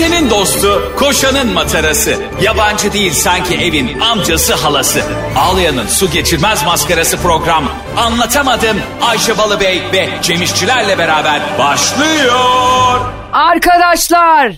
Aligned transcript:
Ayşe'nin 0.00 0.30
dostu, 0.30 0.92
koşanın 0.98 1.52
matarası. 1.52 2.16
Yabancı 2.42 2.92
değil 2.92 3.12
sanki 3.12 3.54
evin 3.54 4.00
amcası 4.00 4.54
halası. 4.54 5.02
Ağlayan'ın 5.36 5.86
su 5.86 6.10
geçirmez 6.10 6.64
maskarası 6.64 7.16
program. 7.16 7.64
Anlatamadım 7.96 8.80
Ayşe 9.02 9.38
Balıbey 9.38 9.82
ve 9.92 10.08
Cemişçilerle 10.22 10.98
beraber 10.98 11.40
başlıyor. 11.58 13.00
Arkadaşlar. 13.32 14.52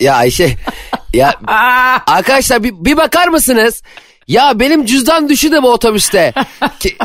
Ya 0.00 0.14
Ayşe 0.14 0.56
ya 1.14 1.34
arkadaşlar 2.06 2.62
bir, 2.62 2.72
bir 2.72 2.96
bakar 2.96 3.28
mısınız? 3.28 3.82
Ya 4.28 4.60
benim 4.60 4.86
cüzdan 4.86 5.28
düştü 5.28 5.52
de 5.52 5.62
bu 5.62 5.72
otobüste. 5.72 6.32
Ki, 6.80 6.96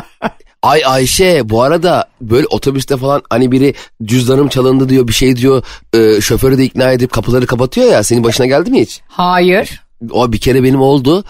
Ay 0.66 0.82
Ayşe 0.86 1.48
bu 1.48 1.62
arada 1.62 2.04
böyle 2.20 2.46
otobüste 2.46 2.96
falan 2.96 3.22
hani 3.30 3.52
biri 3.52 3.74
cüzdanım 4.04 4.48
çalındı 4.48 4.88
diyor 4.88 5.08
bir 5.08 5.12
şey 5.12 5.36
diyor 5.36 5.64
e, 5.94 6.20
şoförü 6.20 6.58
de 6.58 6.64
ikna 6.64 6.92
edip 6.92 7.12
kapıları 7.12 7.46
kapatıyor 7.46 7.86
ya 7.86 8.02
senin 8.02 8.24
başına 8.24 8.46
geldi 8.46 8.70
mi 8.70 8.80
hiç? 8.80 9.00
Hayır. 9.08 9.80
O 10.10 10.32
bir 10.32 10.38
kere 10.38 10.62
benim 10.62 10.80
oldu. 10.80 11.24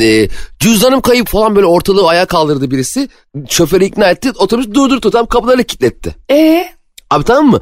E, 0.00 0.28
cüzdanım 0.58 1.00
kayıp 1.00 1.28
falan 1.28 1.56
böyle 1.56 1.66
ortalığı 1.66 2.08
ayağa 2.08 2.26
kaldırdı 2.26 2.70
birisi. 2.70 3.08
Şoförü 3.48 3.84
ikna 3.84 4.10
etti 4.10 4.30
otobüs 4.38 4.66
durdurdu 4.74 5.10
tam 5.10 5.26
kapıları 5.26 5.64
kilitletti. 5.64 6.14
E 6.30 6.68
Abi 7.10 7.24
tamam 7.24 7.46
mı? 7.50 7.60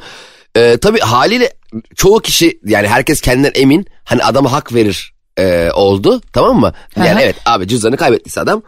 Ee, 0.57 0.77
tabii 0.81 1.01
haliyle 1.01 1.53
çoğu 1.97 2.21
kişi 2.21 2.61
yani 2.65 2.89
herkes 2.89 3.21
kendinden 3.21 3.53
emin 3.55 3.87
hani 4.05 4.25
adama 4.25 4.53
hak 4.53 4.75
verir 4.75 5.15
e, 5.39 5.71
oldu 5.75 6.21
tamam 6.33 6.61
mı? 6.61 6.73
Yani 6.97 7.11
Aha. 7.11 7.23
evet 7.23 7.37
abi 7.47 7.69
cüzdanı 7.69 7.97
kaybettiyse 7.97 8.41
adam 8.41 8.63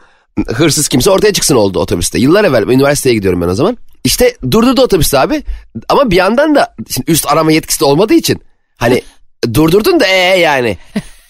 hırsız 0.54 0.88
kimse 0.88 1.10
ortaya 1.10 1.32
çıksın 1.32 1.56
oldu 1.56 1.78
otobüste. 1.78 2.18
Yıllar 2.18 2.44
evvel 2.44 2.62
üniversiteye 2.62 3.14
gidiyorum 3.14 3.40
ben 3.40 3.48
o 3.48 3.54
zaman. 3.54 3.78
İşte 4.04 4.36
durdurdu 4.50 4.82
otobüste 4.82 5.18
abi 5.18 5.42
ama 5.88 6.10
bir 6.10 6.16
yandan 6.16 6.54
da 6.54 6.74
şimdi 6.90 7.10
üst 7.10 7.28
arama 7.28 7.52
yetkisi 7.52 7.80
de 7.80 7.84
olmadığı 7.84 8.14
için 8.14 8.40
hani 8.76 9.02
durdurdun 9.54 10.00
da 10.00 10.06
ee 10.06 10.38
yani. 10.40 10.78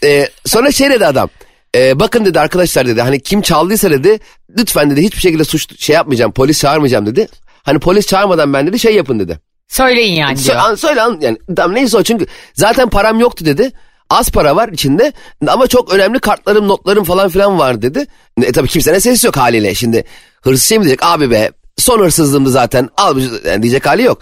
Ee, 0.05 0.29
sonra 0.47 0.73
şey 0.73 0.91
dedi 0.91 1.07
adam. 1.07 1.31
Ee, 1.77 2.01
bakın 2.01 2.25
dedi 2.25 2.41
arkadaşlar 2.41 2.87
dedi 2.87 3.03
hani 3.03 3.21
kim 3.21 3.43
çaldıysa 3.43 3.91
dedi 3.91 4.19
lütfen 4.59 4.91
dedi 4.91 5.03
hiçbir 5.03 5.21
şekilde 5.21 5.45
suç 5.45 5.81
şey 5.81 5.95
yapmayacağım 5.95 6.33
polis 6.33 6.61
çağırmayacağım 6.61 7.07
dedi. 7.07 7.29
Hani 7.63 7.79
polis 7.79 8.07
çağırmadan 8.07 8.53
ben 8.53 8.67
dedi 8.67 8.79
şey 8.79 8.95
yapın 8.95 9.19
dedi. 9.21 9.39
söyleyin 9.69 10.15
yani 10.15 10.39
Sö- 10.39 10.45
diyor. 10.45 10.57
an- 10.57 10.75
söyle 10.75 11.03
an, 11.03 11.19
yani 11.21 11.39
tamam 11.57 11.75
neyse 11.75 11.97
o 11.97 12.03
çünkü 12.03 12.27
zaten 12.55 12.91
param 12.91 13.21
yoktu 13.21 13.45
dedi. 13.47 13.73
Az 14.11 14.31
para 14.31 14.57
var 14.57 14.69
içinde 14.69 15.13
ama 15.47 15.67
çok 15.67 15.95
önemli 15.95 16.19
kartlarım 16.19 16.69
notlarım 16.69 17.05
falan 17.05 17.29
filan 17.29 17.59
var 17.59 17.83
dedi. 17.83 18.07
E 18.43 18.53
tabii 18.53 18.69
kimsenin 18.69 18.99
sesi 18.99 19.27
yok 19.27 19.37
haliyle 19.37 19.75
şimdi 19.75 20.05
hırsız 20.43 20.69
şey 20.69 20.79
mi 20.79 20.85
diyecek 20.85 21.03
abi 21.03 21.31
be 21.31 21.53
son 21.79 21.99
hırsızlığımdı 21.99 22.51
zaten 22.51 22.89
al 22.97 23.21
yani 23.47 23.63
diyecek 23.63 23.87
hali 23.87 24.03
yok. 24.03 24.19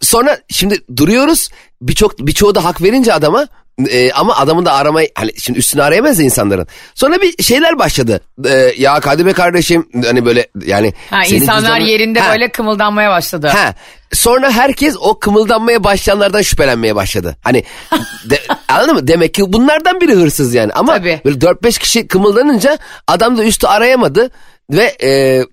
Sonra 0.00 0.38
şimdi 0.48 0.78
duruyoruz 0.96 1.48
birçok 1.82 2.18
birçoğu 2.18 2.54
da 2.54 2.64
hak 2.64 2.82
verince 2.82 3.14
adama 3.14 3.48
e, 3.90 4.12
ama 4.12 4.36
adamın 4.36 4.64
da 4.66 4.72
aramayı 4.72 5.08
hani 5.14 5.30
şimdi 5.40 5.58
üstünü 5.58 5.82
arayamaz 5.82 6.20
insanların. 6.20 6.66
Sonra 6.94 7.22
bir 7.22 7.42
şeyler 7.42 7.78
başladı. 7.78 8.20
E, 8.44 8.72
ya 8.78 9.00
Kadir 9.00 9.26
Bey 9.26 9.32
kardeşim 9.32 9.88
hani 10.04 10.24
böyle 10.24 10.46
yani. 10.66 10.94
Ha, 11.10 11.22
insanlar 11.24 11.60
cüzdanın- 11.80 11.86
yerinde 11.86 12.20
Ha. 12.20 12.32
böyle 12.32 12.48
kımıldanmaya 12.48 13.10
başladı. 13.10 13.46
Ha. 13.48 13.74
Sonra 14.12 14.50
herkes 14.50 14.96
o 15.00 15.18
kımıldanmaya 15.18 15.84
başlayanlardan 15.84 16.42
şüphelenmeye 16.42 16.94
başladı. 16.96 17.36
Hani 17.42 17.64
de, 18.30 18.38
anladın 18.68 18.94
mı? 18.94 19.08
Demek 19.08 19.34
ki 19.34 19.52
bunlardan 19.52 20.00
biri 20.00 20.12
hırsız 20.14 20.54
yani. 20.54 20.72
Ama 20.72 20.94
Tabii. 20.96 21.20
böyle 21.24 21.38
4-5 21.38 21.78
kişi 21.78 22.08
kımıldanınca 22.08 22.78
adam 23.06 23.38
da 23.38 23.44
üstü 23.44 23.66
arayamadı. 23.66 24.30
Ve 24.70 24.96
e, 25.02 25.44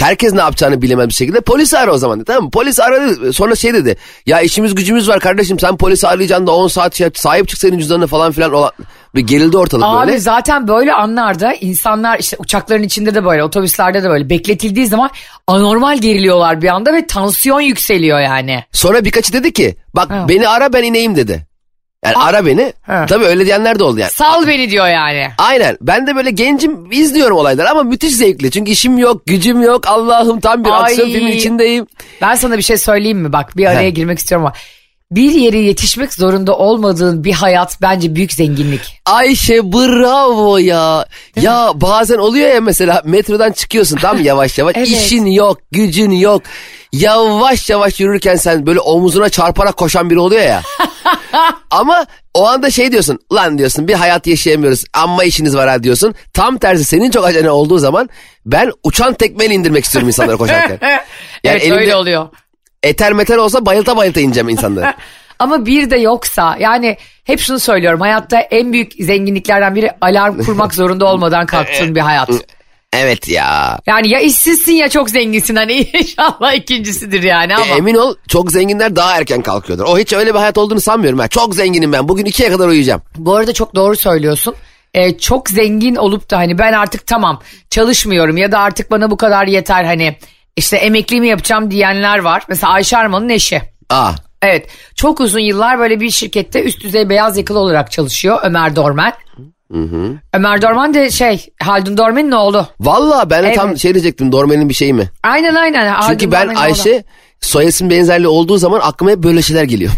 herkes 0.00 0.32
ne 0.32 0.40
yapacağını 0.40 0.82
bilemez 0.82 1.08
bir 1.08 1.14
şekilde 1.14 1.40
polisi 1.40 1.78
ara 1.78 1.92
o 1.92 1.98
zaman 1.98 2.18
dedi, 2.18 2.24
tamam 2.26 2.44
mı? 2.44 2.50
Polis 2.50 2.80
aradı 2.80 3.32
sonra 3.32 3.54
şey 3.54 3.74
dedi 3.74 3.96
ya 4.26 4.40
işimiz 4.40 4.74
gücümüz 4.74 5.08
var 5.08 5.20
kardeşim 5.20 5.58
sen 5.58 5.76
polisi 5.76 6.08
arayacaksın 6.08 6.46
da 6.46 6.52
10 6.52 6.68
saat 6.68 6.94
şey, 6.94 7.08
sahip 7.14 7.48
çık 7.48 7.58
senin 7.58 7.78
cüzdanına 7.78 8.06
falan 8.06 8.32
filan 8.32 8.52
olan 8.52 8.70
bir 9.14 9.20
gerildi 9.20 9.56
ortalık 9.56 9.84
Abi 9.84 10.06
böyle. 10.06 10.18
zaten 10.18 10.68
böyle 10.68 10.92
anlarda 10.92 11.54
insanlar 11.54 12.18
işte 12.18 12.36
uçakların 12.40 12.82
içinde 12.82 13.14
de 13.14 13.24
böyle 13.24 13.44
otobüslerde 13.44 14.02
de 14.02 14.08
böyle 14.08 14.30
bekletildiği 14.30 14.86
zaman 14.86 15.10
anormal 15.46 15.98
geriliyorlar 15.98 16.62
bir 16.62 16.68
anda 16.68 16.92
ve 16.92 17.06
tansiyon 17.06 17.60
yükseliyor 17.60 18.20
yani. 18.20 18.64
Sonra 18.72 19.04
birkaçı 19.04 19.32
dedi 19.32 19.52
ki 19.52 19.76
bak 19.94 20.10
Ha. 20.10 20.26
beni 20.28 20.48
ara 20.48 20.72
ben 20.72 20.82
ineyim 20.82 21.16
dedi. 21.16 21.46
Yani 22.04 22.16
ara 22.16 22.46
beni. 22.46 22.72
Ha. 22.82 23.06
Tabii 23.08 23.24
öyle 23.24 23.44
diyenler 23.46 23.78
de 23.78 23.84
oldu 23.84 23.98
yani. 24.00 24.10
Sal 24.10 24.46
beni 24.46 24.70
diyor 24.70 24.88
yani. 24.88 25.28
Aynen. 25.38 25.78
Ben 25.80 26.06
de 26.06 26.16
böyle 26.16 26.30
gencim 26.30 26.92
izliyorum 26.92 27.36
olayları 27.36 27.70
ama 27.70 27.82
müthiş 27.82 28.12
zevkli. 28.14 28.50
Çünkü 28.50 28.70
işim 28.70 28.98
yok, 28.98 29.26
gücüm 29.26 29.62
yok. 29.62 29.86
Allah'ım 29.86 30.40
tam 30.40 30.64
bir 30.64 30.70
Ay. 30.70 30.80
aksiyon 30.80 31.08
filmin 31.10 31.32
içindeyim. 31.32 31.86
Ben 32.22 32.34
sana 32.34 32.58
bir 32.58 32.62
şey 32.62 32.76
söyleyeyim 32.76 33.18
mi? 33.18 33.32
Bak 33.32 33.56
bir 33.56 33.66
araya 33.66 33.82
He. 33.86 33.90
girmek 33.90 34.18
istiyorum 34.18 34.46
ama 34.46 34.54
bir 35.10 35.32
yere 35.32 35.58
yetişmek 35.58 36.14
zorunda 36.14 36.56
olmadığın 36.58 37.24
bir 37.24 37.32
hayat 37.32 37.78
bence 37.82 38.14
büyük 38.14 38.32
zenginlik. 38.32 39.00
Ayşe 39.06 39.72
bravo 39.72 40.56
ya. 40.58 41.06
Ya 41.36 41.70
bazen 41.74 42.18
oluyor 42.18 42.48
ya 42.54 42.60
mesela 42.60 43.02
metrodan 43.04 43.52
çıkıyorsun 43.52 43.96
tam 43.96 44.22
yavaş 44.24 44.58
yavaş. 44.58 44.76
Evet. 44.76 44.88
İşin 44.88 45.26
yok, 45.26 45.58
gücün 45.72 46.10
yok. 46.10 46.42
Yavaş 46.92 47.70
yavaş 47.70 48.00
yürürken 48.00 48.36
sen 48.36 48.66
böyle 48.66 48.80
omuzuna 48.80 49.28
çarparak 49.28 49.76
koşan 49.76 50.10
biri 50.10 50.18
oluyor 50.18 50.42
ya. 50.42 50.62
Ama 51.70 52.06
o 52.34 52.46
anda 52.48 52.70
şey 52.70 52.92
diyorsun. 52.92 53.18
Lan 53.32 53.58
diyorsun 53.58 53.88
bir 53.88 53.94
hayat 53.94 54.26
yaşayamıyoruz. 54.26 54.84
Amma 54.92 55.24
işiniz 55.24 55.56
var 55.56 55.68
ha 55.68 55.82
diyorsun. 55.82 56.14
Tam 56.32 56.58
tersi 56.58 56.84
senin 56.84 57.10
çok 57.10 57.24
acele 57.24 57.50
olduğu 57.50 57.78
zaman 57.78 58.08
ben 58.46 58.72
uçan 58.82 59.14
tekmeyle 59.14 59.54
indirmek 59.54 59.84
istiyorum 59.84 60.08
insanları 60.08 60.36
koşarken. 60.36 60.78
evet 61.44 61.62
elimde- 61.62 61.74
öyle 61.80 61.96
oluyor. 61.96 62.28
Eter 62.82 63.12
meter 63.12 63.36
olsa 63.36 63.66
bayılta 63.66 63.96
bayılta 63.96 64.20
ineceğim 64.20 64.48
insanları. 64.48 64.94
Ama 65.38 65.66
bir 65.66 65.90
de 65.90 65.96
yoksa 65.96 66.56
yani 66.60 66.96
hep 67.24 67.40
şunu 67.40 67.58
söylüyorum 67.58 68.00
hayatta 68.00 68.40
en 68.40 68.72
büyük 68.72 68.92
zenginliklerden 69.00 69.74
biri 69.74 69.90
alarm 70.00 70.42
kurmak 70.42 70.74
zorunda 70.74 71.04
olmadan 71.06 71.46
kalktığın 71.46 71.94
bir 71.94 72.00
hayat. 72.00 72.28
Evet 72.92 73.28
ya. 73.28 73.78
Yani 73.86 74.08
ya 74.08 74.20
işsizsin 74.20 74.72
ya 74.72 74.88
çok 74.88 75.10
zenginsin 75.10 75.56
hani 75.56 75.72
inşallah 76.00 76.54
ikincisidir 76.54 77.22
yani 77.22 77.56
ama. 77.56 77.66
E, 77.66 77.78
emin 77.78 77.94
ol 77.94 78.14
çok 78.28 78.52
zenginler 78.52 78.96
daha 78.96 79.18
erken 79.18 79.42
kalkıyordur. 79.42 79.84
O 79.84 79.98
hiç 79.98 80.12
öyle 80.12 80.34
bir 80.34 80.38
hayat 80.38 80.58
olduğunu 80.58 80.80
sanmıyorum 80.80 81.18
ben. 81.18 81.28
Çok 81.28 81.54
zenginim 81.54 81.92
ben. 81.92 82.08
Bugün 82.08 82.24
ikiye 82.24 82.50
kadar 82.50 82.68
uyuyacağım. 82.68 83.02
Bu 83.16 83.34
arada 83.34 83.52
çok 83.52 83.74
doğru 83.74 83.96
söylüyorsun. 83.96 84.54
Ee, 84.94 85.18
çok 85.18 85.50
zengin 85.50 85.96
olup 85.96 86.30
da 86.30 86.38
hani 86.38 86.58
ben 86.58 86.72
artık 86.72 87.06
tamam 87.06 87.42
çalışmıyorum 87.70 88.36
ya 88.36 88.52
da 88.52 88.58
artık 88.58 88.90
bana 88.90 89.10
bu 89.10 89.16
kadar 89.16 89.46
yeter 89.46 89.84
hani 89.84 90.16
işte 90.56 90.76
emekliliğimi 90.76 91.28
yapacağım 91.28 91.70
diyenler 91.70 92.18
var. 92.18 92.42
Mesela 92.48 92.72
Ayşe 92.72 92.96
Arman'ın 92.96 93.28
eşi. 93.28 93.62
Aa. 93.90 94.12
Evet 94.42 94.68
çok 94.94 95.20
uzun 95.20 95.40
yıllar 95.40 95.78
böyle 95.78 96.00
bir 96.00 96.10
şirkette 96.10 96.62
üst 96.62 96.84
düzey 96.84 97.08
beyaz 97.08 97.38
yakalı 97.38 97.58
olarak 97.58 97.90
çalışıyor 97.90 98.38
Ömer 98.42 98.76
Dormen. 98.76 99.12
Ömer 100.34 100.62
Dorman 100.62 100.94
de 100.94 101.10
şey 101.10 101.46
Haldun 101.62 101.96
Dormen'in 101.96 102.30
oğlu. 102.32 102.66
Valla 102.80 103.30
ben 103.30 103.42
de 103.42 103.46
Evet. 103.46 103.56
tam 103.56 103.76
şey 103.78 103.94
diyecektim. 103.94 104.32
Dormen'in 104.32 104.68
bir 104.68 104.74
şeyi 104.74 104.94
mi? 104.94 105.10
Aynen 105.22 105.54
aynen. 105.54 105.92
Haldun 105.92 106.08
Çünkü 106.10 106.32
ben 106.32 106.40
Dormen'in 106.42 106.56
oğlu. 106.56 106.64
Ayşe 106.64 107.04
soy 107.40 107.66
isim 107.66 107.90
benzerliği 107.90 108.28
olduğu 108.28 108.58
zaman 108.58 108.80
aklıma 108.82 109.10
hep 109.10 109.18
böyle 109.18 109.42
şeyler 109.42 109.64
geliyor. 109.64 109.92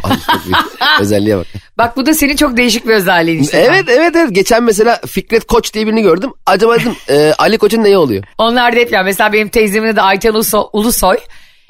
Özelliğe 1.00 1.36
bak. 1.36 1.46
Bak 1.78 1.96
bu 1.96 2.06
da 2.06 2.14
senin 2.14 2.36
çok 2.36 2.56
değişik 2.56 2.86
bir 2.86 2.92
özelliğin 2.92 3.42
işte. 3.42 3.58
Evet 3.58 3.84
evet 3.88 4.16
evet. 4.16 4.34
Geçen 4.34 4.62
mesela 4.62 5.00
Fikret 5.06 5.46
Koç 5.46 5.74
diye 5.74 5.86
birini 5.86 6.02
gördüm. 6.02 6.30
Acaba 6.46 6.76
dedim 6.80 6.96
e, 7.08 7.32
Ali 7.38 7.58
Koç'un 7.58 7.84
neyi 7.84 7.96
oluyor? 7.96 8.24
Onlar 8.38 8.76
da 8.76 8.80
hep 8.80 8.92
yani 8.92 9.04
mesela 9.04 9.32
benim 9.32 9.48
teyzemin 9.48 9.88
adı 9.92 10.00
Ayten 10.00 10.32
Uluso- 10.32 10.70
Ulusoy. 10.72 11.16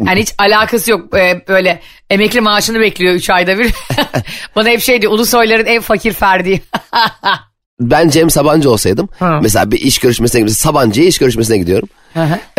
Yani 0.07 0.21
hiç 0.21 0.35
alakası 0.39 0.91
yok 0.91 1.15
Ee, 1.19 1.45
böyle 1.49 1.81
emekli 2.11 2.41
maaşını 2.41 2.81
bekliyor 2.81 3.15
3 3.15 3.31
ayda 3.31 3.59
bir. 3.59 3.71
Bana 4.57 4.69
hep 4.69 4.81
şey 4.81 5.03
diyor 5.03 5.13
Ulusoyların 5.13 5.67
en 5.67 5.81
fakir 5.83 6.13
ferdi. 6.13 6.63
Ben 7.81 8.09
Cem 8.09 8.31
Sabancı 8.31 8.71
olsaydım. 8.71 9.09
Ha. 9.19 9.39
Mesela 9.43 9.71
bir 9.71 9.81
iş 9.81 9.99
görüşmesine 9.99 10.41
gidiyorum. 10.41 10.59
Sabancı'ya 10.59 11.07
iş 11.07 11.19
görüşmesine 11.19 11.59
gidiyorum. 11.59 11.89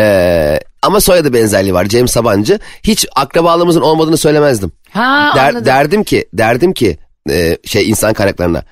Ee, 0.00 0.60
ama 0.82 1.00
soyadı 1.00 1.32
benzerliği 1.32 1.74
var. 1.74 1.84
Cem 1.84 2.08
Sabancı. 2.08 2.58
Hiç 2.82 3.06
akrabalığımızın 3.16 3.80
olmadığını 3.80 4.16
söylemezdim. 4.16 4.72
ha 4.90 5.32
Der- 5.36 5.48
anladım. 5.48 5.66
derdim 5.66 6.04
ki 6.04 6.26
derdim 6.32 6.72
ki 6.72 6.98
e, 7.30 7.58
şey 7.64 7.90
insan 7.90 8.12
kaynaklarına 8.14 8.62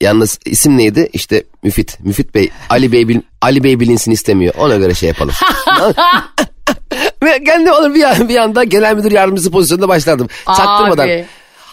yalnız 0.00 0.38
isim 0.44 0.78
neydi 0.78 1.08
işte 1.12 1.44
Müfit 1.62 2.00
Müfit 2.00 2.34
Bey 2.34 2.50
Ali 2.70 2.92
Bey 2.92 3.08
bil- 3.08 3.20
Ali 3.42 3.64
Bey 3.64 3.80
bilinsin 3.80 4.10
istemiyor 4.10 4.54
ona 4.58 4.76
göre 4.76 4.94
şey 4.94 5.08
yapalım. 5.08 5.34
Kendim 7.46 7.72
olur 7.72 7.94
bir, 7.94 8.28
bir 8.28 8.36
anda 8.36 8.64
genel 8.64 8.96
müdür 8.96 9.12
yardımcısı 9.12 9.50
pozisyonunda 9.50 9.88
başlardım. 9.88 10.28
Çaktırmadan. 10.46 11.08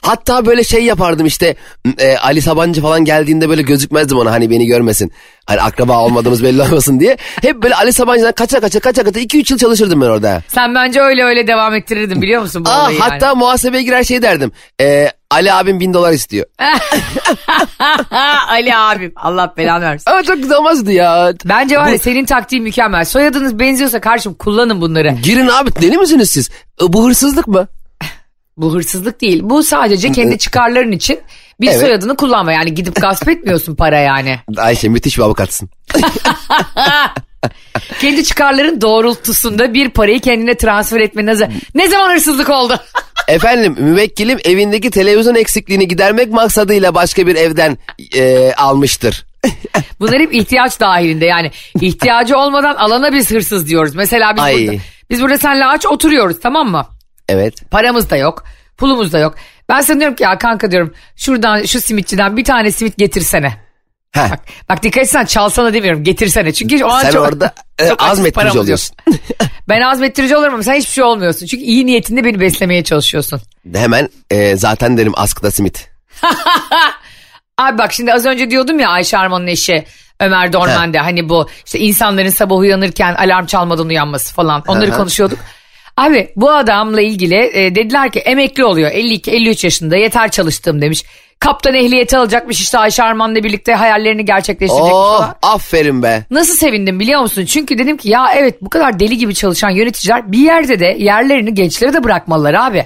Hatta 0.02 0.46
böyle 0.46 0.64
şey 0.64 0.84
yapardım 0.84 1.26
işte 1.26 1.56
e, 2.00 2.18
Ali 2.18 2.42
Sabancı 2.42 2.82
falan 2.82 3.06
geldiğinde 3.06 3.50
böyle 3.50 3.62
gözükmezdim 3.62 4.18
ona 4.18 4.32
hani 4.32 4.50
beni 4.50 4.66
görmesin. 4.66 5.12
Hani 5.46 5.62
akraba 5.62 6.00
olmadığımız 6.00 6.44
belli 6.44 6.62
olmasın 6.62 7.00
diye. 7.00 7.18
Hep 7.42 7.64
böyle 7.64 7.76
Ali 7.76 7.94
Sabancı'dan 7.94 8.32
kaça 8.32 8.60
kaça 8.60 8.80
kaça 8.80 9.04
kaça 9.04 9.20
2-3 9.20 9.52
yıl 9.54 9.58
çalışırdım 9.58 10.02
ben 10.02 10.06
orada. 10.06 10.42
Sen 10.48 10.76
bence 10.76 11.02
öyle 11.02 11.24
öyle 11.24 11.48
devam 11.48 11.76
ettirirdin 11.76 12.22
biliyor 12.22 12.42
musun 12.42 12.66
bu 12.66 12.70
Aa, 12.70 12.84
olayı 12.84 13.00
yani? 13.00 13.10
hatta 13.10 13.36
muhasebeye 13.36 13.84
girer 13.84 14.04
şey 14.04 14.22
derdim. 14.22 14.52
E, 14.82 15.12
Ali 15.32 15.54
abim 15.54 15.80
bin 15.80 15.94
dolar 15.94 16.12
istiyor. 16.14 16.46
Ali 18.50 18.76
abim 18.76 19.14
Allah 19.16 19.54
belanı 19.58 19.84
versin. 19.84 20.12
Ama 20.12 20.24
çok 20.24 20.36
güzel 20.38 20.58
olmazdı 20.58 20.92
ya. 20.92 21.34
Bence 21.46 21.78
var 21.78 21.88
ya 21.88 21.94
Bu- 21.96 22.00
senin 22.00 22.26
taktiğin 22.26 22.64
mükemmel. 22.64 23.06
Soyadınız 23.06 23.60
benziyorsa 23.60 24.02
karşım 24.02 24.34
kullanın 24.34 24.82
bunları. 24.82 25.16
Girin 25.24 25.48
abi 25.48 25.76
deli 25.82 25.98
misiniz 25.98 26.30
siz? 26.30 26.50
E, 26.82 26.94
Bu 26.94 27.08
hırsızlık 27.08 27.48
mı? 27.48 27.68
Bu 28.58 28.74
hırsızlık 28.74 29.22
değil. 29.22 29.40
Bu 29.44 29.64
sadece 29.64 30.12
kendi 30.12 30.38
çıkarların 30.38 30.92
için 30.92 31.20
bir 31.62 31.68
Evet. 31.68 31.80
soyadını 31.80 32.16
kullanma. 32.16 32.52
Yani 32.52 32.74
gidip 32.74 32.96
gasp 33.02 33.30
etmiyorsun 33.30 33.76
para 33.76 34.00
yani. 34.00 34.40
Ayşe 34.58 34.90
müthiş 34.90 35.18
bir 35.18 35.24
avukatsın. 35.24 35.70
Kendi 38.02 38.24
çıkarların 38.24 38.82
doğrultusunda 38.82 39.74
bir 39.74 39.90
parayı 39.90 40.20
kendine 40.20 40.58
transfer 40.58 41.00
etme 41.00 41.26
ne, 41.26 41.34
ne 41.76 41.88
zaman 41.88 42.14
hırsızlık 42.14 42.50
oldu? 42.50 42.80
Efendim 43.28 43.76
müvekkilim 43.80 44.40
evindeki 44.46 44.92
televizyon 44.92 45.36
eksikliğini 45.36 45.88
gidermek 45.88 46.32
maksadıyla 46.32 46.96
başka 46.96 47.28
bir 47.28 47.36
evden 47.36 47.78
e, 48.16 48.54
almıştır. 48.54 49.26
Bunlar 50.00 50.20
hep 50.20 50.34
ihtiyaç 50.34 50.80
dahilinde 50.80 51.26
yani 51.26 51.52
ihtiyacı 51.82 52.38
olmadan 52.38 52.76
alana 52.76 53.14
biz 53.14 53.32
hırsız 53.32 53.68
diyoruz. 53.68 53.96
Mesela 53.96 54.36
biz 54.36 54.44
Ay. 54.44 54.68
burada, 54.68 54.78
biz 55.10 55.22
burada 55.22 55.38
seninle 55.38 55.66
aç 55.66 55.86
oturuyoruz 55.86 56.38
tamam 56.40 56.70
mı? 56.72 56.86
Evet. 57.30 57.72
Paramız 57.72 58.10
da 58.10 58.18
yok. 58.18 58.44
Pulumuz 58.78 59.14
da 59.14 59.20
yok. 59.20 59.36
Ben 59.70 59.82
sana 59.82 60.00
diyorum 60.00 60.16
ki 60.16 60.24
ya 60.24 60.38
kanka 60.38 60.72
diyorum 60.72 60.94
şuradan 61.16 61.64
şu 61.66 61.82
simitçiden 61.82 62.38
bir 62.38 62.44
tane 62.44 62.72
simit 62.72 62.98
getirsene. 62.98 63.68
Heh, 64.12 64.32
Bak, 64.32 64.40
bak 64.70 64.84
dikkat 64.84 65.04
etsen 65.04 65.26
çalsana 65.26 65.74
demiyorum 65.74 66.04
getirsene. 66.04 66.54
Çünkü 66.54 66.84
o 66.84 66.88
an 66.90 67.02
sen 67.02 67.12
çok, 67.12 67.28
orada 67.28 67.54
e, 67.80 67.88
çok 67.90 68.04
azmettirici 68.04 68.60
oluyorsun. 68.60 68.96
Ben 69.70 69.82
azmettirici 69.82 70.38
olurum 70.38 70.54
ama 70.54 70.64
sen 70.64 70.74
hiçbir 70.74 70.92
şey 70.92 71.04
olmuyorsun. 71.04 71.46
Çünkü 71.46 71.64
iyi 71.64 71.86
niyetinde 71.86 72.24
beni 72.24 72.40
beslemeye 72.40 72.84
çalışıyorsun. 72.84 73.42
Hemen 73.74 74.10
e, 74.32 74.56
zaten 74.56 74.98
derim 74.98 75.14
askıda 75.16 75.52
simit. 75.52 75.90
Abi 77.58 77.78
bak 77.78 77.94
şimdi 77.94 78.14
az 78.14 78.26
önce 78.26 78.50
diyordum 78.50 78.80
ya 78.80 78.90
Ayşe 78.90 79.18
Arman'ın 79.18 79.48
eşi 79.48 79.86
Ömer 80.20 80.54
Dormen'de 80.54 81.00
hani 81.00 81.30
bu 81.30 81.50
işte 81.66 81.80
insanların 81.80 82.30
sabah 82.30 82.56
uyanırken 82.58 83.16
alarm 83.16 83.46
çalmadan 83.46 83.88
uyanması 83.90 84.34
falan 84.34 84.64
onları 84.68 84.92
konuşuyorduk. 84.98 85.40
Abi 85.98 86.30
bu 86.36 86.52
adamla 86.52 87.02
ilgili 87.02 87.36
e, 87.54 87.76
dediler 87.76 88.12
ki 88.12 88.20
emekli 88.20 88.66
oluyor 88.66 88.92
52-53 88.92 89.66
yaşında 89.66 89.98
yeter 89.98 90.32
çalıştım 90.32 90.82
demiş. 90.82 91.04
Kaptan 91.40 91.74
ehliyeti 91.74 92.18
alacakmış 92.18 92.60
işte 92.62 92.78
Ayşe 92.78 93.04
Arman'la 93.04 93.44
birlikte 93.44 93.74
hayallerini 93.74 94.26
gerçekleştirecekmiş 94.26 94.94
Oh 94.96 95.18
falan. 95.18 95.36
aferin 95.42 96.04
be. 96.04 96.24
Nasıl 96.32 96.54
sevindim 96.56 97.00
biliyor 97.00 97.22
musun? 97.22 97.46
Çünkü 97.46 97.78
dedim 97.78 97.98
ki 97.98 98.10
ya 98.10 98.28
evet 98.36 98.62
bu 98.62 98.70
kadar 98.70 99.00
deli 99.00 99.18
gibi 99.18 99.36
çalışan 99.36 99.70
yöneticiler 99.70 100.32
bir 100.32 100.38
yerde 100.40 100.80
de 100.80 100.96
yerlerini 101.00 101.54
gençlere 101.54 101.94
de 101.94 102.04
bırakmalılar 102.04 102.54
abi. 102.54 102.86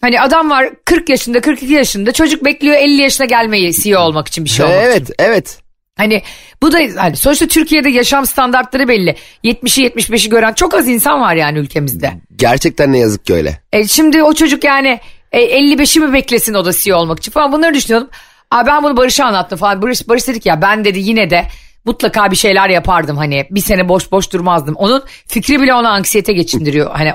Hani 0.00 0.20
adam 0.20 0.50
var 0.50 0.68
40 0.84 1.08
yaşında 1.08 1.40
42 1.40 1.72
yaşında 1.72 2.12
çocuk 2.12 2.44
bekliyor 2.44 2.76
50 2.76 3.02
yaşına 3.02 3.26
gelmeyi 3.26 3.72
CEO 3.72 4.00
olmak 4.00 4.28
için 4.28 4.44
bir 4.44 4.50
şey 4.50 4.66
olmak 4.66 4.78
için. 4.78 4.86
Evet 4.90 5.10
evet. 5.18 5.58
Hani 5.96 6.22
bu 6.62 6.72
da 6.72 6.78
hani 6.96 7.16
sonuçta 7.16 7.46
Türkiye'de 7.46 7.90
yaşam 7.90 8.26
standartları 8.26 8.88
belli. 8.88 9.16
70'i 9.44 9.86
75'i 9.86 10.28
gören 10.28 10.52
çok 10.52 10.74
az 10.74 10.88
insan 10.88 11.20
var 11.20 11.34
yani 11.34 11.58
ülkemizde. 11.58 12.12
Gerçekten 12.36 12.92
ne 12.92 12.98
yazık 12.98 13.26
ki 13.26 13.34
öyle. 13.34 13.60
E 13.72 13.88
şimdi 13.88 14.22
o 14.22 14.34
çocuk 14.34 14.64
yani 14.64 15.00
e, 15.32 15.40
55'i 15.40 16.00
mi 16.00 16.12
beklesin 16.12 16.54
o 16.54 16.64
da 16.64 16.72
CEO 16.72 16.98
olmak 16.98 17.18
için 17.18 17.32
falan 17.32 17.52
bunları 17.52 17.74
düşünüyordum. 17.74 18.10
Abi 18.50 18.66
ben 18.66 18.82
bunu 18.82 18.96
Barış'a 18.96 19.24
anlattım 19.24 19.58
falan. 19.58 19.82
Barış, 19.82 20.08
Barış 20.08 20.28
dedik 20.28 20.46
ya 20.46 20.62
ben 20.62 20.84
dedi 20.84 20.98
yine 20.98 21.30
de 21.30 21.46
mutlaka 21.84 22.30
bir 22.30 22.36
şeyler 22.36 22.68
yapardım 22.68 23.16
hani 23.16 23.46
bir 23.50 23.60
sene 23.60 23.88
boş 23.88 24.12
boş 24.12 24.32
durmazdım. 24.32 24.74
Onun 24.74 25.04
fikri 25.26 25.60
bile 25.60 25.74
ona 25.74 25.90
anksiyete 25.90 26.32
geçindiriyor. 26.32 26.90
Hani 26.90 27.12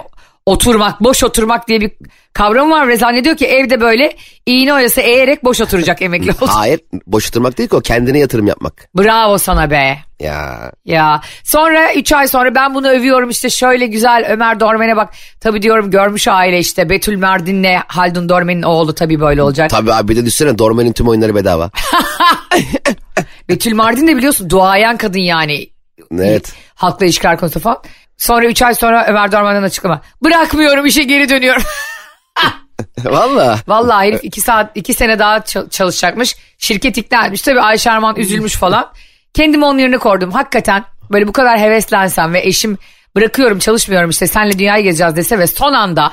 oturmak, 0.51 1.03
boş 1.03 1.23
oturmak 1.23 1.67
diye 1.67 1.81
bir 1.81 1.91
kavram 2.33 2.71
var 2.71 2.87
ve 2.87 2.97
zannediyor 2.97 3.37
ki 3.37 3.45
evde 3.45 3.81
böyle 3.81 4.15
iğne 4.45 4.73
oyası 4.73 5.01
eğerek 5.01 5.43
boş 5.43 5.61
oturacak 5.61 6.01
emekli 6.01 6.31
olacak. 6.41 6.49
Hayır 6.49 6.79
boş 7.07 7.27
oturmak 7.29 7.57
değil 7.57 7.69
ki 7.69 7.75
o 7.75 7.81
kendine 7.81 8.19
yatırım 8.19 8.47
yapmak. 8.47 8.89
Bravo 8.97 9.37
sana 9.37 9.71
be. 9.71 9.97
Ya 10.19 10.71
Ya 10.85 11.21
sonra 11.43 11.93
3 11.93 12.11
ay 12.11 12.27
sonra 12.27 12.55
ben 12.55 12.75
bunu 12.75 12.87
övüyorum 12.87 13.29
işte 13.29 13.49
şöyle 13.49 13.87
güzel 13.87 14.25
Ömer 14.29 14.59
Dormen'e 14.59 14.95
bak. 14.95 15.13
Tabii 15.39 15.61
diyorum 15.61 15.91
görmüş 15.91 16.27
aile 16.27 16.59
işte 16.59 16.89
Betül 16.89 17.17
Mardin'le 17.19 17.79
Haldun 17.87 18.29
Dormen'in 18.29 18.61
oğlu 18.61 18.95
tabii 18.95 19.19
böyle 19.19 19.43
olacak. 19.43 19.69
tabii 19.69 19.93
abi 19.93 20.07
bir 20.07 20.15
de 20.15 20.25
düşsene 20.25 20.57
Dormen'in 20.57 20.93
tüm 20.93 21.07
oyunları 21.07 21.35
bedava. 21.35 21.69
Betül 23.49 23.73
Mardin 23.73 24.07
de 24.07 24.17
biliyorsun 24.17 24.49
duayen 24.49 24.97
kadın 24.97 25.19
yani. 25.19 25.67
Evet. 26.19 26.53
Halkla 26.75 27.05
ilişkiler 27.05 27.37
konusu 27.39 27.59
falan. 27.59 27.77
Sonra 28.19 28.45
3 28.45 28.61
ay 28.61 28.75
sonra 28.75 29.05
Ömer 29.07 29.31
Dormen'den 29.31 29.63
açıklama. 29.63 30.01
Bırakmıyorum 30.23 30.85
işe 30.85 31.03
geri 31.03 31.29
dönüyorum. 31.29 31.63
Valla. 33.05 33.59
Vallahi 33.67 34.07
herif 34.07 34.19
2 34.23 34.41
saat 34.41 34.71
2 34.75 34.93
sene 34.93 35.19
daha 35.19 35.43
çal- 35.43 35.69
çalışacakmış. 35.69 36.35
Şirket 36.57 36.97
ikna 36.97 37.25
etmiş. 37.25 37.41
Tabii 37.41 37.61
Ayşe 37.61 37.91
Arman 37.91 38.15
üzülmüş 38.15 38.55
falan. 38.55 38.91
Kendimi 39.33 39.65
onun 39.65 39.79
yerine 39.79 39.97
koydum. 39.97 40.31
Hakikaten 40.31 40.83
böyle 41.11 41.27
bu 41.27 41.33
kadar 41.33 41.59
heveslensem 41.59 42.33
ve 42.33 42.39
eşim 42.47 42.77
bırakıyorum 43.15 43.59
çalışmıyorum 43.59 44.09
işte 44.09 44.27
senle 44.27 44.59
dünyayı 44.59 44.83
gezeceğiz 44.83 45.15
dese 45.15 45.39
ve 45.39 45.47
son 45.47 45.73
anda 45.73 46.11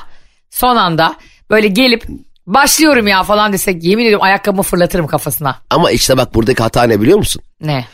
son 0.49 0.75
anda 0.75 1.15
böyle 1.49 1.67
gelip 1.67 2.03
başlıyorum 2.47 3.07
ya 3.07 3.23
falan 3.23 3.53
desek 3.53 3.83
yemin 3.83 4.05
ediyorum 4.05 4.23
ayakkabımı 4.25 4.63
fırlatırım 4.63 5.07
kafasına. 5.07 5.59
Ama 5.69 5.91
işte 5.91 6.17
bak 6.17 6.33
buradaki 6.33 6.63
hata 6.63 6.83
ne 6.83 7.01
biliyor 7.01 7.17
musun? 7.17 7.41
Ne? 7.61 7.85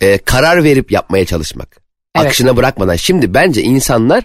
Ee, 0.00 0.18
karar 0.18 0.64
verip 0.64 0.92
yapmaya 0.92 1.26
çalışmak. 1.26 1.81
Evet. 2.16 2.26
Akışına 2.26 2.56
bırakmadan. 2.56 2.96
Şimdi 2.96 3.34
bence 3.34 3.62
insanlar 3.62 4.24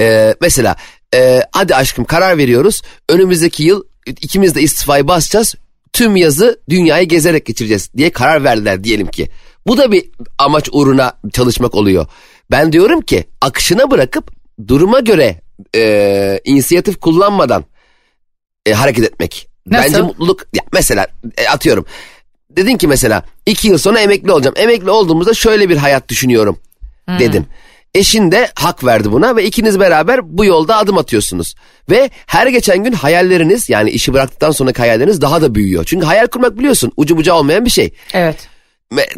e, 0.00 0.34
mesela 0.40 0.76
e, 1.14 1.42
hadi 1.52 1.74
aşkım 1.74 2.04
karar 2.04 2.38
veriyoruz. 2.38 2.82
Önümüzdeki 3.08 3.62
yıl 3.62 3.84
ikimiz 4.06 4.54
de 4.54 4.62
istifayı 4.62 5.08
basacağız. 5.08 5.54
Tüm 5.92 6.16
yazı 6.16 6.60
dünyayı 6.68 7.08
gezerek 7.08 7.46
geçireceğiz 7.46 7.90
diye 7.96 8.12
karar 8.12 8.44
verdiler 8.44 8.84
diyelim 8.84 9.06
ki. 9.06 9.28
Bu 9.66 9.78
da 9.78 9.92
bir 9.92 10.04
amaç 10.38 10.68
uğruna 10.72 11.12
çalışmak 11.32 11.74
oluyor. 11.74 12.06
Ben 12.50 12.72
diyorum 12.72 13.00
ki 13.00 13.24
akışına 13.40 13.90
bırakıp 13.90 14.30
duruma 14.68 15.00
göre 15.00 15.40
e, 15.74 16.40
inisiyatif 16.44 17.00
kullanmadan 17.00 17.64
e, 18.66 18.72
hareket 18.72 19.04
etmek. 19.04 19.48
Nasıl? 19.66 19.92
Bence 19.92 20.02
mutluluk 20.02 20.46
ya 20.54 20.62
mesela 20.72 21.06
e, 21.36 21.48
atıyorum. 21.48 21.86
Dedin 22.50 22.76
ki 22.76 22.88
mesela 22.88 23.24
iki 23.46 23.68
yıl 23.68 23.78
sonra 23.78 24.00
emekli 24.00 24.32
olacağım. 24.32 24.56
Emekli 24.58 24.90
olduğumuzda 24.90 25.34
şöyle 25.34 25.68
bir 25.68 25.76
hayat 25.76 26.08
düşünüyorum 26.08 26.58
dedin. 27.08 27.46
Eşin 27.94 28.32
de 28.32 28.50
hak 28.54 28.84
verdi 28.84 29.12
buna 29.12 29.36
ve 29.36 29.44
ikiniz 29.44 29.80
beraber 29.80 30.20
bu 30.38 30.44
yolda 30.44 30.76
adım 30.76 30.98
atıyorsunuz. 30.98 31.54
Ve 31.90 32.10
her 32.26 32.46
geçen 32.46 32.84
gün 32.84 32.92
hayalleriniz 32.92 33.68
yani 33.68 33.90
işi 33.90 34.12
bıraktıktan 34.12 34.50
sonraki 34.50 34.78
hayalleriniz 34.78 35.20
daha 35.20 35.42
da 35.42 35.54
büyüyor. 35.54 35.84
Çünkü 35.84 36.06
hayal 36.06 36.26
kurmak 36.26 36.58
biliyorsun 36.58 36.92
ucu 36.96 37.16
bucağı 37.16 37.36
olmayan 37.36 37.64
bir 37.64 37.70
şey. 37.70 37.92
Evet. 38.14 38.48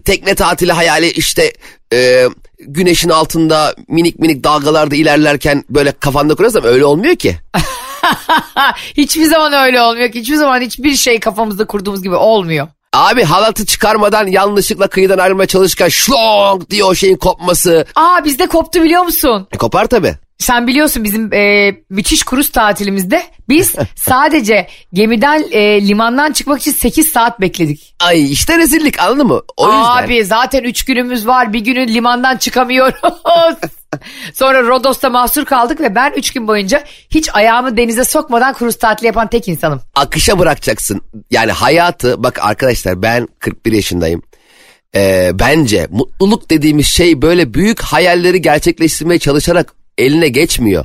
Tekne 0.04 0.34
tatili 0.34 0.72
hayali 0.72 1.10
işte 1.10 1.52
e, 1.92 2.28
güneşin 2.58 3.08
altında 3.08 3.75
minik 3.88 4.19
minik 4.19 4.44
dalgalarda 4.44 4.94
ilerlerken 4.94 5.64
böyle 5.70 5.92
kafanda 5.92 6.34
kuruyorsam 6.34 6.64
öyle 6.64 6.84
olmuyor 6.84 7.16
ki. 7.16 7.36
hiçbir 8.96 9.25
zaman 9.25 9.52
öyle 9.52 9.81
olmuyor 9.81 10.12
ki. 10.12 10.20
Hiçbir 10.20 10.36
zaman 10.36 10.60
hiçbir 10.60 10.94
şey 10.94 11.20
kafamızda 11.20 11.66
kurduğumuz 11.66 12.03
gibi 12.03 12.14
olmuyor. 12.14 12.69
Abi 12.94 13.24
halatı 13.24 13.67
çıkarmadan 13.67 14.27
yanlışlıkla 14.27 14.89
kıyıdan 14.89 15.19
ayrılmaya 15.19 15.46
çalışırken 15.46 15.89
şlong 15.89 16.70
diye 16.70 16.84
o 16.84 16.94
şeyin 16.94 17.17
kopması. 17.17 17.86
Aa 17.94 18.24
bizde 18.24 18.46
koptu 18.46 18.82
biliyor 18.82 19.03
musun? 19.03 19.48
E, 19.53 19.56
kopar 19.56 19.86
tabii. 19.86 20.15
Sen 20.39 20.67
biliyorsun 20.67 21.05
bizim 21.05 21.32
e, 21.32 21.72
müthiş 21.91 22.24
kruz 22.24 22.51
tatilimizde 22.51 23.22
biz 23.48 23.74
sadece 23.96 24.69
gemiden 24.93 25.44
e, 25.51 25.89
limandan 25.89 26.32
çıkmak 26.32 26.60
için 26.60 26.72
8 26.72 27.08
saat 27.13 27.41
bekledik. 27.41 27.94
Ay 28.01 28.32
işte 28.32 28.58
rezillik 28.58 29.01
anladın 29.01 29.27
mı? 29.27 29.41
O 29.56 29.67
yüzden. 29.67 30.05
Abi 30.05 30.24
zaten 30.24 30.63
3 30.63 30.84
günümüz 30.84 31.27
var 31.27 31.53
bir 31.53 31.60
günün 31.60 31.89
limandan 31.89 32.36
çıkamıyoruz. 32.36 33.01
Sonra 34.34 34.63
Rodos'ta 34.63 35.10
mahsur 35.10 35.44
kaldık 35.44 35.81
ve 35.81 35.94
ben 35.94 36.13
3 36.17 36.32
gün 36.32 36.48
boyunca 36.48 36.84
hiç 37.10 37.29
ayağımı 37.34 37.77
denize 37.77 38.05
sokmadan 38.05 38.55
kruz 38.55 38.79
tatili 38.79 39.06
yapan 39.06 39.29
tek 39.29 39.48
insanım. 39.48 39.81
akışa 39.94 40.39
bırakacaksın. 40.39 41.01
Yani 41.31 41.53
hayatı 41.53 42.22
bak 42.22 42.39
arkadaşlar 42.44 43.03
ben 43.03 43.29
41 43.39 43.72
yaşındayım. 43.72 44.22
Ee, 44.96 45.31
bence 45.34 45.89
mutluluk 45.91 46.51
dediğimiz 46.51 46.86
şey 46.86 47.22
böyle 47.22 47.55
büyük 47.55 47.82
hayalleri 47.82 48.43
gerçekleştirmeye 48.43 49.19
çalışarak 49.19 49.72
eline 49.98 50.29
geçmiyor. 50.29 50.84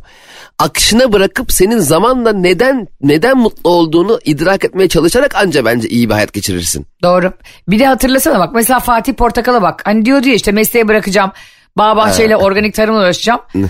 Akışına 0.60 1.14
bırakıp 1.14 1.52
senin 1.52 1.78
zamanla 1.80 2.34
neden 2.34 2.88
neden 3.02 3.38
mutlu 3.38 3.70
olduğunu 3.70 4.20
idrak 4.26 4.66
etmeye 4.66 4.90
çalışarak 4.90 5.36
anca 5.36 5.66
bence 5.66 5.88
iyi 5.88 6.10
bir 6.10 6.14
hayat 6.14 6.34
geçirirsin. 6.34 6.86
Doğru. 7.04 7.34
Bir 7.68 7.80
de 7.80 7.86
hatırlasana 7.86 8.40
bak 8.40 8.54
mesela 8.56 8.80
Fatih 8.80 9.14
Portakal'a 9.14 9.62
bak. 9.62 9.82
Hani 9.86 10.06
diyordu 10.06 10.28
ya 10.28 10.34
işte 10.34 10.52
mesleği 10.52 10.88
bırakacağım. 10.88 11.32
Bağ 11.80 11.96
bahçeyle 11.98 12.38
organik 12.38 12.74
tarımla 12.76 13.00
uğraşacağım. 13.00 13.42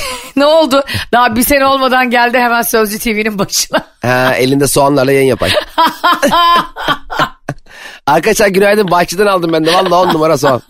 ne 0.36 0.46
oldu? 0.46 0.84
Daha 1.12 1.36
bir 1.36 1.42
sene 1.42 1.66
olmadan 1.66 2.10
geldi 2.10 2.38
hemen 2.38 2.62
Sözcü 2.62 2.98
TV'nin 2.98 3.38
başına. 3.38 3.90
Ha, 4.02 4.34
elinde 4.34 4.66
soğanlarla 4.66 5.12
yayın 5.12 5.26
yapay. 5.26 5.50
Arkadaşlar 8.06 8.46
günaydın 8.48 8.90
bahçeden 8.90 9.26
aldım 9.26 9.52
ben 9.52 9.66
de 9.66 9.74
valla 9.74 10.00
on 10.02 10.08
numara 10.08 10.38
soğan. 10.38 10.62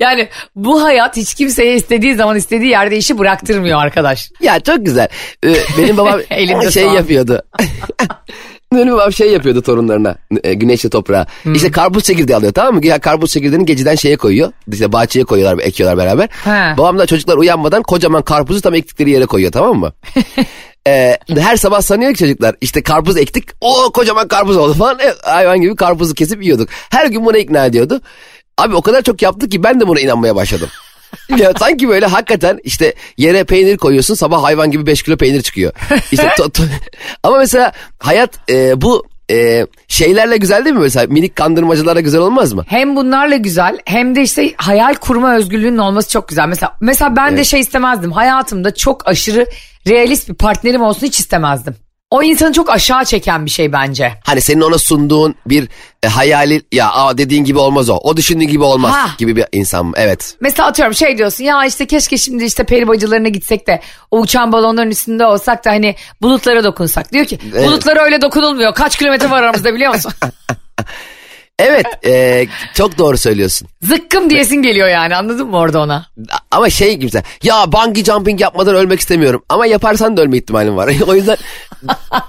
yani 0.00 0.28
bu 0.56 0.82
hayat 0.82 1.16
hiç 1.16 1.34
kimseye 1.34 1.74
istediği 1.74 2.14
zaman 2.14 2.36
istediği 2.36 2.70
yerde 2.70 2.96
işi 2.96 3.18
bıraktırmıyor 3.18 3.82
arkadaş. 3.82 4.30
Ya 4.40 4.60
çok 4.60 4.86
güzel. 4.86 5.08
Ee, 5.44 5.54
benim 5.78 5.96
babam 5.96 6.20
Elinde 6.30 6.70
şey 6.70 6.84
soğan. 6.84 6.94
yapıyordu. 6.94 7.42
Benim 8.76 8.92
babam 8.94 9.12
şey 9.12 9.32
yapıyordu 9.32 9.62
torunlarına 9.62 10.16
e, 10.44 10.54
güneşle 10.54 10.90
toprağa. 10.90 11.26
İşte 11.54 11.70
karpuz 11.70 12.04
çekirdeği 12.04 12.36
alıyor 12.36 12.52
tamam 12.52 12.74
mı? 12.74 12.86
Ya 12.86 12.98
karpuz 12.98 13.30
çekirdeğini 13.30 13.66
geceden 13.66 13.94
şeye 13.94 14.16
koyuyor. 14.16 14.52
İşte 14.72 14.92
bahçeye 14.92 15.24
koyuyorlar 15.24 15.64
ekiyorlar 15.64 15.98
beraber. 15.98 16.28
He. 16.44 16.76
Babam 16.78 16.98
da 16.98 17.06
çocuklar 17.06 17.36
uyanmadan 17.36 17.82
kocaman 17.82 18.22
karpuzu 18.22 18.60
tam 18.60 18.74
ektikleri 18.74 19.10
yere 19.10 19.26
koyuyor 19.26 19.52
tamam 19.52 19.78
mı? 19.78 19.92
e, 20.88 21.18
her 21.38 21.56
sabah 21.56 21.80
sanıyor 21.80 22.12
ki 22.12 22.18
çocuklar 22.18 22.56
işte 22.60 22.82
karpuz 22.82 23.16
ektik 23.16 23.44
o 23.60 23.92
kocaman 23.92 24.28
karpuz 24.28 24.56
oldu 24.56 24.74
falan 24.74 24.98
E, 24.98 25.14
hayvan 25.22 25.60
gibi 25.60 25.76
karpuzu 25.76 26.14
kesip 26.14 26.42
yiyorduk. 26.42 26.68
Her 26.90 27.06
gün 27.06 27.24
buna 27.24 27.38
ikna 27.38 27.66
ediyordu. 27.66 28.00
Abi 28.58 28.74
o 28.74 28.82
kadar 28.82 29.02
çok 29.02 29.22
yaptı 29.22 29.48
ki 29.48 29.62
ben 29.62 29.80
de 29.80 29.88
buna 29.88 30.00
inanmaya 30.00 30.36
başladım. 30.36 30.68
ya 31.38 31.52
sanki 31.58 31.88
böyle 31.88 32.06
hakikaten 32.06 32.58
işte 32.64 32.94
yere 33.16 33.44
peynir 33.44 33.76
koyuyorsun 33.76 34.14
sabah 34.14 34.42
hayvan 34.42 34.70
gibi 34.70 34.86
5 34.86 35.02
kilo 35.02 35.16
peynir 35.16 35.42
çıkıyor. 35.42 35.72
İşte 36.12 36.26
to- 36.26 36.50
to- 36.52 36.68
ama 37.22 37.38
mesela 37.38 37.72
hayat 37.98 38.50
e, 38.50 38.80
bu 38.82 39.06
e, 39.30 39.66
şeylerle 39.88 40.36
güzel 40.36 40.64
değil 40.64 40.76
mi 40.76 40.82
mesela 40.82 41.06
minik 41.06 41.36
kandırmacılarla 41.36 42.00
güzel 42.00 42.20
olmaz 42.20 42.52
mı? 42.52 42.64
Hem 42.68 42.96
bunlarla 42.96 43.36
güzel 43.36 43.78
hem 43.84 44.14
de 44.16 44.22
işte 44.22 44.52
hayal 44.56 44.94
kurma 44.94 45.36
özgürlüğünün 45.36 45.78
olması 45.78 46.10
çok 46.10 46.28
güzel. 46.28 46.48
Mesela 46.48 46.76
mesela 46.80 47.16
ben 47.16 47.36
de 47.36 47.44
şey 47.44 47.60
istemezdim. 47.60 48.12
Hayatımda 48.12 48.74
çok 48.74 49.08
aşırı 49.08 49.46
realist 49.88 50.28
bir 50.28 50.34
partnerim 50.34 50.82
olsun 50.82 51.06
hiç 51.06 51.18
istemezdim. 51.20 51.74
O 52.12 52.22
insanı 52.22 52.52
çok 52.52 52.70
aşağı 52.70 53.04
çeken 53.04 53.46
bir 53.46 53.50
şey 53.50 53.72
bence. 53.72 54.12
Hani 54.24 54.40
senin 54.40 54.60
ona 54.60 54.78
sunduğun 54.78 55.34
bir 55.46 55.68
e, 56.02 56.08
hayali 56.08 56.62
ya 56.72 56.90
aa 56.92 57.18
dediğin 57.18 57.44
gibi 57.44 57.58
olmaz 57.58 57.90
o. 57.90 57.96
O 57.96 58.16
düşündüğün 58.16 58.48
gibi 58.48 58.64
olmaz 58.64 58.92
Ha. 58.92 59.08
gibi 59.18 59.36
bir 59.36 59.44
insan 59.52 59.86
mı? 59.86 59.92
Evet. 59.96 60.34
Mesela 60.40 60.68
atıyorum 60.68 60.94
şey 60.94 61.18
diyorsun 61.18 61.44
ya 61.44 61.64
işte 61.64 61.86
keşke 61.86 62.18
şimdi 62.18 62.44
işte 62.44 62.64
peri 62.64 62.88
bacılarına 62.88 63.28
gitsek 63.28 63.66
de 63.66 63.80
o 64.10 64.20
uçan 64.20 64.52
balonların 64.52 64.90
üstünde 64.90 65.26
olsak 65.26 65.64
da 65.64 65.70
hani 65.70 65.94
bulutlara 66.22 66.64
dokunsak. 66.64 67.12
Diyor 67.12 67.24
ki 67.24 67.38
Evet. 67.54 67.66
bulutlara 67.66 68.02
öyle 68.02 68.22
dokunulmuyor. 68.22 68.74
Kaç 68.74 68.96
kilometre 68.98 69.30
var 69.30 69.42
aramızda 69.42 69.74
biliyor 69.74 69.94
musun? 69.94 70.12
Evet 71.58 71.86
e, 72.06 72.46
çok 72.74 72.98
doğru 72.98 73.18
söylüyorsun. 73.18 73.68
Zıkkım 73.82 74.30
diyesin 74.30 74.56
geliyor 74.56 74.88
yani 74.88 75.16
anladın 75.16 75.48
mı 75.48 75.56
orada 75.56 75.80
ona? 75.80 76.06
Ama 76.50 76.70
şey 76.70 76.94
gibi 76.94 77.04
mesela, 77.04 77.22
ya 77.42 77.72
bungee 77.72 78.04
jumping 78.04 78.40
yapmadan 78.40 78.74
ölmek 78.74 79.00
istemiyorum. 79.00 79.42
Ama 79.48 79.66
yaparsan 79.66 80.16
da 80.16 80.22
ölme 80.22 80.36
ihtimalin 80.36 80.76
var. 80.76 80.92
o 81.06 81.14
yüzden 81.14 81.36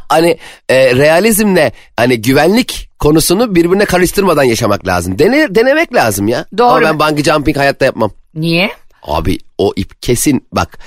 hani 0.09 0.37
e, 0.69 0.95
realizmle 0.95 1.71
hani 1.97 2.21
güvenlik 2.21 2.89
konusunu 2.99 3.55
birbirine 3.55 3.85
karıştırmadan 3.85 4.43
yaşamak 4.43 4.87
lazım. 4.87 5.19
Dene, 5.19 5.55
denemek 5.55 5.93
lazım 5.93 6.27
ya. 6.27 6.45
Doğru. 6.57 6.69
Ama 6.69 6.81
ben 6.81 6.99
bungee 6.99 7.23
jumping 7.23 7.57
hayatta 7.57 7.85
yapmam. 7.85 8.11
Niye? 8.35 8.71
Abi 9.03 9.37
o 9.57 9.73
ip 9.75 10.01
kesin 10.01 10.47
bak 10.51 10.77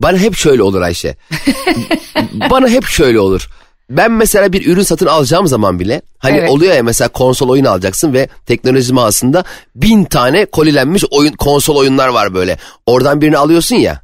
bana 0.00 0.18
hep 0.18 0.36
şöyle 0.36 0.62
olur 0.62 0.80
Ayşe. 0.80 1.16
bana 2.50 2.68
hep 2.68 2.86
şöyle 2.86 3.20
olur. 3.20 3.48
Ben 3.96 4.12
mesela 4.12 4.52
bir 4.52 4.66
ürün 4.66 4.82
satın 4.82 5.06
alacağım 5.06 5.46
zaman 5.46 5.80
bile 5.80 6.02
hani 6.18 6.38
Evet. 6.38 6.50
oluyor 6.50 6.74
ya 6.74 6.82
mesela 6.82 7.08
konsol 7.08 7.48
oyun 7.48 7.64
alacaksın 7.64 8.12
ve 8.12 8.28
teknoloji 8.46 8.92
mağazasında 8.92 9.44
bin 9.74 10.04
tane 10.04 10.44
kolilenmiş 10.44 11.04
oyun 11.10 11.32
konsol 11.32 11.76
oyunlar 11.76 12.08
var 12.08 12.34
böyle. 12.34 12.58
Oradan 12.86 13.20
birini 13.20 13.38
alıyorsun 13.38 13.76
ya. 13.76 14.02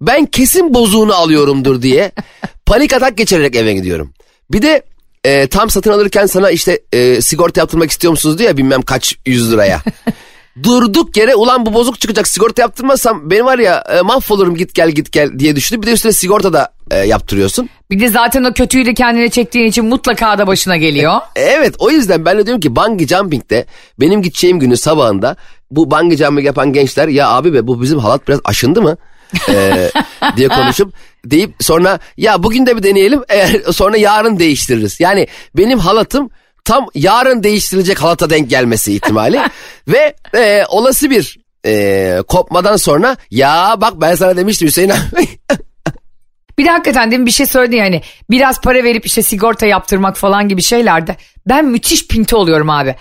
Ben 0.00 0.26
kesin 0.26 0.74
bozuğunu 0.74 1.14
alıyorumdur 1.14 1.82
diye 1.82 2.12
panik 2.66 2.92
atak 2.92 3.16
geçirerek 3.16 3.56
eve 3.56 3.72
gidiyorum. 3.74 4.12
Bir 4.52 4.62
de 4.62 4.82
e, 5.24 5.46
tam 5.46 5.70
satın 5.70 5.92
alırken 5.92 6.26
sana 6.26 6.50
işte 6.50 6.80
e, 6.92 7.20
sigorta 7.22 7.60
yaptırmak 7.60 7.90
istiyor 7.90 8.10
musunuz 8.10 8.38
diyor 8.38 8.50
ya 8.50 8.56
bilmem 8.56 8.82
kaç 8.82 9.16
yüz 9.26 9.52
liraya. 9.52 9.82
Durduk 10.62 11.16
yere 11.16 11.34
ulan 11.34 11.66
bu 11.66 11.74
bozuk 11.74 12.00
çıkacak 12.00 12.28
sigorta 12.28 12.62
yaptırmazsam 12.62 13.30
benim 13.30 13.46
var 13.46 13.58
ya 13.58 13.84
e, 13.98 14.00
mahvolurum 14.00 14.56
git 14.56 14.74
gel 14.74 14.90
git 14.90 15.12
gel 15.12 15.38
diye 15.38 15.56
düşünüp 15.56 15.82
bir 15.82 15.86
de 15.86 15.92
üstüne 15.92 16.12
sigorta 16.12 16.52
da 16.52 16.72
e, 16.90 16.98
yaptırıyorsun. 16.98 17.68
Bir 17.90 18.00
de 18.00 18.08
zaten 18.08 18.44
o 18.44 18.52
kötüyü 18.52 18.86
de 18.86 18.94
kendine 18.94 19.30
çektiğin 19.30 19.66
için 19.66 19.84
mutlaka 19.84 20.38
da 20.38 20.46
başına 20.46 20.76
geliyor. 20.76 21.20
E, 21.36 21.40
Evet 21.42 21.74
o 21.78 21.90
yüzden 21.90 22.24
ben 22.24 22.38
de 22.38 22.46
diyorum 22.46 22.60
ki 22.60 22.76
bungee 22.76 23.06
jumping'de 23.06 23.66
benim 24.00 24.22
gideceğim 24.22 24.58
günün 24.58 24.74
sabahında 24.74 25.36
bu 25.70 25.90
bungee 25.90 26.16
jumping 26.16 26.46
yapan 26.46 26.72
gençler 26.72 27.08
ya 27.08 27.28
abi 27.28 27.54
be 27.54 27.66
bu 27.66 27.82
bizim 27.82 27.98
halat 27.98 28.28
biraz 28.28 28.40
aşındı 28.44 28.82
mı? 28.82 28.96
Ee, 29.48 29.90
diye 30.36 30.48
konuşup 30.48 30.92
deyip 31.24 31.54
sonra 31.60 31.98
ya 32.16 32.42
bugün 32.42 32.66
de 32.66 32.76
bir 32.76 32.82
deneyelim 32.82 33.22
eğer 33.28 33.60
sonra 33.72 33.96
yarın 33.96 34.38
değiştiririz. 34.38 35.00
Yani 35.00 35.26
benim 35.56 35.78
halatım 35.78 36.30
tam 36.70 36.86
yarın 36.94 37.42
değiştirilecek 37.42 38.02
halata 38.02 38.30
denk 38.30 38.50
gelmesi 38.50 38.92
ihtimali 38.92 39.40
ve 39.88 40.14
e, 40.34 40.64
olası 40.68 41.10
bir 41.10 41.38
e, 41.66 42.22
kopmadan 42.28 42.76
sonra 42.76 43.16
ya 43.30 43.76
bak 43.80 43.92
ben 44.00 44.14
sana 44.14 44.36
demiştim 44.36 44.68
Hüseyin 44.68 44.88
abi. 44.88 45.28
Bir 46.58 46.64
de 46.64 46.70
hakikaten 46.70 47.10
demin 47.10 47.26
bir 47.26 47.30
şey 47.30 47.46
söyledin 47.46 47.76
yani 47.76 48.02
biraz 48.30 48.60
para 48.60 48.84
verip 48.84 49.06
işte 49.06 49.22
sigorta 49.22 49.66
yaptırmak 49.66 50.16
falan 50.16 50.48
gibi 50.48 50.62
şeylerde 50.62 51.16
ben 51.46 51.64
müthiş 51.64 52.08
pinti 52.08 52.36
oluyorum 52.36 52.70
abi. 52.70 52.96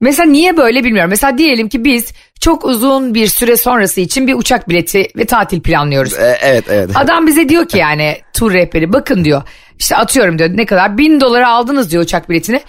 Mesela 0.00 0.30
niye 0.30 0.56
böyle 0.56 0.84
bilmiyorum. 0.84 1.10
Mesela 1.10 1.38
diyelim 1.38 1.68
ki 1.68 1.84
biz 1.84 2.12
çok 2.40 2.64
uzun 2.64 3.14
bir 3.14 3.26
süre 3.26 3.56
sonrası 3.56 4.00
için 4.00 4.26
bir 4.26 4.34
uçak 4.34 4.68
bileti 4.68 5.08
ve 5.16 5.24
tatil 5.24 5.60
planlıyoruz. 5.60 6.12
E, 6.14 6.38
evet 6.42 6.64
evet. 6.70 6.90
Adam 6.94 7.26
bize 7.26 7.48
diyor 7.48 7.68
ki 7.68 7.78
yani 7.78 8.16
tur 8.34 8.52
rehberi 8.52 8.92
bakın 8.92 9.24
diyor 9.24 9.42
işte 9.78 9.96
atıyorum 9.96 10.38
diyor 10.38 10.50
ne 10.54 10.66
kadar 10.66 10.98
bin 10.98 11.20
dolara 11.20 11.48
aldınız 11.48 11.90
diyor 11.90 12.02
uçak 12.02 12.30
biletini. 12.30 12.60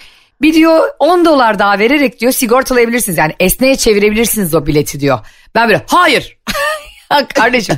Bir 0.44 0.54
diyor 0.54 0.88
10 0.98 1.24
dolar 1.24 1.58
daha 1.58 1.78
vererek 1.78 2.20
diyor 2.20 2.32
sigortalayabilirsiniz 2.32 3.18
yani 3.18 3.32
esneye 3.40 3.76
çevirebilirsiniz 3.76 4.54
o 4.54 4.66
bileti 4.66 5.00
diyor. 5.00 5.18
Ben 5.54 5.68
böyle 5.68 5.84
hayır 5.86 6.38
kardeşim 7.34 7.76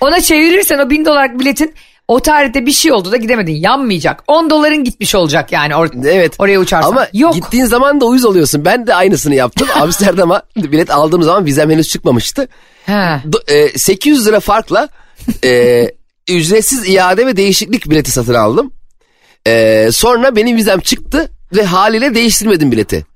ona 0.00 0.20
çevirirsen 0.20 0.78
o 0.78 0.90
bin 0.90 1.04
dolarlık 1.04 1.40
biletin 1.40 1.74
o 2.08 2.20
tarihte 2.20 2.66
bir 2.66 2.72
şey 2.72 2.92
oldu 2.92 3.12
da 3.12 3.16
gidemedin 3.16 3.52
yanmayacak 3.52 4.24
10 4.26 4.50
doların 4.50 4.84
gitmiş 4.84 5.14
olacak 5.14 5.52
yani 5.52 5.72
or- 5.72 6.08
Evet. 6.08 6.34
oraya 6.38 6.58
uçarsan. 6.60 6.90
Ama 6.90 7.08
Yok. 7.12 7.34
gittiğin 7.34 7.64
zaman 7.64 8.00
da 8.00 8.04
uyuz 8.04 8.24
oluyorsun. 8.24 8.64
Ben 8.64 8.86
de 8.86 8.94
aynısını 8.94 9.34
yaptım. 9.34 9.68
Amsterdam'a 9.80 10.42
bilet 10.56 10.90
aldığım 10.90 11.22
zaman 11.22 11.46
vizem 11.46 11.70
henüz 11.70 11.88
çıkmamıştı. 11.88 12.48
Ha. 12.86 13.22
Do- 13.28 13.52
e, 13.52 13.78
800 13.78 14.26
lira 14.26 14.40
farkla 14.40 14.88
e, 15.44 15.84
ücretsiz 16.30 16.88
iade 16.88 17.26
ve 17.26 17.36
değişiklik 17.36 17.90
bileti 17.90 18.10
satın 18.10 18.34
aldım. 18.34 18.72
E, 19.46 19.88
sonra 19.92 20.36
benim 20.36 20.56
vizem 20.56 20.80
çıktı 20.80 21.30
ve 21.56 21.64
haliyle 21.64 22.14
değiştirmedim 22.14 22.72
bileti. 22.72 23.06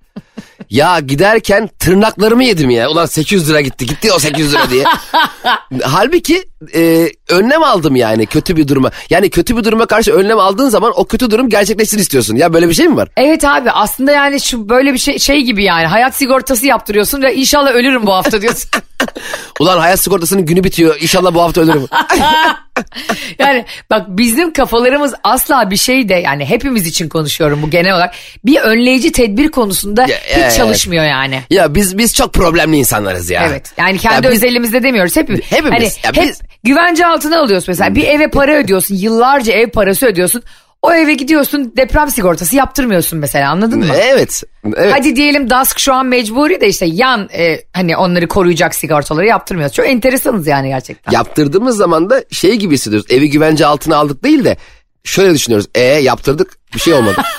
Ya 0.70 1.00
giderken 1.00 1.70
tırnaklarımı 1.78 2.44
yedim 2.44 2.70
ya. 2.70 2.90
Ulan 2.90 3.06
800 3.06 3.50
lira 3.50 3.60
gitti. 3.60 3.86
Gitti 3.86 4.12
o 4.12 4.18
800 4.18 4.52
lira 4.52 4.70
diye. 4.70 4.84
Halbuki 5.82 6.44
e, 6.74 7.08
önlem 7.28 7.62
aldım 7.62 7.96
yani 7.96 8.26
kötü 8.26 8.56
bir 8.56 8.68
duruma. 8.68 8.90
Yani 9.10 9.30
kötü 9.30 9.56
bir 9.56 9.64
duruma 9.64 9.86
karşı 9.86 10.12
önlem 10.12 10.38
aldığın 10.38 10.68
zaman 10.68 10.92
o 10.96 11.04
kötü 11.04 11.30
durum 11.30 11.48
gerçekleşsin 11.48 11.98
istiyorsun. 11.98 12.36
Ya 12.36 12.52
böyle 12.52 12.68
bir 12.68 12.74
şey 12.74 12.88
mi 12.88 12.96
var? 12.96 13.08
Evet 13.16 13.44
abi 13.44 13.70
aslında 13.70 14.12
yani 14.12 14.40
şu 14.40 14.68
böyle 14.68 14.92
bir 14.92 14.98
şey 14.98 15.18
şey 15.18 15.42
gibi 15.42 15.64
yani 15.64 15.86
hayat 15.86 16.14
sigortası 16.14 16.66
yaptırıyorsun 16.66 17.22
ve 17.22 17.34
inşallah 17.34 17.70
ölürüm 17.70 18.06
bu 18.06 18.12
hafta 18.12 18.42
diyorsun. 18.42 18.70
Ulan 19.60 19.78
hayat 19.78 20.00
sigortasının 20.00 20.46
günü 20.46 20.64
bitiyor. 20.64 20.96
İnşallah 21.00 21.34
bu 21.34 21.42
hafta 21.42 21.60
ölürüm. 21.60 21.86
yani 23.38 23.64
bak 23.90 24.06
bizim 24.08 24.52
kafalarımız 24.52 25.14
asla 25.24 25.70
bir 25.70 25.76
şey 25.76 26.08
de 26.08 26.14
yani 26.14 26.44
hepimiz 26.44 26.86
için 26.86 27.08
konuşuyorum 27.08 27.62
bu 27.62 27.70
genel 27.70 27.94
olarak 27.94 28.14
bir 28.44 28.60
önleyici 28.60 29.12
tedbir 29.12 29.50
konusunda 29.50 30.02
Ya, 30.02 30.50
hiç. 30.50 30.51
Çalışmıyor 30.56 31.04
yani. 31.04 31.40
ya 31.50 31.74
biz 31.74 31.98
biz 31.98 32.14
çok 32.14 32.32
problemli 32.34 32.76
insanlarız 32.76 33.30
ya. 33.30 33.46
Evet. 33.48 33.72
Yani 33.78 33.98
kendi 33.98 34.26
Ya 34.26 34.32
biz- 34.32 34.38
özelimizde 34.38 34.82
demiyoruz. 34.82 35.16
Hep, 35.16 35.28
Hepimiz. 35.52 35.72
Hani 35.72 35.84
Ya 35.84 36.22
hep 36.22 36.28
biz- 36.28 36.40
güvence 36.64 37.06
altına 37.06 37.38
alıyorsun 37.40 37.66
mesela. 37.72 37.94
Bir 37.94 38.06
eve 38.06 38.28
para 38.30 38.56
ödüyorsun. 38.56 38.94
Yıllarca 38.94 39.52
ev 39.52 39.70
parası 39.70 40.06
ödüyorsun. 40.06 40.42
O 40.82 40.92
eve 40.92 41.14
gidiyorsun 41.14 41.72
deprem 41.76 42.10
sigortası 42.10 42.56
yaptırmıyorsun 42.56 43.18
mesela 43.18 43.50
anladın 43.50 43.78
mı? 43.78 43.94
Evet. 44.02 44.42
Evet. 44.76 44.92
Hadi 44.94 45.16
diyelim 45.16 45.50
DASK 45.50 45.78
şu 45.78 45.94
an 45.94 46.06
mecburi 46.06 46.60
de 46.60 46.68
işte 46.68 46.86
yan 46.86 47.28
e, 47.34 47.58
hani 47.72 47.96
onları 47.96 48.28
koruyacak 48.28 48.74
sigortaları 48.74 49.26
yaptırmıyoruz. 49.26 49.76
Çok 49.76 49.86
enteresanız 49.88 50.46
yani 50.46 50.68
gerçekten. 50.68 51.12
Yaptırdığımız 51.12 51.76
zaman 51.76 52.10
da 52.10 52.24
şey 52.30 52.56
gibi 52.56 52.74
hissediyoruz. 52.74 53.06
Evi 53.10 53.30
güvence 53.30 53.66
altına 53.66 53.96
aldık 53.96 54.24
değil 54.24 54.44
de 54.44 54.56
şöyle 55.04 55.34
düşünüyoruz. 55.34 55.68
E 55.74 55.80
yaptırdık 55.82 56.58
bir 56.74 56.80
şey 56.80 56.94
olmadı. 56.94 57.16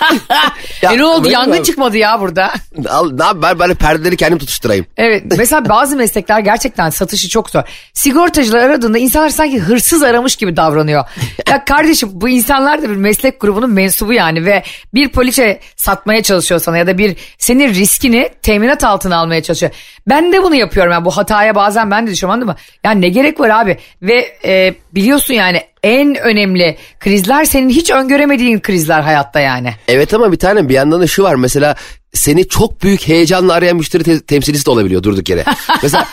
Ya, 0.82 0.92
e 0.92 0.98
ne 0.98 1.06
oldu 1.06 1.30
yangın 1.30 1.60
mi? 1.60 1.64
çıkmadı 1.64 1.98
ya 1.98 2.22
burada. 2.22 2.54
Al, 2.90 3.12
ne 3.12 3.24
yap 3.24 3.38
ben 3.42 3.60
böyle 3.60 3.74
perdeleri 3.74 4.18
kendim 4.18 4.38
tutuşturayım. 4.38 4.86
Evet 4.98 5.24
mesela 5.38 5.70
bazı 5.70 5.96
meslekler 5.96 6.40
gerçekten 6.40 6.90
satışı 6.90 7.30
çok 7.30 7.50
zor. 7.50 7.64
Sigortacılar 7.94 8.60
aradığında 8.64 8.98
insanlar 8.98 9.30
sanki 9.30 9.60
hırsız 9.60 10.04
aramış 10.04 10.36
gibi 10.36 10.58
davranıyor. 10.58 11.04
Ya 11.50 11.66
kardeşim 11.66 12.10
bu 12.14 12.30
insanlar 12.30 12.82
da 12.84 12.90
bir 12.90 12.96
meslek 12.96 13.40
grubunun 13.40 13.70
mensubu 13.70 14.14
yani 14.14 14.46
ve 14.46 14.64
bir 14.94 15.10
poliçe 15.10 15.60
satmaya 15.76 16.24
çalışıyor 16.24 16.60
sana 16.62 16.78
ya 16.78 16.88
da 16.88 16.98
bir 16.98 17.16
senin 17.38 17.74
riskini 17.74 18.30
teminat 18.42 18.84
altına 18.84 19.18
almaya 19.18 19.44
çalışıyor. 19.44 19.72
Ben 20.08 20.34
de 20.34 20.44
bunu 20.44 20.56
yapıyorum 20.56 20.92
yani 20.92 21.06
bu 21.06 21.12
hataya 21.18 21.56
bazen 21.56 21.92
ben 21.92 22.08
de 22.08 22.12
düşüyorum 22.12 22.34
anladın 22.34 22.48
mı? 22.50 22.56
Yani 22.84 23.02
ne 23.02 23.10
gerek 23.10 23.40
var 23.40 23.50
abi 23.50 23.78
ve 24.02 24.38
e, 24.46 24.74
biliyorsun 24.96 25.34
yani 25.34 25.62
en 25.84 26.16
önemli 26.16 26.78
krizler 27.00 27.46
senin 27.46 27.70
hiç 27.70 27.92
öngöremediğin 27.92 28.60
krizler 28.60 29.02
hayatta 29.24 29.40
yani. 29.40 29.76
Evet 29.88 30.14
ama 30.14 30.32
bir 30.32 30.38
tane 30.40 30.70
bir 30.70 30.74
yandan 30.74 31.02
da 31.02 31.08
şu 31.08 31.24
var 31.24 31.36
mesela 31.36 31.76
seni 32.14 32.48
çok 32.48 32.84
büyük 32.84 33.08
heyecanla 33.08 33.54
arayan 33.54 33.78
müşteri 33.78 34.04
te- 34.04 34.20
temsilcisi 34.22 34.66
de 34.66 34.72
olabiliyor 34.72 35.04
durduk 35.04 35.30
yere. 35.30 35.44
Mesela 35.84 36.08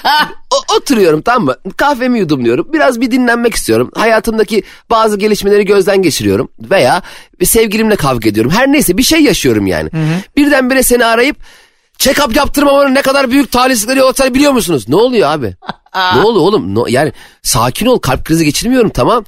o- 0.55 0.76
oturuyorum 0.76 1.23
tamam 1.23 1.45
mı 1.45 1.55
kahvemi 1.76 2.19
yudumluyorum 2.19 2.73
biraz 2.73 3.00
bir 3.00 3.11
dinlenmek 3.11 3.55
istiyorum. 3.55 3.90
Hayatımdaki 3.95 4.62
bazı 4.90 5.19
gelişmeleri 5.19 5.64
gözden 5.64 6.02
geçiriyorum 6.02 6.49
veya 6.71 7.02
sevgilimle 7.45 7.97
kavga 7.97 8.29
ediyorum. 8.29 8.52
Her 8.52 8.73
neyse 8.73 8.99
bir 8.99 9.02
şey 9.02 9.21
yaşıyorum 9.23 9.67
yani. 9.67 9.90
Birdenbire 10.37 10.83
seni 10.83 11.05
arayıp 11.05 11.37
check-up 11.99 12.37
yaptırmamanın 12.37 12.95
ne 12.95 13.02
kadar 13.02 13.31
büyük 13.31 13.52
talihsizlikleri 13.52 13.99
yol 13.99 14.09
açar 14.09 14.35
biliyor 14.35 14.52
musunuz? 14.52 14.85
Ne 14.88 14.97
oluyor 14.97 15.31
abi? 15.31 15.55
ne 16.17 16.21
oluyor 16.21 16.45
oğlum? 16.45 16.75
No- 16.75 16.87
yani 16.88 17.12
sakin 17.43 17.87
ol 17.87 17.99
kalp 17.99 18.25
krizi 18.25 18.45
geçirmiyorum 18.45 18.90
tamam. 18.90 19.25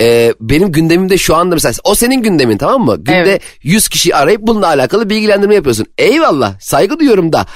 E, 0.00 0.34
benim 0.40 0.72
gündemimde 0.72 1.18
şu 1.18 1.36
anda 1.36 1.54
mesela 1.54 1.72
o 1.84 1.94
senin 1.94 2.22
gündemin 2.22 2.58
tamam 2.58 2.84
mı? 2.84 2.96
Günde 2.96 3.12
Evet. 3.18 3.42
100 3.62 3.88
kişi 3.88 4.16
arayıp 4.16 4.40
bununla 4.42 4.66
alakalı 4.66 5.10
bilgilendirme 5.10 5.54
yapıyorsun. 5.54 5.86
Eyvallah 5.98 6.60
saygı 6.60 6.98
duyuyorum 6.98 7.32
da 7.32 7.46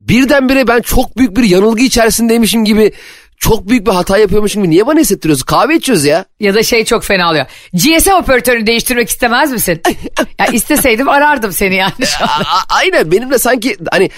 birdenbire 0.00 0.68
ben 0.68 0.80
çok 0.80 1.16
büyük 1.18 1.36
bir 1.36 1.42
yanılgı 1.42 1.82
içerisindeymişim 1.82 2.64
gibi 2.64 2.92
çok 3.36 3.68
büyük 3.68 3.86
bir 3.86 3.92
hata 3.92 4.18
yapıyormuşum 4.18 4.62
gibi 4.62 4.70
niye 4.70 4.86
bana 4.86 5.00
hissettiriyorsun? 5.00 5.44
Kahve 5.46 5.76
içiyoruz 5.76 6.04
ya. 6.04 6.24
Ya 6.40 6.54
da 6.54 6.62
şey 6.62 6.84
çok 6.84 7.04
fena 7.04 7.30
oluyor. 7.30 7.46
GSM 7.74 8.10
operatörünü 8.10 8.66
değiştirmek 8.66 9.08
istemez 9.08 9.52
misin? 9.52 9.82
ya 10.38 10.46
isteseydim 10.46 11.08
arardım 11.08 11.52
seni 11.52 11.74
yani. 11.76 11.92
şu 12.18 12.24
an. 12.24 12.28
A- 12.28 12.56
a- 12.56 12.76
aynen 12.78 13.12
benim 13.12 13.30
de 13.30 13.38
sanki 13.38 13.76
hani 13.90 14.10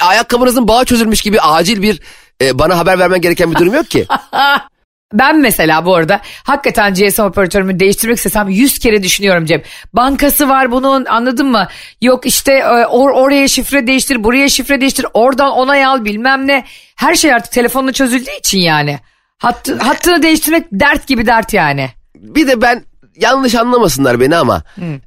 ayakkabınızın 0.00 0.68
bağı 0.68 0.84
çözülmüş 0.84 1.22
gibi 1.22 1.40
acil 1.40 1.82
bir 1.82 2.00
e, 2.42 2.58
bana 2.58 2.78
haber 2.78 2.98
vermen 2.98 3.20
gereken 3.20 3.50
bir 3.50 3.56
durum 3.56 3.74
yok 3.74 3.90
ki. 3.90 4.06
Ben 5.12 5.40
mesela 5.40 5.84
bu 5.84 5.94
arada 5.94 6.20
hakikaten 6.44 6.94
GSM 6.94 7.22
operatörümü 7.22 7.80
değiştirmek 7.80 8.16
istesem 8.16 8.48
100 8.48 8.78
kere 8.78 9.02
düşünüyorum 9.02 9.44
Cem. 9.46 9.62
Bankası 9.92 10.48
var 10.48 10.70
bunun 10.70 11.04
anladın 11.04 11.46
mı? 11.46 11.68
Yok 12.00 12.26
işte 12.26 12.52
e, 12.52 12.62
or- 12.64 13.12
oraya 13.12 13.48
şifre 13.48 13.86
değiştir, 13.86 14.24
buraya 14.24 14.48
şifre 14.48 14.80
değiştir, 14.80 15.06
oradan 15.14 15.50
onay 15.50 15.84
al 15.84 16.04
bilmem 16.04 16.46
ne. 16.46 16.64
Her 16.96 17.14
şey 17.14 17.34
artık 17.34 17.52
telefonla 17.52 17.92
çözüldüğü 17.92 18.38
için 18.38 18.58
yani. 18.58 18.98
Hattı, 19.38 19.78
hattını 19.78 20.22
değiştirmek 20.22 20.64
dert 20.72 21.06
gibi 21.06 21.26
dert 21.26 21.52
yani. 21.52 21.90
Bir 22.14 22.46
de 22.46 22.62
ben 22.62 22.84
yanlış 23.16 23.54
anlamasınlar 23.54 24.20
beni 24.20 24.36
ama 24.36 24.62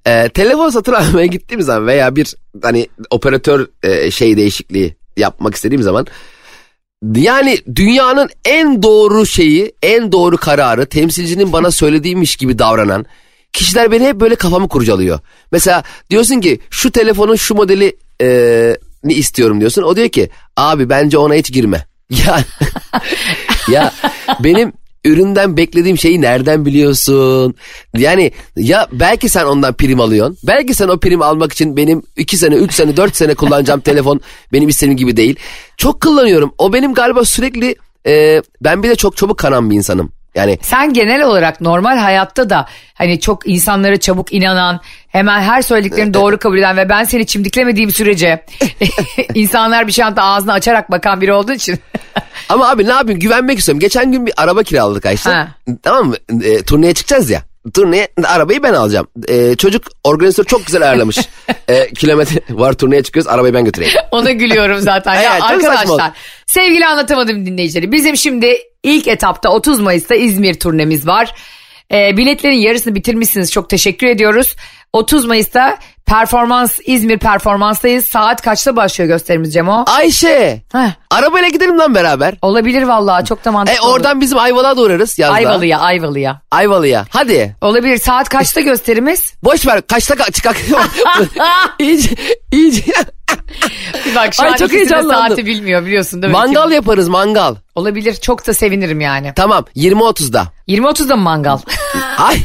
e, 0.05 0.29
telefon 0.29 0.69
satın 0.69 0.93
almaya 0.93 1.25
gittiğim 1.25 1.61
zaman 1.61 1.87
veya 1.87 2.15
bir 2.15 2.35
hani 2.63 2.87
operatör 3.09 3.67
e, 3.83 4.11
şey 4.11 4.37
değişikliği 4.37 4.95
yapmak 5.17 5.55
istediğim 5.55 5.83
zaman 5.83 6.07
yani 7.15 7.57
dünyanın 7.75 8.29
en 8.45 8.83
doğru 8.83 9.25
şeyi, 9.25 9.71
en 9.83 10.11
doğru 10.11 10.37
kararı 10.37 10.85
temsilcinin 10.85 11.53
bana 11.53 11.71
söylediğiymiş 11.71 12.35
gibi 12.35 12.59
davranan 12.59 13.05
kişiler 13.53 13.91
beni 13.91 14.05
hep 14.07 14.15
böyle 14.15 14.35
kafamı 14.35 14.67
kurcalıyor. 14.67 15.19
Mesela 15.51 15.83
diyorsun 16.09 16.39
ki 16.41 16.59
şu 16.69 16.91
telefonun 16.91 17.35
şu 17.35 17.55
modeli 17.55 17.97
e, 18.21 18.77
ni 19.03 19.13
istiyorum 19.13 19.59
diyorsun. 19.59 19.81
O 19.81 19.95
diyor 19.95 20.09
ki 20.09 20.29
abi 20.57 20.89
bence 20.89 21.17
ona 21.17 21.33
hiç 21.33 21.51
girme. 21.53 21.85
Ya, 22.25 22.43
ya 23.71 23.93
benim 24.39 24.73
üründen 25.05 25.57
beklediğim 25.57 25.97
şeyi 25.97 26.21
nereden 26.21 26.65
biliyorsun? 26.65 27.55
Yani 27.97 28.31
ya 28.55 28.87
belki 28.91 29.29
sen 29.29 29.45
ondan 29.45 29.73
prim 29.73 29.99
alıyorsun. 29.99 30.37
Belki 30.43 30.73
sen 30.73 30.87
o 30.87 30.99
prim 30.99 31.21
almak 31.21 31.53
için 31.53 31.77
benim 31.77 32.03
2 32.17 32.37
sene, 32.37 32.55
3 32.55 32.73
sene, 32.73 32.97
4 32.97 33.15
sene 33.15 33.35
kullanacağım 33.35 33.81
telefon 33.81 34.21
benim 34.53 34.69
istediğim 34.69 34.97
gibi 34.97 35.17
değil. 35.17 35.35
Çok 35.77 36.01
kullanıyorum. 36.01 36.53
O 36.57 36.73
benim 36.73 36.93
galiba 36.93 37.25
sürekli 37.25 37.75
e, 38.07 38.41
ben 38.61 38.83
bir 38.83 38.89
de 38.89 38.95
çok 38.95 39.17
çabuk 39.17 39.37
kanan 39.37 39.69
bir 39.69 39.75
insanım. 39.75 40.11
Yani 40.35 40.57
Sen 40.61 40.93
genel 40.93 41.23
olarak 41.23 41.61
normal 41.61 41.97
hayatta 41.97 42.49
da 42.49 42.67
hani 42.93 43.19
çok 43.19 43.47
insanlara 43.47 43.97
çabuk 43.99 44.33
inanan, 44.33 44.79
hemen 45.07 45.41
her 45.41 45.61
söylediklerini 45.61 46.13
doğru 46.13 46.37
kabul 46.37 46.57
eden 46.57 46.77
ve 46.77 46.89
ben 46.89 47.03
seni 47.03 47.25
çimdiklemediğim 47.25 47.91
sürece 47.91 48.45
insanlar 49.33 49.87
bir 49.87 49.91
şey 49.91 50.05
anda 50.05 50.23
ağzını 50.23 50.53
açarak 50.53 50.91
bakan 50.91 51.21
biri 51.21 51.33
olduğu 51.33 51.53
için. 51.53 51.79
ama 52.49 52.69
abi 52.69 52.85
ne 52.85 52.91
yapayım 52.91 53.19
güvenmek 53.19 53.59
istiyorum. 53.59 53.79
Geçen 53.79 54.11
gün 54.11 54.25
bir 54.25 54.33
araba 54.37 54.63
kiraladık 54.63 55.05
Ayşe. 55.05 55.29
Ha. 55.29 55.47
Tamam 55.83 56.07
mı? 56.07 56.15
E, 56.43 56.63
turneye 56.63 56.93
çıkacağız 56.93 57.29
ya. 57.29 57.41
Turneye 57.73 58.07
arabayı 58.23 58.63
ben 58.63 58.73
alacağım. 58.73 59.07
E, 59.27 59.55
çocuk 59.55 59.83
organizatör 60.03 60.43
çok 60.43 60.65
güzel 60.65 60.81
ayarlamış. 60.81 61.17
e, 61.67 61.93
kilometre 61.93 62.41
var 62.49 62.73
turneye 62.73 63.03
çıkıyoruz 63.03 63.31
arabayı 63.31 63.53
ben 63.53 63.65
götüreyim. 63.65 63.93
Ona 64.11 64.31
gülüyorum 64.31 64.79
zaten. 64.79 65.15
ya 65.15 65.31
Evet, 65.33 65.43
arkadaşlar 65.43 66.11
sevgili 66.47 66.85
anlatamadım 66.85 67.45
dinleyicileri. 67.45 67.91
Bizim 67.91 68.17
şimdi 68.17 68.57
ilk 68.83 69.07
etapta 69.07 69.49
30 69.49 69.79
Mayıs'ta 69.79 70.15
İzmir 70.15 70.59
turnemiz 70.59 71.07
var. 71.07 71.33
Ee, 71.93 72.17
biletlerin 72.17 72.55
yarısını 72.57 72.95
bitirmişsiniz. 72.95 73.51
Çok 73.51 73.69
teşekkür 73.69 74.07
ediyoruz. 74.07 74.55
30 74.93 75.25
Mayıs'ta 75.25 75.77
performans 76.05 76.79
İzmir 76.85 77.19
performanstayız. 77.19 78.05
Saat 78.05 78.41
kaçta 78.41 78.75
başlıyor 78.75 79.07
gösterimiz 79.07 79.53
Cemo? 79.53 79.85
Ayşe 79.87 80.61
Heh, 80.71 80.89
arabayla 81.11 81.49
gidelim 81.49 81.79
lan 81.79 81.95
beraber. 81.95 82.33
olabilir 82.41 82.83
vallahi 82.83 83.25
çok 83.25 83.45
da 83.45 83.51
mantıklı. 83.51 83.77
E 83.77 83.81
oradan 83.87 84.21
bizim 84.21 84.37
Ayvalık'a 84.37 84.77
da 84.77 84.81
uğrarız 84.81 85.19
yazda. 85.19 85.35
Ayvalı'ya 85.35 85.79
Ayvalı'ya. 85.79 86.41
Ayvalı'ya. 86.51 87.05
Hadi. 87.09 87.55
Olabilir. 87.61 87.97
Saat 87.97 88.29
kaçta 88.29 88.61
gösterimiz? 88.61 89.33
Boş 89.43 89.67
ver. 89.67 89.81
Kaçta 89.87 90.13
ka- 90.13 90.31
çıkak? 90.31 90.55
iyice, 91.79 92.09
iyice. 92.51 92.83
Bak 94.15 94.33
şu 94.33 94.43
Ay, 94.43 94.49
an 94.49 94.55
çok 94.55 94.73
ikisi 94.73 94.89
de 94.89 95.03
saati 95.03 95.45
bilmiyor 95.45 95.85
biliyorsun 95.85 96.21
değil 96.21 96.33
mi? 96.33 96.37
mangal 96.37 96.71
yaparız 96.71 97.07
mangal. 97.07 97.55
Olabilir. 97.75 98.15
Çok 98.15 98.47
da 98.47 98.53
sevinirim 98.53 99.01
yani. 99.01 99.33
Tamam 99.35 99.65
20-30'da. 99.75 100.47
20.30'da 100.67 101.15
mı 101.15 101.21
mangal? 101.23 101.57
Ay 102.17 102.37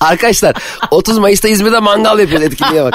arkadaşlar 0.00 0.56
30 0.90 1.18
Mayıs'ta 1.18 1.48
İzmir'de 1.48 1.78
mangal 1.80 2.18
yapıyoruz 2.18 2.46
etkinliğe 2.46 2.84
bak. 2.84 2.94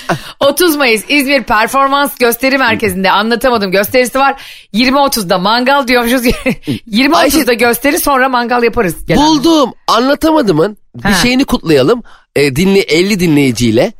30 0.40 0.76
Mayıs 0.76 1.04
İzmir 1.08 1.42
Performans 1.42 2.14
Gösteri 2.18 2.58
Merkezi'nde 2.58 3.10
anlatamadım 3.10 3.70
gösterisi 3.70 4.18
var. 4.18 4.42
20.30'da 4.74 5.38
mangal 5.38 5.88
diyormuşuz. 5.88 6.26
20.30'da 6.26 7.52
gösteri 7.52 8.00
sonra 8.00 8.28
mangal 8.28 8.62
yaparız. 8.62 9.06
genelde. 9.06 9.22
Buldum 9.22 9.72
anlatamadımın 9.86 10.76
bir 10.94 11.02
Ha. 11.02 11.12
şeyini 11.22 11.44
kutlayalım. 11.44 12.02
E, 12.36 12.56
dinle 12.56 12.80
50 12.80 13.20
dinleyiciyle. 13.20 13.92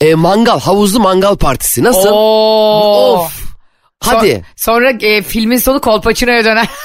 E, 0.00 0.14
mangal 0.14 0.60
havuzlu 0.60 1.00
mangal 1.00 1.36
partisi 1.36 1.84
nasıl? 1.84 2.08
Oo. 2.12 3.24
Of. 3.24 3.47
Hadi. 4.04 4.26
So- 4.26 4.42
sonra 4.56 4.90
e, 4.90 5.22
filmin 5.22 5.56
sonu 5.58 5.80
Kolpaçino'ya 5.80 6.44
döner. 6.44 6.66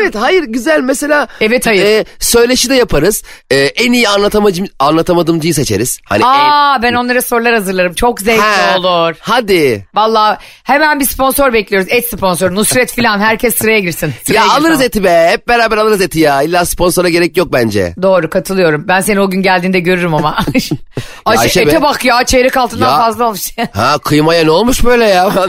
Evet 0.00 0.14
hayır 0.14 0.42
güzel 0.42 0.80
mesela. 0.80 1.28
Evet, 1.40 1.66
hayır. 1.66 1.84
E, 1.84 2.04
söyleşi 2.20 2.70
de 2.70 2.74
yaparız. 2.74 3.22
E, 3.50 3.56
en 3.56 3.92
iyi 3.92 4.08
anlatamacı, 4.08 4.64
anlatamadımcıyı 4.78 5.54
seçeriz. 5.54 5.98
Hani 6.08 6.22
en, 6.22 6.26
Aa 6.26 6.82
ben 6.82 6.94
onlara 6.94 7.22
sorular 7.22 7.54
hazırlarım. 7.54 7.94
Çok 7.94 8.20
zevkli 8.20 8.42
Ha, 8.42 8.78
olur. 8.78 9.16
Hadi. 9.20 9.86
Valla 9.94 10.38
hemen 10.64 11.00
bir 11.00 11.04
sponsor 11.04 11.52
bekliyoruz. 11.52 11.88
Et 11.90 12.08
sponsoru. 12.10 12.54
Nusret 12.54 12.92
filan 12.92 13.18
herkes 13.18 13.56
sıraya 13.56 13.78
girsin. 13.78 14.12
Sıraya 14.24 14.38
Ya 14.40 14.46
girsin. 14.46 14.60
alırız 14.60 14.80
eti 14.82 15.04
be. 15.04 15.28
Hep 15.30 15.48
beraber 15.48 15.76
alırız 15.76 16.00
eti 16.00 16.20
ya. 16.20 16.42
İlla 16.42 16.64
sponsora 16.64 17.08
gerek 17.08 17.36
yok 17.36 17.52
bence. 17.52 17.94
Doğru 18.02 18.30
katılıyorum. 18.30 18.84
Ben 18.88 19.00
seni 19.00 19.20
o 19.20 19.30
gün 19.30 19.42
geldiğinde 19.42 19.80
görürüm 19.80 20.14
ama. 20.14 20.36
Ay, 21.24 21.38
Ayşe 21.38 21.60
ete 21.60 21.72
be. 21.76 21.82
bak 21.82 22.04
ya 22.04 22.24
çeyrek 22.24 22.56
altından 22.56 22.90
Ya. 22.90 22.96
fazla 22.98 23.24
olmuş. 23.26 23.52
Ha 23.72 23.98
kıymaya 24.04 24.44
ne 24.44 24.50
olmuş 24.50 24.84
böyle 24.84 25.04
ya? 25.04 25.32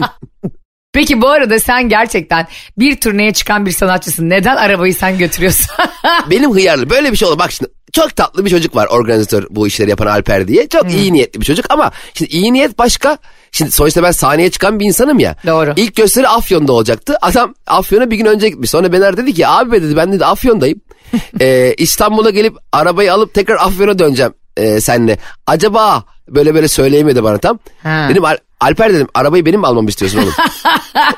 Peki 0.93 1.21
bu 1.21 1.30
arada 1.30 1.60
sen 1.60 1.89
gerçekten 1.89 2.47
bir 2.78 2.99
turneye 3.02 3.34
çıkan 3.34 3.65
bir 3.65 3.71
sanatçısın. 3.71 4.30
Neden 4.30 4.56
arabayı 4.56 4.95
sen 4.95 5.17
götürüyorsun? 5.17 5.67
Benim 6.30 6.54
hıyarlı 6.54 6.89
böyle 6.89 7.12
bir 7.12 7.17
şey 7.17 7.28
olur. 7.28 7.39
Bak 7.39 7.52
şimdi 7.52 7.71
çok 7.93 8.15
tatlı 8.15 8.45
bir 8.45 8.49
çocuk 8.49 8.75
var 8.75 8.88
organizatör 8.88 9.43
bu 9.49 9.67
işleri 9.67 9.89
yapan 9.89 10.06
Alper 10.08 10.47
diye. 10.47 10.67
Çok 10.67 10.84
Hmm. 10.84 10.89
iyi 10.89 11.13
niyetli 11.13 11.41
bir 11.41 11.45
çocuk 11.45 11.65
ama 11.69 11.91
şimdi 12.13 12.32
iyi 12.32 12.54
niyet 12.54 12.78
başka. 12.80 13.17
Şimdi 13.52 13.71
sonuçta 13.71 14.04
ben 14.04 14.12
sahneye 14.12 14.52
çıkan 14.52 14.80
bir 14.80 14.86
insanım 14.86 15.19
ya. 15.19 15.36
Doğru. 15.47 15.73
İlk 15.75 15.95
gösteri 15.95 16.28
Afyon'da 16.28 16.73
olacaktı. 16.73 17.15
Adam 17.21 17.54
Afyon'a 17.67 18.12
bir 18.12 18.15
gün 18.17 18.25
önce 18.25 18.49
gitmiş. 18.49 18.69
Sonra 18.69 18.91
Bener 18.93 19.17
dedi 19.17 19.34
ki 19.34 19.47
abi 19.47 19.71
be 19.71 19.82
dedi 19.82 19.95
ben 19.95 20.12
dedi 20.12 20.25
Afyon'dayım. 20.25 20.82
Ee, 21.41 21.73
İstanbul'a 21.78 22.30
gelip 22.30 22.58
arabayı 22.71 23.13
alıp 23.13 23.34
tekrar 23.34 23.56
Afyon'a 23.56 23.99
döneceğim 23.99 24.34
e, 24.58 24.82
senle. 24.82 25.17
Acaba 25.47 26.04
böyle 26.28 26.56
böyle 26.56 26.67
söyleyemedi 26.67 27.23
bana 27.23 27.38
tam. 27.38 27.60
Ha. 27.84 28.08
Dedim 28.10 28.23
Alper 28.59 28.93
dedim 28.93 29.07
arabayı 29.13 29.45
benim 29.45 29.59
mi 29.59 29.67
almamı 29.67 29.89
istiyorsun 29.89 30.17
oğlum? 30.17 30.33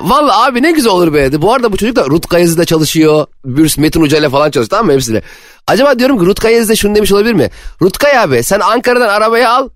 Vallahi 0.00 0.50
abi 0.50 0.62
ne 0.62 0.72
güzel 0.72 0.92
olur 0.92 1.14
be 1.14 1.22
dedi. 1.22 1.42
Bu 1.42 1.52
arada 1.54 1.72
bu 1.72 1.76
çocuk 1.76 1.96
da 1.96 2.04
Rutka 2.06 2.38
Yazı'da 2.38 2.64
çalışıyor. 2.64 3.26
Bir 3.44 3.74
Metin 3.78 4.00
Hoca 4.00 4.18
ile 4.18 4.28
falan 4.30 4.50
çalışıyor 4.50 4.70
tamam 4.70 4.86
mı 4.86 4.92
hepsiyle. 4.92 5.22
Acaba 5.66 5.98
diyorum 5.98 6.18
ki 6.18 6.26
Rutka 6.26 6.50
Yazı'da 6.50 6.76
şunu 6.76 6.94
demiş 6.94 7.12
olabilir 7.12 7.32
mi? 7.34 7.50
Rutkay 7.82 8.18
abi 8.18 8.42
sen 8.42 8.60
Ankara'dan 8.60 9.08
arabayı 9.08 9.48
al. 9.50 9.68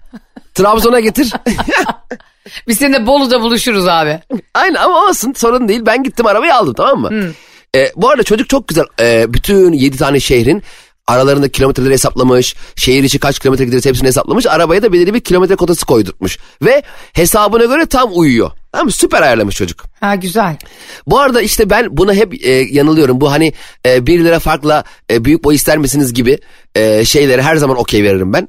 Trabzon'a 0.54 1.00
getir. 1.00 1.32
Biz 2.68 2.78
seninle 2.78 3.06
Bolu'da 3.06 3.40
buluşuruz 3.40 3.88
abi. 3.88 4.20
Aynen 4.54 4.74
ama 4.74 5.08
olsun 5.08 5.32
sorun 5.36 5.68
değil. 5.68 5.80
Ben 5.86 6.02
gittim 6.02 6.26
arabayı 6.26 6.54
aldım 6.54 6.74
tamam 6.74 7.00
mı? 7.00 7.10
Ee, 7.76 7.92
bu 7.96 8.10
arada 8.10 8.22
çocuk 8.22 8.48
çok 8.48 8.68
güzel. 8.68 8.84
Ee, 9.00 9.24
bütün 9.28 9.72
7 9.72 9.96
tane 9.96 10.20
şehrin 10.20 10.62
aralarında 11.06 11.48
kilometreleri 11.48 11.92
hesaplamış. 11.92 12.54
Şehir 12.76 13.04
içi 13.04 13.18
kaç 13.18 13.38
kilometre 13.38 13.64
gideriz 13.64 13.86
hepsini 13.86 14.08
hesaplamış. 14.08 14.46
Arabaya 14.46 14.82
da 14.82 14.92
belirli 14.92 15.14
bir 15.14 15.20
kilometre 15.20 15.56
kotası 15.56 15.86
koydurtmuş. 15.86 16.38
Ve 16.62 16.82
hesabına 17.12 17.64
göre 17.64 17.86
tam 17.86 18.10
uyuyor. 18.14 18.50
Tamam? 18.72 18.90
Süper 18.90 19.22
ayarlamış 19.22 19.56
çocuk. 19.56 19.84
Ha 20.00 20.14
güzel. 20.14 20.56
Bu 21.06 21.18
arada 21.18 21.42
işte 21.42 21.70
ben 21.70 21.96
buna 21.96 22.14
hep 22.14 22.46
e, 22.46 22.50
yanılıyorum. 22.50 23.20
Bu 23.20 23.30
hani 23.32 23.52
e, 23.86 24.06
1 24.06 24.24
lira 24.24 24.38
farkla 24.38 24.84
e, 25.10 25.24
büyük 25.24 25.44
boy 25.44 25.54
ister 25.54 25.78
misiniz 25.78 26.14
gibi 26.14 26.38
e, 26.74 27.04
şeylere 27.04 27.42
her 27.42 27.56
zaman 27.56 27.76
okey 27.76 28.04
veririm 28.04 28.32
ben. 28.32 28.48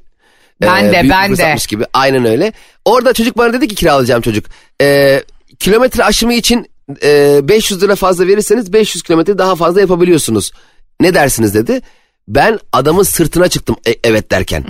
E, 0.62 0.66
Ben 0.66 0.92
de, 0.92 1.00
büyük 1.02 1.12
ben 1.14 1.36
de. 1.36 1.56
gibi. 1.68 1.84
Aynen 1.92 2.24
öyle. 2.24 2.52
Orada 2.84 3.12
çocuk 3.12 3.38
bana 3.38 3.52
dedi 3.52 3.68
ki 3.68 3.74
kiralayacağım 3.74 4.22
çocuk. 4.22 4.46
E, 4.82 5.22
kilometre 5.58 6.04
aşımı 6.04 6.34
için 6.34 6.66
e, 7.02 7.40
500 7.42 7.82
lira 7.82 7.96
fazla 7.96 8.26
verirseniz 8.26 8.72
500 8.72 9.02
kilometre 9.02 9.38
daha 9.38 9.56
fazla 9.56 9.80
yapabiliyorsunuz. 9.80 10.50
Ne 11.00 11.14
dersiniz 11.14 11.54
dedi. 11.54 11.80
Ben 12.28 12.58
adamın 12.72 13.02
sırtına 13.02 13.48
çıktım 13.48 13.76
e- 13.86 13.98
evet 14.04 14.30
derken. 14.30 14.64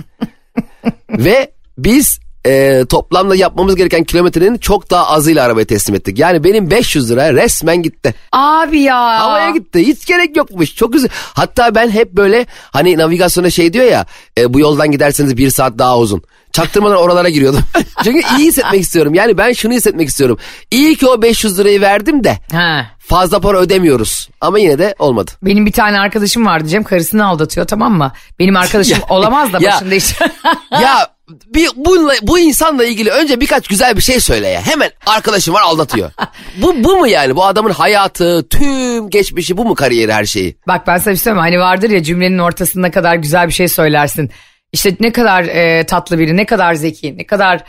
Ve 1.09 1.51
biz 1.77 2.19
e, 2.47 2.85
toplamda 2.89 3.35
yapmamız 3.35 3.75
gereken 3.75 4.03
kilometrenin 4.03 4.57
çok 4.57 4.91
daha 4.91 5.07
azıyla 5.07 5.45
arabayı 5.45 5.67
teslim 5.67 5.95
ettik. 5.95 6.19
Yani 6.19 6.43
benim 6.43 6.71
500 6.71 7.11
lira 7.11 7.33
resmen 7.33 7.81
gitti. 7.81 8.13
Abi 8.31 8.79
ya. 8.79 9.19
Havaya 9.19 9.49
gitti. 9.49 9.87
Hiç 9.87 10.05
gerek 10.05 10.37
yokmuş. 10.37 10.75
Çok 10.75 10.93
güzel. 10.93 11.09
Hatta 11.33 11.75
ben 11.75 11.89
hep 11.89 12.13
böyle 12.13 12.45
hani 12.71 12.97
navigasyona 12.97 13.49
şey 13.49 13.73
diyor 13.73 13.85
ya 13.85 14.05
e, 14.37 14.53
bu 14.53 14.59
yoldan 14.59 14.91
giderseniz 14.91 15.37
bir 15.37 15.49
saat 15.49 15.77
daha 15.79 15.97
uzun. 15.97 16.21
Çaktırmadan 16.51 16.97
oralara 16.97 17.29
giriyordum. 17.29 17.61
Çünkü 18.03 18.19
iyi 18.37 18.47
hissetmek 18.47 18.81
istiyorum. 18.81 19.13
Yani 19.13 19.37
ben 19.37 19.53
şunu 19.53 19.73
hissetmek 19.73 20.07
istiyorum. 20.09 20.37
İyi 20.71 20.95
ki 20.95 21.07
o 21.07 21.21
500 21.21 21.59
lirayı 21.59 21.81
verdim 21.81 22.23
de 22.23 22.37
Ha. 22.51 22.85
fazla 22.99 23.39
para 23.39 23.57
ödemiyoruz. 23.59 24.29
Ama 24.41 24.59
yine 24.59 24.79
de 24.79 24.95
olmadı. 24.99 25.31
Benim 25.43 25.65
bir 25.65 25.71
tane 25.71 25.99
arkadaşım 25.99 26.45
vardı 26.45 26.67
Cem 26.67 26.83
karısını 26.83 27.27
aldatıyor 27.27 27.67
tamam 27.67 27.93
mı? 27.97 28.11
Benim 28.39 28.55
arkadaşım 28.57 28.97
olamaz 29.09 29.53
da 29.53 29.57
Ya. 29.61 29.71
başında 29.71 29.95
işte. 29.95 30.31
ya 30.71 31.07
bir 31.45 31.69
bununla, 31.75 32.13
bu 32.21 32.39
insanla 32.39 32.85
ilgili 32.85 33.09
önce 33.09 33.41
birkaç 33.41 33.67
güzel 33.67 33.97
bir 33.97 34.01
şey 34.01 34.19
söyle 34.19 34.47
ya. 34.47 34.61
Hemen 34.61 34.89
arkadaşım 35.05 35.53
var 35.53 35.61
aldatıyor. 35.61 36.11
bu 36.57 36.83
bu 36.83 36.97
mu 36.97 37.07
yani? 37.07 37.35
Bu 37.35 37.45
adamın 37.45 37.71
hayatı, 37.71 38.49
tüm 38.49 39.09
geçmişi 39.09 39.57
bu 39.57 39.65
mu 39.65 39.75
kariyeri 39.75 40.13
her 40.13 40.25
şeyi? 40.25 40.57
Bak 40.67 40.87
ben 40.87 40.97
sana 40.97 41.11
bir 41.11 41.17
şey 41.17 41.23
söyleyeyim? 41.23 41.41
Hani 41.41 41.59
vardır 41.59 41.89
ya 41.89 42.03
cümlenin 42.03 42.39
ortasında 42.39 42.91
kadar 42.91 43.15
güzel 43.15 43.47
bir 43.47 43.53
şey 43.53 43.67
söylersin. 43.67 44.31
İşte 44.73 44.95
ne 44.99 45.11
kadar 45.11 45.43
e, 45.43 45.85
tatlı 45.85 46.19
biri, 46.19 46.37
ne 46.37 46.45
kadar 46.45 46.73
zeki, 46.73 47.17
ne 47.17 47.25
kadar 47.25 47.63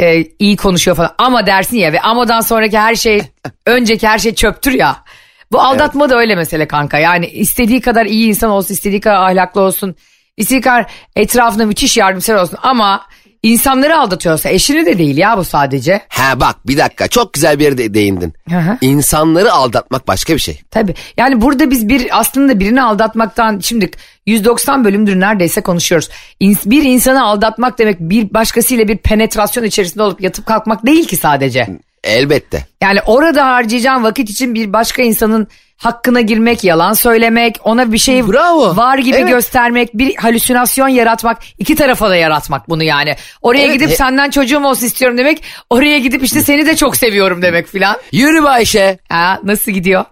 e, 0.00 0.24
iyi 0.38 0.56
konuşuyor 0.56 0.96
falan. 0.96 1.14
Ama 1.18 1.46
dersin 1.46 1.76
ya 1.76 1.92
ve 1.92 2.00
amadan 2.00 2.40
sonraki 2.40 2.78
her 2.78 2.94
şey, 2.94 3.22
önceki 3.66 4.08
her 4.08 4.18
şey 4.18 4.34
çöptür 4.34 4.72
ya. 4.72 5.04
Bu 5.52 5.60
aldatma 5.60 6.10
da 6.10 6.16
öyle 6.18 6.34
mesele 6.34 6.68
kanka. 6.68 6.98
Yani 6.98 7.26
istediği 7.26 7.80
kadar 7.80 8.06
iyi 8.06 8.28
insan 8.28 8.50
olsun, 8.50 8.74
istediği 8.74 9.00
kadar 9.00 9.16
ahlaklı 9.16 9.60
olsun, 9.60 9.96
istediği 10.36 10.60
kadar 10.60 10.86
etrafında 11.16 11.66
müthiş 11.66 11.96
yardımsever 11.96 12.38
olsun. 12.38 12.58
Ama 12.62 13.06
insanları 13.42 13.98
aldatıyorsa 13.98 14.48
eşini 14.48 14.86
de 14.86 14.98
değil 14.98 15.16
ya 15.16 15.38
bu 15.38 15.44
sadece. 15.44 16.00
Ha 16.08 16.40
bak 16.40 16.66
bir 16.66 16.78
dakika 16.78 17.08
çok 17.08 17.32
güzel 17.32 17.58
bir 17.58 17.64
yere 17.64 17.78
de- 17.78 17.94
değindin. 17.94 18.32
Hı 18.50 18.58
hı. 18.58 18.78
İnsanları 18.80 19.52
aldatmak 19.52 20.08
başka 20.08 20.34
bir 20.34 20.38
şey. 20.38 20.60
Tabii. 20.70 20.94
Yani 21.16 21.40
burada 21.40 21.70
biz 21.70 21.88
bir 21.88 22.18
aslında 22.20 22.60
birini 22.60 22.82
aldatmaktan 22.82 23.58
şimdi 23.58 23.90
190 24.26 24.84
bölümdür 24.84 25.20
neredeyse 25.20 25.60
konuşuyoruz. 25.60 26.08
Bir 26.42 26.82
insanı 26.82 27.24
aldatmak 27.24 27.78
demek 27.78 28.00
bir 28.00 28.34
başkasıyla 28.34 28.88
bir 28.88 28.96
penetrasyon 28.98 29.64
içerisinde 29.64 30.02
olup 30.02 30.20
yatıp 30.20 30.46
kalkmak 30.46 30.86
değil 30.86 31.06
ki 31.06 31.16
sadece. 31.16 31.68
Elbette. 32.04 32.66
Yani 32.82 33.00
orada 33.06 33.46
harcayacağın 33.46 34.02
vakit 34.04 34.30
için 34.30 34.54
bir 34.54 34.72
başka 34.72 35.02
insanın 35.02 35.48
hakkına 35.76 36.20
girmek, 36.20 36.64
yalan 36.64 36.92
söylemek, 36.92 37.56
ona 37.64 37.92
bir 37.92 37.98
şey 37.98 38.28
Bravo. 38.28 38.76
var 38.76 38.98
gibi 38.98 39.16
Evet. 39.16 39.28
göstermek, 39.28 39.94
bir 39.94 40.16
halüsinasyon 40.16 40.88
yaratmak, 40.88 41.38
iki 41.58 41.74
tarafa 41.74 42.10
da 42.10 42.16
yaratmak 42.16 42.68
bunu 42.68 42.82
yani. 42.84 43.16
Oraya 43.42 43.64
Evet, 43.64 43.74
gidip 43.74 43.90
he- 43.90 43.96
senden 43.96 44.30
çocuğum 44.30 44.64
olsun 44.64 44.86
istiyorum 44.86 45.18
demek, 45.18 45.42
oraya 45.70 45.98
gidip 45.98 46.22
işte 46.22 46.42
seni 46.42 46.66
de 46.66 46.76
çok 46.76 46.96
seviyorum 46.96 47.42
demek 47.42 47.66
filan. 47.68 47.96
Yürü 48.12 48.44
be 48.44 48.48
Ayşe. 48.48 48.98
Ha, 49.08 49.40
nasıl 49.44 49.72
gidiyor? 49.72 50.04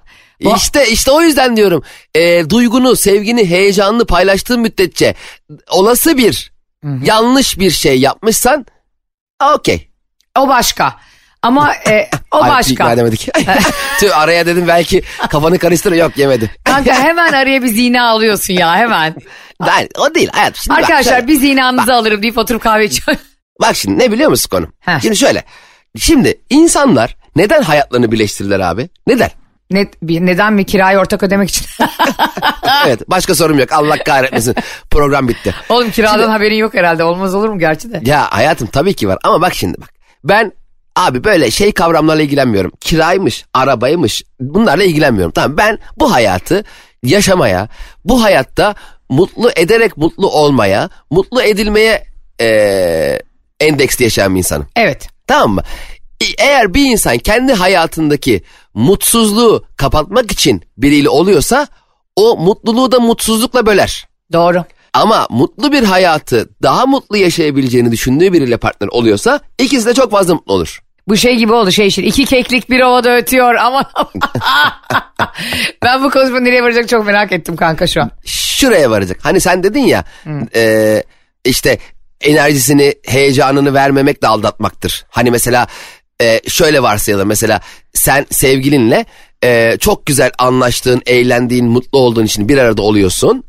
Bu- 0.44 0.56
İşte 0.56 0.88
işte 0.90 1.10
o 1.10 1.22
yüzden 1.22 1.56
diyorum. 1.56 1.82
Ee, 2.14 2.50
duygunu, 2.50 2.96
sevgini, 2.96 3.50
heyecanını 3.50 4.06
paylaştığın 4.06 4.60
müddetçe 4.60 5.14
olası 5.70 6.16
bir 6.18 6.52
yanlış 7.04 7.58
bir 7.58 7.70
şey 7.70 8.00
yapmışsan 8.00 8.66
okey. 9.54 9.90
O 10.38 10.48
başka. 10.48 10.94
Ama 11.42 11.74
e, 11.74 12.10
o 12.30 12.42
Ay, 12.42 12.50
başka. 12.50 12.72
ikna 12.72 12.92
edemedik. 12.92 13.28
Tüh 14.00 14.18
araya 14.18 14.46
dedim 14.46 14.64
belki 14.68 15.02
kafanı 15.30 15.58
karıştır 15.58 15.92
yok 15.92 16.16
yemedi. 16.16 16.50
Kanka 16.64 16.94
hemen 16.94 17.32
araya 17.32 17.62
bir 17.62 17.68
zina 17.68 18.08
alıyorsun 18.08 18.54
ya 18.54 18.76
hemen. 18.76 19.14
Ben, 19.66 19.88
o 19.98 20.14
değil 20.14 20.28
hayatım. 20.32 20.62
Şimdi 20.62 20.76
bak 20.76 20.84
Arkadaşlar 20.84 21.12
şöyle. 21.12 21.28
bir 21.28 21.34
zinanızı 21.34 21.94
alırım 21.94 22.22
deyip 22.22 22.38
oturup 22.38 22.62
kahve 22.62 22.84
içiyorum. 22.84 23.24
Bak 23.60 23.76
şimdi 23.76 23.98
ne 23.98 24.12
biliyor 24.12 24.30
musun 24.30 24.48
konu? 24.50 24.66
Heh. 24.80 25.00
Şimdi 25.00 25.16
şöyle. 25.16 25.44
Şimdi 25.98 26.40
insanlar 26.50 27.16
neden 27.36 27.62
hayatlarını 27.62 28.12
birleştirirler 28.12 28.60
abi? 28.60 28.88
Neden? 29.06 29.30
ne, 29.70 29.86
neden 30.02 30.52
mi 30.52 30.64
kirayı 30.64 30.98
ortak 30.98 31.22
ödemek 31.22 31.48
için? 31.48 31.66
evet 32.86 33.10
başka 33.10 33.34
sorum 33.34 33.58
yok. 33.58 33.72
Allah 33.72 34.04
kahretmesin. 34.04 34.54
Program 34.90 35.28
bitti. 35.28 35.54
Oğlum 35.68 35.90
kiradan 35.90 36.30
haberin 36.30 36.56
yok 36.56 36.74
herhalde. 36.74 37.04
Olmaz 37.04 37.34
olur 37.34 37.48
mu 37.48 37.58
gerçi 37.58 37.92
de? 37.92 38.00
Ya 38.04 38.26
hayatım 38.32 38.68
tabii 38.68 38.94
ki 38.94 39.08
var 39.08 39.18
ama 39.24 39.40
bak 39.40 39.54
şimdi 39.54 39.80
bak. 39.80 39.90
Ben 40.24 40.52
abi 40.96 41.24
böyle 41.24 41.50
şey 41.50 41.72
kavramlarla 41.72 42.22
ilgilenmiyorum. 42.22 42.72
Kiraymış, 42.80 43.44
arabaymış 43.54 44.22
bunlarla 44.40 44.84
ilgilenmiyorum. 44.84 45.32
Tamam 45.32 45.56
ben 45.56 45.78
bu 45.96 46.12
hayatı 46.12 46.64
yaşamaya, 47.02 47.68
bu 48.04 48.22
hayatta 48.22 48.74
mutlu 49.08 49.50
ederek 49.56 49.96
mutlu 49.96 50.30
olmaya, 50.30 50.90
mutlu 51.10 51.42
edilmeye 51.42 52.04
eee 52.40 53.22
endeksli 53.60 54.02
yaşayan 54.02 54.34
bir 54.34 54.38
insanım. 54.38 54.66
Evet. 54.76 55.08
Tamam 55.26 55.50
mı? 55.54 55.62
E- 56.20 56.44
Eğer 56.44 56.74
bir 56.74 56.84
insan 56.90 57.18
kendi 57.18 57.52
hayatındaki 57.52 58.42
mutsuzluğu 58.74 59.64
kapatmak 59.76 60.32
için 60.32 60.62
biriyle 60.76 61.08
oluyorsa 61.08 61.66
o 62.16 62.36
mutluluğu 62.36 62.92
da 62.92 63.00
mutsuzlukla 63.00 63.66
böler. 63.66 64.08
Doğru. 64.32 64.64
Ama 64.92 65.26
mutlu 65.30 65.72
bir 65.72 65.82
hayatı 65.82 66.48
daha 66.62 66.86
mutlu 66.86 67.16
yaşayabileceğini 67.16 67.92
düşündüğü 67.92 68.32
biriyle 68.32 68.56
partner 68.56 68.88
oluyorsa 68.88 69.40
ikisi 69.58 69.86
de 69.86 69.94
çok 69.94 70.10
fazla 70.10 70.34
mutlu 70.34 70.52
olur. 70.52 70.80
Bu 71.08 71.16
şey 71.16 71.36
gibi 71.36 71.52
oldu 71.52 71.70
şey 71.72 71.86
işte 71.86 72.02
iki 72.02 72.24
keklik 72.24 72.70
bir 72.70 72.80
ovada 72.80 73.16
ötüyor 73.16 73.54
ama 73.54 73.90
ben 75.82 76.04
bu 76.04 76.10
konuşma 76.10 76.40
nereye 76.40 76.62
varacak 76.62 76.88
çok 76.88 77.06
merak 77.06 77.32
ettim 77.32 77.56
kanka 77.56 77.86
şu 77.86 78.02
an. 78.02 78.10
Şuraya 78.24 78.90
varacak. 78.90 79.18
Hani 79.22 79.40
sen 79.40 79.62
dedin 79.62 79.84
ya 79.84 80.04
e, 80.54 81.02
işte 81.44 81.78
enerjisini 82.20 82.94
heyecanını 83.06 83.74
vermemek 83.74 84.22
de 84.22 84.28
aldatmaktır. 84.28 85.04
Hani 85.08 85.30
mesela 85.30 85.66
e, 86.22 86.40
şöyle 86.48 86.82
varsayalım 86.82 87.28
mesela 87.28 87.60
sen 87.94 88.26
sevgilinle 88.30 89.04
e, 89.44 89.76
çok 89.80 90.06
güzel 90.06 90.30
anlaştığın, 90.38 91.02
eğlendiğin, 91.06 91.66
mutlu 91.66 91.98
olduğun 91.98 92.24
için 92.24 92.48
bir 92.48 92.58
arada 92.58 92.82
oluyorsun. 92.82 93.44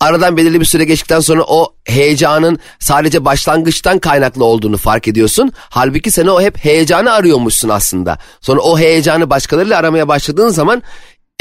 Aradan 0.00 0.36
belirli 0.36 0.60
bir 0.60 0.64
süre 0.64 0.84
geçtikten 0.84 1.20
sonra 1.20 1.42
o 1.42 1.74
heyecanın 1.84 2.58
sadece 2.78 3.24
başlangıçtan 3.24 3.98
kaynaklı 3.98 4.44
olduğunu 4.44 4.76
fark 4.76 5.08
ediyorsun. 5.08 5.52
Halbuki 5.56 6.10
sen 6.10 6.26
o 6.26 6.40
hep 6.40 6.64
heyecanı 6.64 7.12
arıyormuşsun 7.12 7.68
aslında. 7.68 8.18
Sonra 8.40 8.60
o 8.60 8.78
heyecanı 8.78 9.30
başkalarıyla 9.30 9.78
aramaya 9.78 10.08
başladığın 10.08 10.48
zaman 10.48 10.82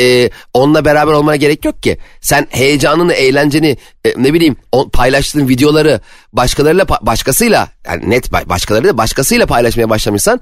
e, 0.01 0.29
onunla 0.53 0.85
beraber 0.85 1.13
olmana 1.13 1.35
gerek 1.35 1.65
yok 1.65 1.83
ki. 1.83 1.97
Sen 2.21 2.47
heyecanını, 2.49 3.13
eğlenceni, 3.13 3.77
e, 4.05 4.13
ne 4.17 4.33
bileyim 4.33 4.55
o, 4.71 4.89
paylaştığın 4.89 5.47
videoları 5.47 6.01
başkalarıyla 6.33 6.85
başkasıyla 7.01 7.67
yani 7.85 8.09
net 8.09 8.27
ba- 8.27 8.49
başkalarıyla 8.49 8.97
başkasıyla 8.97 9.45
paylaşmaya 9.45 9.89
başlamışsan 9.89 10.41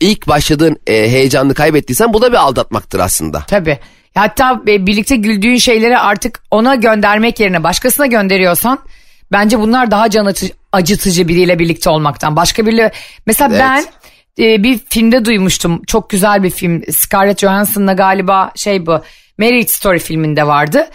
ilk 0.00 0.28
başladığın 0.28 0.76
e, 0.86 0.92
heyecanını 0.92 1.54
kaybettiysen 1.54 2.12
bu 2.12 2.22
da 2.22 2.32
bir 2.32 2.36
aldatmaktır 2.36 2.98
aslında. 2.98 3.44
Tabii. 3.48 3.78
Hatta 4.18 4.62
e, 4.68 4.86
birlikte 4.86 5.16
güldüğün 5.16 5.56
şeyleri 5.56 5.98
artık 5.98 6.42
ona 6.50 6.74
göndermek 6.74 7.40
yerine 7.40 7.62
başkasına 7.62 8.06
gönderiyorsan 8.06 8.78
bence 9.32 9.58
bunlar 9.60 9.90
daha 9.90 10.10
can 10.10 10.26
acı- 10.26 10.52
acıtıcı 10.72 11.28
biriyle 11.28 11.58
birlikte 11.58 11.90
olmaktan. 11.90 12.36
Başka 12.36 12.66
biriyle 12.66 12.92
mesela 13.26 13.50
Evet. 13.52 13.60
ben 14.38 14.44
e, 14.44 14.62
bir 14.62 14.80
filmde 14.88 15.24
duymuştum. 15.24 15.82
Çok 15.86 16.10
güzel 16.10 16.42
bir 16.42 16.50
film. 16.50 16.82
Scarlett 16.92 17.38
Johansson'la 17.40 17.92
galiba 17.92 18.52
şey 18.56 18.86
bu 18.86 19.00
Marriage 19.38 19.68
Story 19.68 19.98
filminde 19.98 20.46
vardı. 20.46 20.88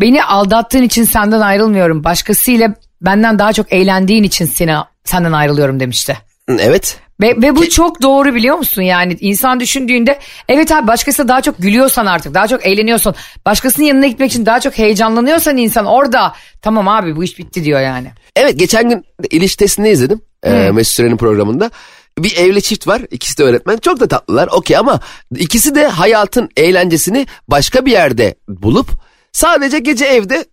Beni 0.00 0.24
aldattığın 0.24 0.82
için 0.82 1.04
senden 1.04 1.40
ayrılmıyorum. 1.40 2.04
Başkasıyla 2.04 2.74
benden 3.00 3.38
daha 3.38 3.52
çok 3.52 3.72
eğlendiğin 3.72 4.22
için 4.24 4.44
seni 4.44 4.74
senden 5.04 5.32
ayrılıyorum 5.32 5.80
demişti. 5.80 6.18
Evet. 6.48 7.00
Ve, 7.20 7.36
ve 7.42 7.56
bu 7.56 7.68
çok 7.68 8.02
doğru 8.02 8.34
biliyor 8.34 8.56
musun 8.56 8.82
yani 8.82 9.16
insan 9.20 9.60
düşündüğünde 9.60 10.18
evet 10.48 10.72
abi 10.72 10.86
başkasıyla 10.86 11.28
daha 11.28 11.40
çok 11.40 11.58
gülüyorsan 11.58 12.06
artık 12.06 12.34
daha 12.34 12.48
çok 12.48 12.66
eğleniyorsun 12.66 13.14
başkasının 13.46 13.86
yanına 13.86 14.06
gitmek 14.06 14.30
için 14.30 14.46
daha 14.46 14.60
çok 14.60 14.78
heyecanlanıyorsan 14.78 15.56
insan 15.56 15.86
orada 15.86 16.32
tamam 16.62 16.88
abi 16.88 17.16
bu 17.16 17.24
iş 17.24 17.38
bitti 17.38 17.64
diyor 17.64 17.80
yani. 17.80 18.12
Evet 18.36 18.58
geçen 18.58 18.88
gün 18.88 19.04
ilişkisini 19.30 19.88
izledim. 19.88 20.20
E, 20.42 20.70
Mesut 20.70 20.96
Süren'in 20.96 21.16
programında. 21.16 21.70
Bir 22.18 22.36
evli 22.36 22.62
çift 22.62 22.86
var. 22.86 23.02
ikisi 23.10 23.38
de 23.38 23.42
öğretmen. 23.42 23.76
Çok 23.76 24.00
da 24.00 24.08
tatlılar. 24.08 24.48
Okey 24.52 24.76
ama 24.76 25.00
ikisi 25.36 25.74
de 25.74 25.86
hayatın 25.86 26.48
eğlencesini 26.56 27.26
başka 27.48 27.86
bir 27.86 27.92
yerde 27.92 28.34
bulup 28.48 28.88
sadece 29.32 29.78
gece 29.78 30.04
evde 30.04 30.44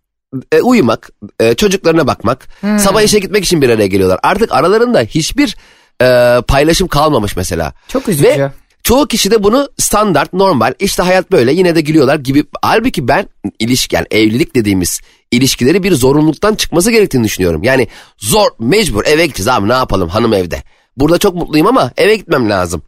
e, 0.51 0.61
uyumak, 0.61 1.09
e, 1.39 1.53
çocuklarına 1.53 2.07
bakmak, 2.07 2.47
sabah 2.79 3.01
işe 3.01 3.19
gitmek 3.19 3.45
için 3.45 3.61
bir 3.61 3.69
araya 3.69 3.87
geliyorlar. 3.87 4.19
Artık 4.23 4.51
aralarında 4.51 5.01
hiçbir 5.01 5.55
e, 6.01 6.37
paylaşım 6.47 6.87
kalmamış 6.87 7.35
mesela. 7.35 7.73
Çok 7.87 8.09
üzücü. 8.09 8.29
Ve 8.29 8.51
çoğu 8.83 9.07
kişi 9.07 9.31
de 9.31 9.43
bunu 9.43 9.69
standart, 9.77 10.33
normal, 10.33 10.73
işte 10.79 11.03
hayat 11.03 11.31
böyle 11.31 11.53
yine 11.53 11.75
de 11.75 11.81
gülüyorlar 11.81 12.15
gibi. 12.15 12.43
Halbuki 12.61 13.07
ben 13.07 13.25
ilişki 13.59 13.95
yani 13.95 14.07
evlilik 14.11 14.55
dediğimiz 14.55 15.01
ilişkileri 15.31 15.83
bir 15.83 15.91
zorunluluktan 15.91 16.55
çıkması 16.55 16.91
gerektiğini 16.91 17.23
düşünüyorum. 17.23 17.63
Yani 17.63 17.87
zor, 18.17 18.47
mecbur 18.59 19.05
eve 19.05 19.25
gideceğiz 19.25 19.47
abi 19.47 19.69
ne 19.69 19.73
yapalım 19.73 20.09
hanım 20.09 20.33
evde. 20.33 20.63
Burada 20.97 21.17
çok 21.17 21.35
mutluyum 21.35 21.67
ama 21.67 21.91
eve 21.97 22.15
gitmem 22.15 22.49
lazım. 22.49 22.81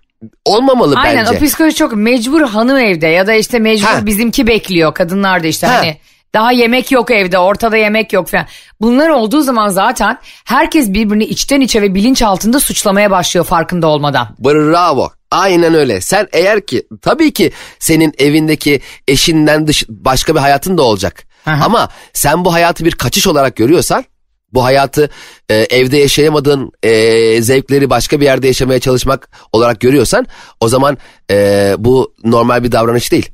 Olmamalı 0.46 0.96
Aynen 0.98 1.26
bence. 1.26 1.38
o 1.38 1.46
psikoloji 1.46 1.76
çok 1.76 1.94
mecbur 1.96 2.42
hanım 2.42 2.78
evde 2.78 3.08
ya 3.08 3.28
da 3.28 3.34
işte 3.34 3.60
mecbur 3.60 3.88
Ha. 3.88 4.06
bizimki 4.06 4.48
bekliyor 4.48 4.94
kadınlar 4.94 5.44
da 5.44 5.48
işte 5.48 5.68
Ha. 5.68 5.74
hani 5.78 5.98
Daha 6.36 6.52
yemek 6.52 6.92
yok 6.92 7.12
evde 7.12 7.38
ortada 7.40 7.78
yemek 7.78 8.14
yok 8.14 8.28
falan. 8.28 8.46
Bunlar 8.82 9.10
olduğu 9.10 9.42
zaman 9.42 9.70
zaten 9.70 10.18
herkes 10.46 10.90
birbirini 10.90 11.24
içten 11.24 11.62
içe 11.62 11.82
ve 11.82 11.96
bilinç 11.96 12.22
altında 12.22 12.60
suçlamaya 12.60 13.12
başlıyor 13.12 13.46
farkında 13.46 13.88
olmadan. 13.88 14.28
Bravo. 14.40 15.10
Aynen 15.32 15.74
öyle. 15.74 16.02
Sen 16.02 16.28
eğer 16.34 16.66
ki 16.66 16.88
tabii 17.02 17.34
ki 17.34 17.52
senin 17.80 18.14
evindeki 18.18 18.82
eşinden 19.08 19.68
dış 19.68 19.86
başka 19.90 20.36
bir 20.36 20.40
hayatın 20.40 20.78
da 20.78 20.82
olacak. 20.82 21.24
Aha. 21.46 21.66
Ama 21.66 21.90
sen 22.14 22.46
bu 22.46 22.54
hayatı 22.54 22.86
bir 22.86 22.92
kaçış 22.92 23.28
olarak 23.28 23.56
görüyorsan 23.56 24.06
bu 24.54 24.64
hayatı 24.64 25.10
e, 25.50 25.56
evde 25.56 25.98
yaşayamadığın 25.98 26.72
e, 26.84 27.42
zevkleri 27.42 27.90
başka 27.90 28.20
bir 28.20 28.26
yerde 28.26 28.48
yaşamaya 28.48 28.80
çalışmak 28.80 29.30
olarak 29.52 29.80
görüyorsan 29.80 30.28
o 30.60 30.68
zaman 30.68 30.98
e, 31.32 31.76
bu 31.78 32.14
normal 32.24 32.64
bir 32.64 32.72
davranış 32.72 33.12
değil. 33.12 33.30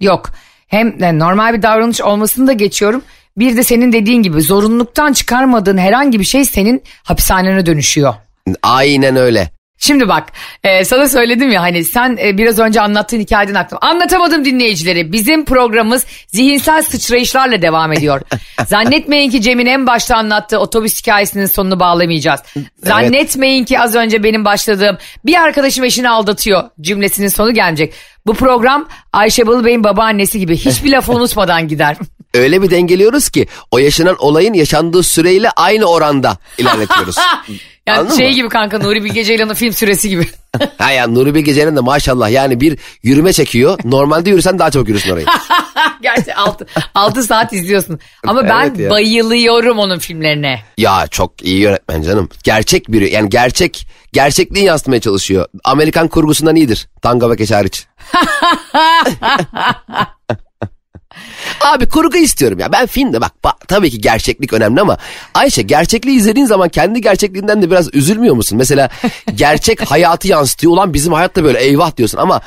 Yok. 0.00 0.30
Hem 0.68 1.18
normal 1.18 1.54
bir 1.54 1.62
davranış 1.62 2.00
olmasını 2.00 2.46
da 2.46 2.52
geçiyorum. 2.52 3.02
Bir 3.38 3.56
de 3.56 3.62
senin 3.62 3.92
dediğin 3.92 4.22
gibi 4.22 4.40
zorunluluktan 4.42 5.12
çıkarmadığın 5.12 5.78
herhangi 5.78 6.20
bir 6.20 6.24
şey 6.24 6.44
senin 6.44 6.82
hapishanene 7.02 7.66
dönüşüyor. 7.66 8.14
Aynen 8.62 9.16
öyle. 9.16 9.50
Şimdi 9.78 10.08
bak 10.08 10.32
e, 10.64 10.84
sana 10.84 11.08
söyledim 11.08 11.50
ya 11.50 11.62
hani 11.62 11.84
sen 11.84 12.18
e, 12.22 12.38
biraz 12.38 12.58
önce 12.58 12.80
anlattığın 12.80 13.20
hikayeden 13.20 13.54
aklıma. 13.54 13.80
Anlatamadım 13.80 14.44
dinleyicileri. 14.44 15.12
Bizim 15.12 15.44
programımız 15.44 16.06
zihinsel 16.26 16.82
sıçrayışlarla 16.82 17.62
devam 17.62 17.92
ediyor. 17.92 18.20
Zannetmeyin 18.66 19.30
ki 19.30 19.42
Cem'in 19.42 19.66
en 19.66 19.86
başta 19.86 20.16
anlattığı 20.16 20.58
otobüs 20.58 21.00
hikayesinin 21.02 21.46
sonunu 21.46 21.80
bağlamayacağız. 21.80 22.40
Zannetmeyin 22.84 23.64
ki 23.64 23.80
az 23.80 23.94
önce 23.94 24.22
benim 24.22 24.44
başladığım 24.44 24.98
bir 25.26 25.34
arkadaşım 25.34 25.84
eşini 25.84 26.10
aldatıyor 26.10 26.64
cümlesinin 26.80 27.28
sonu 27.28 27.54
gelmeyecek. 27.54 27.94
Bu 28.26 28.34
program 28.34 28.88
Ayşe 29.12 29.46
Balıbey'in 29.46 29.84
babaannesi 29.84 30.38
gibi 30.38 30.56
hiçbir 30.56 30.90
lafı 30.90 31.12
unutmadan 31.16 31.68
gider. 31.68 31.96
Öyle 32.34 32.62
bir 32.62 32.70
dengeliyoruz 32.70 33.28
ki 33.28 33.46
o 33.70 33.78
yaşanan 33.78 34.16
olayın 34.18 34.54
yaşandığı 34.54 35.02
süreyle 35.02 35.50
aynı 35.50 35.84
oranda 35.84 36.36
ilerletiyoruz. 36.58 37.16
Yani 37.88 37.98
Anladın 37.98 38.16
şey 38.16 38.28
mı? 38.28 38.34
gibi 38.34 38.48
kanka 38.48 38.78
Nuri 38.78 39.04
Bilge 39.04 39.24
Ceylan'ın 39.24 39.54
film 39.54 39.72
süresi 39.72 40.08
gibi. 40.08 40.26
ha 40.78 40.90
ya 40.90 41.06
Nuri 41.06 41.34
Bilge 41.34 41.54
Ceylan 41.54 41.76
de 41.76 41.80
maşallah 41.80 42.30
yani 42.30 42.60
bir 42.60 42.78
yürüme 43.02 43.32
çekiyor. 43.32 43.78
Normalde 43.84 44.30
yürüsen 44.30 44.58
daha 44.58 44.70
çabuk 44.70 44.88
yürürsün 44.88 45.10
orayı. 45.10 45.26
Gerçi 46.02 46.34
6, 46.34 46.66
6 46.94 47.22
saat 47.22 47.52
izliyorsun. 47.52 47.98
Ama 48.26 48.48
ben 48.48 48.74
ya. 48.74 48.90
bayılıyorum 48.90 49.78
onun 49.78 49.98
filmlerine. 49.98 50.60
Ya 50.78 51.06
çok 51.10 51.42
iyi 51.42 51.60
yönetmen 51.60 52.02
canım. 52.02 52.28
Gerçek 52.42 52.92
biri 52.92 53.12
yani 53.12 53.28
gerçek 53.28 53.88
gerçekliği 54.12 54.64
yansıtmaya 54.64 55.00
çalışıyor. 55.00 55.46
Amerikan 55.64 56.08
kurgusundan 56.08 56.56
iyidir. 56.56 56.88
Tango 57.02 57.30
ve 57.30 57.36
Keş 57.36 57.50
hariç. 57.50 57.86
Abi 61.60 61.88
kurgu 61.88 62.16
istiyorum 62.16 62.58
ya. 62.58 62.72
Ben 62.72 62.86
filmde 62.86 63.20
bak, 63.20 63.32
bak 63.44 63.68
tabii 63.68 63.90
ki 63.90 64.00
gerçeklik 64.00 64.52
önemli 64.52 64.80
ama 64.80 64.98
Ayşe 65.34 65.62
gerçekliği 65.62 66.16
izlediğin 66.16 66.46
zaman 66.46 66.68
kendi 66.68 67.00
gerçekliğinden 67.00 67.62
de 67.62 67.70
biraz 67.70 67.94
üzülmüyor 67.94 68.34
musun? 68.34 68.58
Mesela 68.58 68.88
gerçek 69.34 69.90
hayatı 69.90 70.28
yansıtıyor. 70.28 70.72
Ulan 70.72 70.94
bizim 70.94 71.12
hayatta 71.12 71.44
böyle 71.44 71.60
eyvah 71.60 71.96
diyorsun 71.96 72.18
ama 72.18 72.40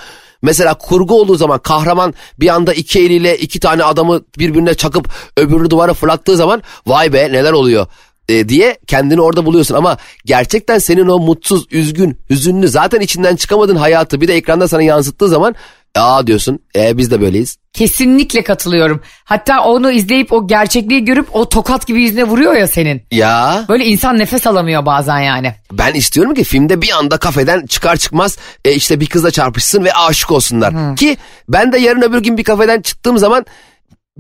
Mesela 0.44 0.74
kurgu 0.74 1.22
olduğu 1.22 1.36
zaman 1.36 1.60
kahraman 1.60 2.14
bir 2.40 2.50
anda 2.50 2.74
iki 2.74 3.00
eliyle 3.00 3.38
iki 3.38 3.60
tane 3.60 3.84
adamı 3.84 4.22
birbirine 4.38 4.74
çakıp 4.74 5.10
öbürünü 5.38 5.70
duvara 5.70 5.94
fırlattığı 5.94 6.36
zaman 6.36 6.64
vay 6.88 7.14
be 7.14 7.32
neler 7.32 7.52
oluyor 7.52 7.88
e, 8.30 8.50
diye 8.50 8.78
kendini 8.88 9.22
orada 9.22 9.46
buluyorsun. 9.46 9.76
Ama 9.76 9.98
gerçekten 10.26 10.80
senin 10.80 11.08
o 11.08 11.20
mutsuz, 11.20 11.66
üzgün, 11.72 12.18
hüzünlü 12.30 12.68
zaten 12.68 13.00
içinden 13.00 13.36
çıkamadığın 13.36 13.76
hayatı 13.76 14.22
bir 14.22 14.28
de 14.28 14.36
ekranda 14.36 14.68
sana 14.68 14.84
yansıttığı 14.84 15.28
zaman 15.28 15.56
aa 15.96 16.28
diyorsun 16.28 16.60
e, 16.76 16.98
biz 16.98 17.12
de 17.12 17.22
böyleyiz. 17.22 17.58
Kesinlikle 17.74 18.44
katılıyorum. 18.44 19.02
Hatta 19.24 19.64
onu 19.64 19.92
izleyip 19.92 20.34
o 20.34 20.48
gerçekliği 20.48 21.06
görüp 21.06 21.36
o 21.36 21.50
tokat 21.50 21.88
gibi 21.88 22.02
yüzüne 22.02 22.24
vuruyor 22.24 22.54
ya 22.54 22.68
senin. 22.68 23.02
Ya 23.12 23.66
Böyle 23.70 23.86
insan 23.86 24.18
nefes 24.20 24.48
alamıyor 24.48 24.86
bazen 24.86 25.20
yani. 25.20 25.56
ben 25.72 25.94
istiyorum 25.94 26.34
ki 26.34 26.44
filmde 26.44 26.82
bir 26.82 26.92
anda 26.92 27.18
kafeden 27.18 27.66
çıkar 27.66 27.98
çıkmaz 27.98 28.38
e, 28.66 28.74
işte 28.74 29.00
bir 29.00 29.06
kızla 29.06 29.32
çarpışsın 29.32 29.84
ve 29.84 29.94
aşık 29.94 30.32
olsunlar. 30.32 30.96
Ki 30.96 31.18
ben 31.50 31.72
de 31.72 31.78
yarın 31.78 32.02
öbür 32.02 32.24
gün 32.24 32.38
bir 32.38 32.44
kafeden 32.44 32.82
çıktığım 32.82 33.18
zaman 33.18 33.46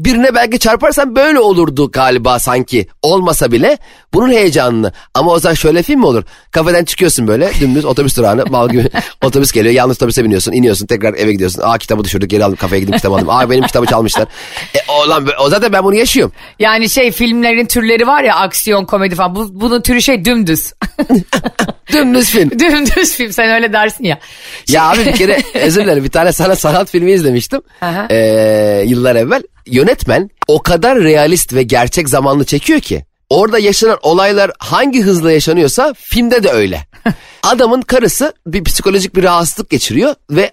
birine 0.06 0.36
belki 0.36 0.60
çarparsam 0.60 1.16
böyle 1.16 1.40
olurdu 1.40 1.92
galiba 1.92 2.40
sanki 2.40 2.88
olmasa 3.02 3.52
bile 3.52 3.78
bunun 4.14 4.30
heyecanını. 4.30 4.92
Ama 5.14 5.32
o 5.32 5.40
zaman 5.40 5.56
şöyle 5.56 5.84
film 5.84 6.00
mi 6.00 6.06
olur? 6.06 6.24
Kafeden 6.52 6.86
çıkıyorsun 6.86 7.28
böyle 7.28 7.52
dümdüz 7.60 7.86
otobüs 7.86 8.18
durağına 8.18 8.46
mal 8.46 8.70
gibi 8.70 8.90
otobüs 9.24 9.52
geliyor 9.52 9.76
yanlış 9.76 9.98
otobüse 9.98 10.24
biniyorsun 10.24 10.52
iniyorsun 10.52 10.86
tekrar 10.86 11.14
eve 11.14 11.32
gidiyorsun. 11.32 11.62
Aa 11.66 11.78
kitabı 11.78 12.04
düşürdük 12.04 12.30
geri 12.30 12.46
aldım 12.46 12.56
kafeye 12.56 12.80
gidip 12.80 12.96
kitabı 12.96 13.16
aldım. 13.16 13.30
Aa 13.30 13.50
benim 13.50 13.64
kitabı 13.64 13.86
çalmışlar. 13.86 14.28
E, 14.76 14.80
o, 14.88 15.10
lan, 15.10 15.28
o 15.40 15.50
zaten 15.50 15.74
ben 15.74 15.84
bunu 15.84 15.96
yaşıyorum. 15.96 16.34
Yani 16.60 16.90
şey 16.90 17.12
filmlerin 17.12 17.66
türleri 17.66 18.08
var 18.08 18.24
ya 18.24 18.36
aksiyon 18.36 18.86
komedi 18.86 19.16
falan. 19.16 19.36
Bu, 19.36 19.62
bunun 19.62 19.82
türü 19.82 20.02
şey 20.02 20.26
dümdüz. 20.26 20.74
Dümdüz 21.94 22.30
film. 22.30 22.52
dümdüz 22.60 23.16
film 23.16 23.32
sen 23.32 23.50
öyle 23.50 23.74
dersin 23.74 24.04
ya. 24.04 24.20
Ya 24.68 24.90
abi 24.90 25.06
bir 25.06 25.12
kere 25.12 25.42
özür 25.54 25.84
dilerim 25.84 26.04
bir 26.04 26.10
tane 26.10 26.32
sana 26.32 26.56
sanat 26.56 26.90
filmi 26.90 27.12
izlemiştim. 27.12 27.62
Aha. 27.82 28.08
Ee, 28.12 28.84
yıllar 28.88 29.16
evvel. 29.16 29.44
Yönetmen 29.72 30.30
o 30.48 30.64
kadar 30.64 31.00
realist 31.00 31.54
ve 31.54 31.64
gerçek 31.64 32.10
zamanlı 32.10 32.46
çekiyor 32.46 32.80
ki. 32.80 33.06
Orada 33.30 33.60
yaşanan 33.60 33.98
olaylar 34.02 34.52
hangi 34.60 35.02
hızla 35.02 35.32
yaşanıyorsa 35.32 35.94
filmde 35.98 36.44
de 36.44 36.50
öyle. 36.50 36.88
Adamın 37.44 37.82
karısı 37.82 38.34
bir 38.48 38.64
psikolojik 38.64 39.16
bir 39.16 39.24
rahatsızlık 39.24 39.70
geçiriyor 39.70 40.16
ve 40.32 40.52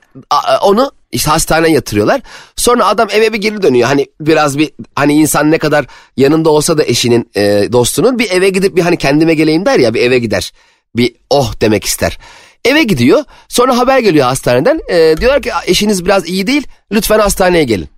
onu 0.63 0.93
işte 1.13 1.31
hastaneye 1.31 1.75
yatırıyorlar. 1.75 2.21
Sonra 2.57 2.87
adam 2.87 3.09
eve 3.13 3.33
bir 3.33 3.39
geri 3.39 3.63
dönüyor. 3.63 3.89
Hani 3.89 4.07
biraz 4.21 4.59
bir 4.59 4.71
hani 4.95 5.15
insan 5.15 5.51
ne 5.51 5.59
kadar 5.59 5.87
yanında 6.17 6.51
olsa 6.51 6.79
da 6.79 6.85
eşinin 6.85 7.31
e, 7.37 7.69
dostunun 7.73 8.19
bir 8.19 8.31
eve 8.31 8.49
gidip 8.49 8.77
bir 8.77 8.83
hani 8.83 8.97
kendime 8.97 9.35
geleyim 9.35 9.67
der 9.67 9.79
ya 9.79 9.95
bir 9.95 10.03
eve 10.03 10.19
gider. 10.19 10.53
Bir 10.97 11.15
oh 11.31 11.53
demek 11.61 11.85
ister. 11.85 12.19
Eve 12.65 12.83
gidiyor. 12.83 13.25
Sonra 13.49 13.79
haber 13.79 13.99
geliyor 13.99 14.27
hastaneden. 14.27 14.81
E, 14.89 15.17
diyorlar 15.21 15.43
ki 15.43 15.51
eşiniz 15.67 16.05
biraz 16.05 16.29
iyi 16.29 16.47
değil. 16.47 16.67
Lütfen 16.93 17.19
hastaneye 17.19 17.65
gelin. 17.65 17.89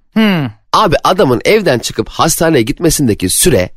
Abi 0.72 0.96
adamın 1.04 1.40
evden 1.44 1.78
çıkıp 1.78 2.09
hastaneye 2.09 2.62
gitmesindeki 2.62 3.28
süre 3.28 3.70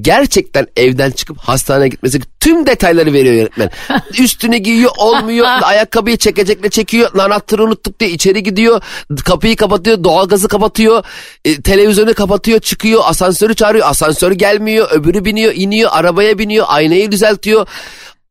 gerçekten 0.00 0.66
evden 0.76 1.10
çıkıp 1.10 1.38
hastaneye 1.38 1.88
gitmesi 1.88 2.20
tüm 2.40 2.66
detayları 2.66 3.12
veriyor 3.12 3.34
yönetmen. 3.34 3.70
Üstünü 4.18 4.56
giyiyor 4.56 4.90
olmuyor 4.98 5.46
ayakkabıyı 5.62 6.16
çekecekle 6.16 6.70
çekiyor 6.70 7.10
anahtarı 7.18 7.64
unuttuk 7.64 8.00
diye 8.00 8.10
içeri 8.10 8.42
gidiyor 8.42 8.82
kapıyı 9.24 9.56
kapatıyor 9.56 10.04
doğalgazı 10.04 10.48
kapatıyor 10.48 11.04
e, 11.44 11.62
televizyonu 11.62 12.14
kapatıyor 12.14 12.60
çıkıyor 12.60 13.00
asansörü 13.04 13.54
çağırıyor 13.54 13.86
asansör 13.86 14.32
gelmiyor 14.32 14.90
öbürü 14.90 15.24
biniyor 15.24 15.52
iniyor 15.56 15.90
arabaya 15.92 16.38
biniyor 16.38 16.66
aynayı 16.68 17.12
düzeltiyor 17.12 17.66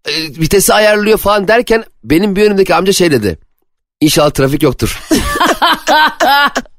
e, 0.05 0.11
vitesi 0.23 0.73
ayarlıyor 0.73 1.17
falan 1.17 1.47
derken 1.47 1.83
benim 2.03 2.35
bir 2.35 2.43
önümdeki 2.43 2.75
amca 2.75 2.93
şey 2.93 3.11
dedi 3.11 3.37
İnşallah 4.01 4.29
trafik 4.29 4.63
yoktur. 4.63 4.99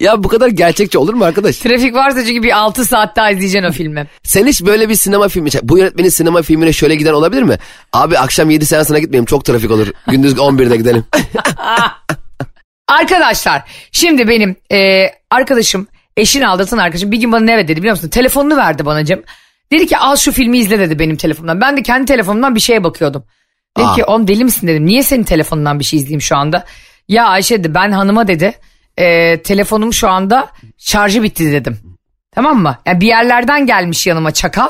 ya 0.00 0.22
bu 0.24 0.28
kadar 0.28 0.48
gerçekçi 0.48 0.98
olur 0.98 1.14
mu 1.14 1.24
arkadaş? 1.24 1.56
Trafik 1.56 1.94
varsa 1.94 2.24
çünkü 2.24 2.42
bir 2.42 2.58
6 2.58 2.84
saat 2.84 3.16
daha 3.16 3.30
izleyeceksin 3.30 3.68
o 3.68 3.72
filmi. 3.72 4.06
Sen 4.22 4.46
hiç 4.46 4.62
böyle 4.62 4.88
bir 4.88 4.94
sinema 4.94 5.28
filmi, 5.28 5.50
bu 5.62 5.78
yönetmenin 5.78 6.08
sinema 6.08 6.42
filmine 6.42 6.72
şöyle 6.72 6.94
giden 6.94 7.12
olabilir 7.12 7.42
mi? 7.42 7.58
Abi 7.92 8.18
akşam 8.18 8.50
7 8.50 8.66
seansına 8.66 8.98
gitmeyeyim 8.98 9.24
çok 9.24 9.44
trafik 9.44 9.70
olur. 9.70 9.86
Gündüz 10.06 10.32
11'de 10.32 10.76
gidelim. 10.76 11.04
Arkadaşlar 12.88 13.62
şimdi 13.92 14.28
benim 14.28 14.56
e, 14.72 15.10
arkadaşım 15.30 15.86
eşini 16.16 16.46
aldatan 16.48 16.78
arkadaşım 16.78 17.12
bir 17.12 17.20
gün 17.20 17.32
bana 17.32 17.44
ne 17.44 17.68
dedi 17.68 17.76
biliyor 17.80 17.94
musun? 17.96 18.08
Telefonunu 18.08 18.56
verdi 18.56 18.86
bana 18.86 19.04
Cem. 19.04 19.22
Dedi 19.72 19.86
ki 19.86 19.98
al 19.98 20.16
şu 20.16 20.32
filmi 20.32 20.58
izle 20.58 20.78
dedi 20.78 20.98
benim 20.98 21.16
telefonumdan. 21.16 21.60
Ben 21.60 21.76
de 21.76 21.82
kendi 21.82 22.06
telefonumdan 22.06 22.54
bir 22.54 22.60
şeye 22.60 22.84
bakıyordum. 22.84 23.24
Dedi 23.76 23.86
Aa. 23.86 23.94
ki 23.94 24.04
oğlum 24.04 24.28
deli 24.28 24.44
misin 24.44 24.66
dedim. 24.66 24.86
Niye 24.86 25.02
senin 25.02 25.24
telefonundan 25.24 25.78
bir 25.78 25.84
şey 25.84 25.98
izleyeyim 25.98 26.22
şu 26.22 26.36
anda? 26.36 26.64
Ya 27.08 27.24
Ayşe 27.26 27.58
dedi 27.58 27.74
ben 27.74 27.92
hanıma 27.92 28.28
dedi 28.28 28.54
e, 28.96 29.42
telefonum 29.42 29.92
şu 29.92 30.08
anda 30.08 30.48
şarjı 30.78 31.22
bitti 31.22 31.52
dedim. 31.52 31.78
Tamam 32.34 32.62
mı? 32.62 32.78
Yani 32.86 33.00
bir 33.00 33.06
yerlerden 33.06 33.66
gelmiş 33.66 34.06
yanıma 34.06 34.30
çakal. 34.30 34.68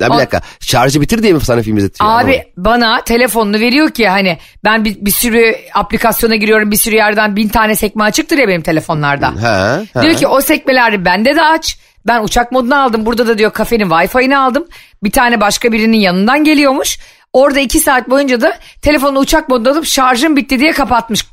Ya 0.00 0.08
bir 0.10 0.14
O- 0.14 0.18
dakika 0.18 0.40
şarjı 0.60 1.00
bitir 1.00 1.22
diye 1.22 1.32
mi 1.32 1.40
sana 1.40 1.62
film 1.62 1.76
izletiyor? 1.76 2.10
Abi 2.20 2.42
bana 2.56 3.00
telefonunu 3.04 3.60
veriyor 3.60 3.90
ki 3.90 4.08
hani 4.08 4.38
ben 4.64 4.84
bir, 4.84 4.96
bir 5.00 5.10
sürü 5.10 5.56
aplikasyona 5.74 6.36
giriyorum 6.36 6.70
bir 6.70 6.76
sürü 6.76 6.94
yerden 6.94 7.36
bin 7.36 7.48
tane 7.48 7.74
sekme 7.76 8.04
açıktır 8.04 8.38
ya 8.38 8.48
benim 8.48 8.62
telefonlarda. 8.62 9.42
Ha, 9.42 9.82
ha. 9.94 10.02
Diyor 10.02 10.14
ki 10.14 10.26
o 10.26 10.40
sekmeleri 10.40 11.04
bende 11.04 11.36
de 11.36 11.42
aç. 11.42 11.78
Ben 12.06 12.22
uçak 12.22 12.52
modunu 12.52 12.82
aldım. 12.82 13.06
Burada 13.06 13.26
da 13.26 13.38
diyor 13.38 13.50
kafenin 13.50 13.88
Wi-Fi'ini 13.88 14.36
aldım. 14.36 14.66
Bir 15.02 15.10
tane 15.10 15.40
başka 15.40 15.72
birinin 15.72 15.96
yanından 16.00 16.44
geliyormuş. 16.44 16.98
Orada 17.32 17.60
iki 17.60 17.78
saat 17.80 18.10
boyunca 18.10 18.40
da 18.40 18.58
telefonu 18.82 19.18
uçak 19.18 19.48
moduna 19.48 19.70
alıp 19.70 19.86
şarjım 19.86 20.36
bitti 20.36 20.60
diye 20.60 20.72
kapatmış. 20.72 21.26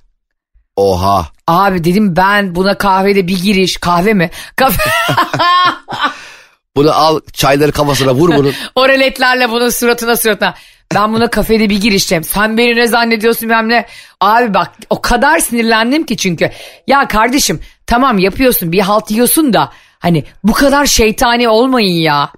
Oha. 0.76 1.28
Abi 1.48 1.84
dedim 1.84 2.16
ben 2.16 2.56
buna 2.56 2.78
kahvede 2.78 3.28
bir 3.28 3.44
giriş. 3.44 3.78
Kahve 3.78 4.14
mi? 4.14 4.30
Kahve. 4.56 4.74
Bunu 6.76 6.94
al 6.94 7.20
çayları 7.34 7.72
kafasına 7.72 8.14
vur 8.14 8.30
bunun. 8.30 8.54
o 8.76 8.90
reletlerle 8.90 9.52
bunun 9.52 9.70
suratına 9.70 10.18
suratına. 10.18 10.54
Ben 10.96 11.14
buna 11.14 11.30
kafede 11.30 11.70
bir 11.70 11.82
girişeceğim. 11.82 12.24
Sen 12.24 12.58
beni 12.58 12.76
ne 12.76 12.88
zannediyorsun 12.88 13.50
bilmem 13.50 13.70
ne. 13.70 13.86
Abi 14.22 14.54
bak 14.54 14.72
o 14.90 15.02
kadar 15.02 15.40
sinirlendim 15.40 16.06
ki 16.06 16.18
çünkü. 16.18 16.52
Ya 16.88 17.08
kardeşim 17.08 17.60
tamam 17.88 18.20
yapıyorsun 18.20 18.72
bir 18.72 18.80
halt 18.80 19.12
yiyorsun 19.12 19.54
da 19.54 19.72
hani 20.00 20.24
bu 20.44 20.54
kadar 20.54 20.86
şeytani 20.86 21.50
olmayın 21.50 22.02
ya. 22.02 22.32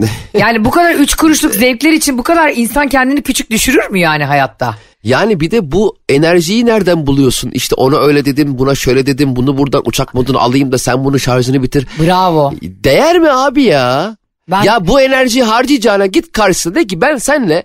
Yani 0.34 0.64
bu 0.64 0.70
kadar 0.70 0.94
üç 0.94 1.14
kuruşluk 1.14 1.54
zevkler 1.54 1.92
için 1.92 2.18
bu 2.18 2.22
kadar 2.22 2.52
insan 2.54 2.88
kendini 2.88 3.22
küçük 3.22 3.50
düşürür 3.50 3.90
mü 3.90 3.98
yani 3.98 4.24
hayatta? 4.24 4.74
Yani 5.02 5.40
bir 5.40 5.50
de 5.50 5.72
bu 5.72 5.96
enerjiyi 6.08 6.66
nereden 6.66 7.06
buluyorsun? 7.06 7.50
İşte 7.50 7.74
ona 7.74 7.96
öyle 7.98 8.24
dedim, 8.24 8.58
buna 8.58 8.74
şöyle 8.74 9.06
dedim, 9.06 9.36
bunu 9.36 9.58
buradan 9.58 9.82
uçak 9.84 10.14
modunu 10.14 10.38
alayım 10.38 10.72
da 10.72 10.78
sen 10.78 11.04
bunu 11.04 11.18
şarjını 11.18 11.62
bitir. 11.62 11.86
Bravo. 12.02 12.52
Değer 12.62 13.18
mi 13.18 13.30
abi 13.30 13.62
ya? 13.62 14.16
Ben 14.50 14.62
Ya 14.62 14.86
bu 14.86 15.00
enerjiyi 15.00 15.44
harcayacağına 15.44 16.06
git 16.06 16.32
karşısına 16.32 16.74
de 16.74 16.86
ki 16.86 17.00
ben 17.00 17.16
senle 17.16 17.64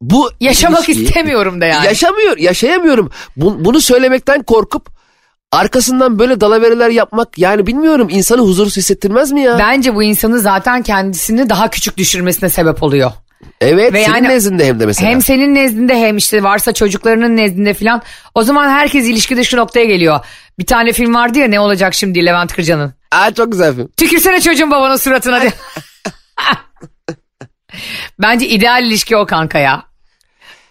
bu 0.00 0.30
yaşamak 0.40 0.88
ilişkiyi- 0.88 1.04
istemiyorum 1.04 1.60
da 1.60 1.66
yani. 1.66 1.86
Yaşamıyor, 1.86 2.38
yaşayamıyorum. 2.38 3.10
Bu- 3.36 3.64
bunu 3.64 3.80
söylemekten 3.80 4.42
korkup 4.42 4.88
arkasından 5.52 6.18
böyle 6.18 6.40
dalavereler 6.40 6.90
yapmak 6.90 7.38
yani 7.38 7.66
bilmiyorum 7.66 8.08
insanı 8.10 8.40
huzursuz 8.40 8.76
hissettirmez 8.76 9.32
mi 9.32 9.42
ya? 9.42 9.58
Bence 9.58 9.94
bu 9.94 10.02
insanın 10.02 10.38
zaten 10.38 10.82
kendisini 10.82 11.50
daha 11.50 11.70
küçük 11.70 11.96
düşürmesine 11.96 12.48
sebep 12.50 12.82
oluyor. 12.82 13.12
Evet 13.60 13.92
Ve 13.92 14.04
senin 14.04 14.14
yani- 14.14 14.28
nezdinde 14.28 14.66
hem 14.66 14.80
de 14.80 14.86
mesela. 14.86 15.10
Hem 15.10 15.22
senin 15.22 15.54
nezdinde 15.54 15.94
hem 15.96 16.16
işte 16.16 16.42
varsa 16.42 16.72
çocuklarının 16.72 17.36
nezdinde 17.36 17.74
filan. 17.74 18.02
O 18.34 18.42
zaman 18.42 18.68
herkes 18.70 19.06
ilişkide 19.06 19.44
şu 19.44 19.56
noktaya 19.56 19.84
geliyor. 19.84 20.20
Bir 20.58 20.66
tane 20.66 20.92
film 20.92 21.14
vardı 21.14 21.38
ya 21.38 21.48
ne 21.48 21.60
olacak 21.60 21.94
şimdi 21.94 22.26
Levent 22.26 22.52
Kırca'nın. 22.54 22.94
Aa, 23.12 23.34
çok 23.34 23.52
güzel 23.52 23.74
film. 23.74 23.88
Tükürsene 23.96 24.40
çocuğun 24.40 24.70
babanın 24.70 24.96
suratına 24.96 25.40
diye. 25.40 25.52
Bence 28.18 28.48
ideal 28.48 28.84
ilişki 28.84 29.16
o 29.16 29.26
kanka 29.26 29.58
ya. 29.58 29.87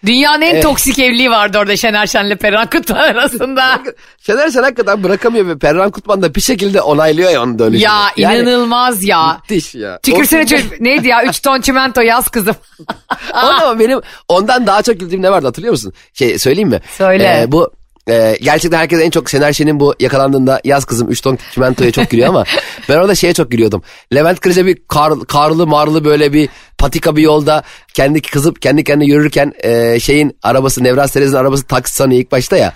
Dünyanın 0.06 0.42
en 0.42 0.60
toksik 0.62 0.98
evliliği 0.98 1.30
vardı 1.30 1.58
orada 1.58 1.76
Şener 1.76 2.06
Şen'le 2.06 2.36
Perihan 2.36 2.66
Kutman 2.70 2.96
arasında. 2.98 3.80
Şener 4.26 4.50
Şen 4.50 4.62
hakikaten 4.62 5.02
bırakamıyor 5.04 5.46
ve 5.48 5.58
Perran 5.58 5.90
Kutman 5.90 6.22
da 6.22 6.34
bir 6.34 6.40
şekilde 6.40 6.82
onaylıyor 6.82 7.30
ya 7.30 7.42
onun 7.42 7.58
dönüşünü. 7.58 7.82
ya 7.84 8.00
Yani 8.16 8.38
inanılmaz 8.38 9.04
ya. 9.04 9.38
müthiş 9.42 9.74
ya. 9.74 9.98
Tükürsene 10.02 10.46
çocuk. 10.46 10.80
Neydi 10.80 11.08
ya? 11.08 11.24
Üç 11.24 11.40
ton 11.42 11.60
çimento 11.60 12.00
yaz 12.00 12.28
kızım. 12.28 12.56
Ama 13.32 13.78
benim 13.78 14.00
ondan 14.28 14.66
daha 14.66 14.82
çok 14.82 15.00
güldüğüm 15.00 15.22
ne 15.22 15.30
vardı 15.30 15.46
hatırlıyor 15.46 15.72
musun? 15.72 15.92
Şey 16.14 16.38
söyleyeyim 16.38 16.68
mi? 16.68 16.80
Söyle. 16.98 17.40
Ee, 17.42 17.52
bu 17.52 17.70
e, 18.08 18.38
gerçekten 18.42 18.78
herkes 18.78 19.00
en 19.00 19.10
çok 19.10 19.30
Şener 19.30 19.52
Şen'in 19.52 19.80
bu 19.80 19.94
yakalandığında 20.00 20.60
yaz 20.64 20.84
kızım 20.84 21.10
3 21.10 21.20
ton 21.20 21.38
çimentoya 21.54 21.90
çok 21.90 22.10
gülüyor 22.10 22.28
ama 22.28 22.44
ben 22.88 22.96
orada 22.96 23.14
şeye 23.14 23.34
çok 23.34 23.50
gülüyordum. 23.50 23.82
Levent 24.14 24.40
Kırca 24.40 24.66
bir 24.66 24.78
kar, 24.88 25.12
karlı 25.28 25.66
marlı 25.66 26.04
böyle 26.04 26.32
bir 26.32 26.48
patika 26.78 27.16
bir 27.16 27.22
yolda 27.22 27.62
kendi 27.94 28.22
kızıp 28.22 28.62
kendi 28.62 28.84
kendine 28.84 29.08
yürürken 29.08 29.52
e, 29.62 30.00
şeyin 30.00 30.38
arabası 30.42 30.84
Nevran 30.84 31.06
Serez'in 31.06 31.36
arabası 31.36 31.66
taksi 31.66 31.94
sanıyor 31.94 32.20
ilk 32.20 32.32
başta 32.32 32.56
ya. 32.56 32.72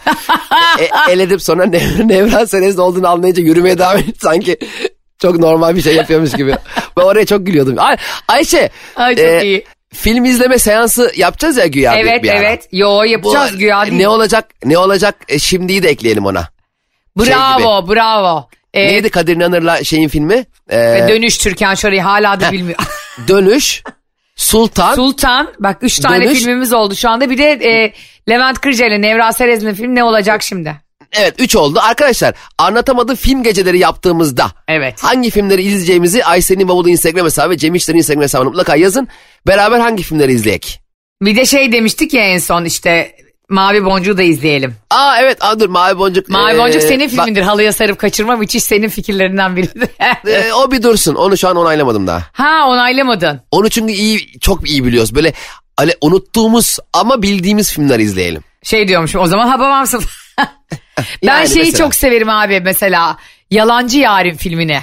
e, 0.81 0.89
el 1.13 1.19
edip 1.21 1.43
sonra 1.43 1.65
Nev- 1.65 2.09
Nevran 2.09 2.45
Serez'in 2.45 2.79
olduğunu 2.79 3.09
anlayınca 3.09 3.43
yürümeye 3.43 3.79
devam 3.79 3.97
ediyor 3.97 4.17
sanki. 4.23 4.57
Çok 5.19 5.39
normal 5.39 5.77
bir 5.77 5.83
şey 5.83 5.95
yapıyormuş 5.95 6.33
gibi. 6.33 6.55
Ben 6.97 7.03
oraya 7.03 7.27
çok 7.27 7.47
gülüyordum. 7.47 7.75
Ay, 7.79 7.97
Ayşe. 8.29 8.71
Ay, 8.97 9.17
çok 9.17 9.25
e, 9.25 9.45
iyi. 9.45 9.65
Film 9.93 10.25
izleme 10.25 10.59
seansı 10.59 11.13
yapacağız 11.17 11.57
ya 11.57 11.67
güya. 11.67 11.93
bir- 11.93 11.99
evet 11.99 12.23
bir 12.23 12.29
ara. 12.29 12.39
evet. 12.39 12.69
Yo 12.73 13.01
Bu, 13.01 13.07
yapacağız 13.07 13.57
güya 13.59 13.83
değil. 13.87 13.93
Ne 13.97 14.09
olacak 14.09 14.51
ne 14.65 14.79
olacak 14.79 15.15
e, 15.29 15.39
şimdiyi 15.39 15.83
de 15.83 15.89
ekleyelim 15.89 16.27
ona. 16.27 16.49
şey 17.25 17.35
Bravo 17.35 17.89
bravo. 17.89 18.49
Ee, 18.75 18.87
Neydi 18.87 19.11
Kadir 19.11 19.37
İnanır'la 19.37 19.85
şeyin 19.85 20.09
filmi? 20.09 20.45
Ee, 20.71 21.07
dönüş 21.09 21.39
Türkan 21.39 21.75
Şoray'ı 21.75 22.01
hala 22.01 22.41
da 22.41 22.53
bilmiyor. 22.53 22.79
Dönüş, 23.29 23.83
Sultan. 24.37 24.95
Sultan 24.95 25.53
bak 25.59 25.79
üç 25.83 25.99
tane 25.99 26.25
Dönüş. 26.25 26.39
filmimiz 26.39 26.73
oldu 26.73 26.95
şu 26.95 27.09
anda. 27.11 27.31
Bir 27.31 27.39
de 27.39 27.51
e, 27.53 27.93
Levent 28.29 28.59
Kırca 28.61 28.87
ile 28.87 29.01
Nevra 29.03 29.33
Serez'in 29.33 29.75
film 29.75 29.95
ne 29.95 30.05
olacak 30.05 30.43
şimdi? 30.43 30.77
Evet 31.13 31.35
3 31.39 31.57
oldu. 31.57 31.79
Arkadaşlar 31.83 32.35
anlatamadım 32.59 33.17
film 33.17 33.43
geceleri 33.43 33.79
yaptığımızda 33.79 34.47
Evet. 34.69 35.03
hangi 35.03 35.31
filmleri 35.31 35.63
izleyeceğimizi 35.63 36.25
Ayşe'nin 36.25 36.69
bavulu 36.69 36.89
Instagram 36.89 37.25
hesabı 37.27 37.51
ve 37.51 37.59
Cem 37.59 37.75
İşler'in 37.75 37.99
Instagram 37.99 38.23
hesabına 38.23 38.49
mutlaka 38.49 38.77
yazın. 38.77 39.09
Beraber 39.47 39.81
hangi 39.81 40.03
filmleri 40.03 40.33
izleyek? 40.33 40.81
Bir 41.23 41.37
de 41.37 41.47
şey 41.47 41.73
demiştik 41.73 42.15
ya 42.15 42.23
en 42.25 42.39
son 42.39 42.65
işte 42.65 43.17
Mavi 43.49 43.85
Boncuğu 43.85 44.19
da 44.19 44.23
izleyelim. 44.23 44.75
Aa 44.91 45.19
evet 45.21 45.39
aa, 45.41 45.61
dur 45.61 45.69
Mavi 45.69 45.99
Boncuk. 45.99 46.29
Mavi 46.29 46.55
ee, 46.55 46.59
Boncuk 46.59 46.83
senin 46.83 47.05
bak, 47.05 47.11
filmindir. 47.11 47.43
Halıya 47.43 47.73
sarıp 47.73 47.99
kaçırma 47.99 48.37
müthiş 48.37 48.65
senin 48.65 48.89
fikirlerinden 48.89 49.57
biridir. 49.57 49.89
ee, 50.29 50.53
o 50.53 50.71
bir 50.71 50.83
dursun 50.83 51.15
onu 51.15 51.37
şu 51.37 51.49
an 51.49 51.57
onaylamadım 51.57 52.07
daha. 52.07 52.23
ha 52.33 52.67
onaylamadın. 52.69 53.41
Onu 53.51 53.69
çünkü 53.71 53.93
iyi 53.93 54.39
çok 54.41 54.71
iyi 54.71 54.85
biliyoruz. 54.85 55.15
Böyle 55.15 55.33
hani 55.77 55.93
unuttuğumuz 56.01 56.79
ama 56.93 57.23
bildiğimiz 57.23 57.73
filmler 57.73 57.99
izleyelim. 57.99 58.43
Şey 58.63 58.89
diyormuşum 58.89 59.21
o 59.21 59.27
zaman 59.27 59.49
habamamsın. 59.49 60.03
Ben 60.99 61.05
Yani 61.23 61.49
şeyi 61.49 61.65
mesela. 61.65 61.79
çok 61.79 61.95
severim 61.95 62.29
abi 62.29 62.61
mesela 62.61 63.17
Yalancı 63.51 63.99
Yarim 63.99 64.37
filmini. 64.37 64.81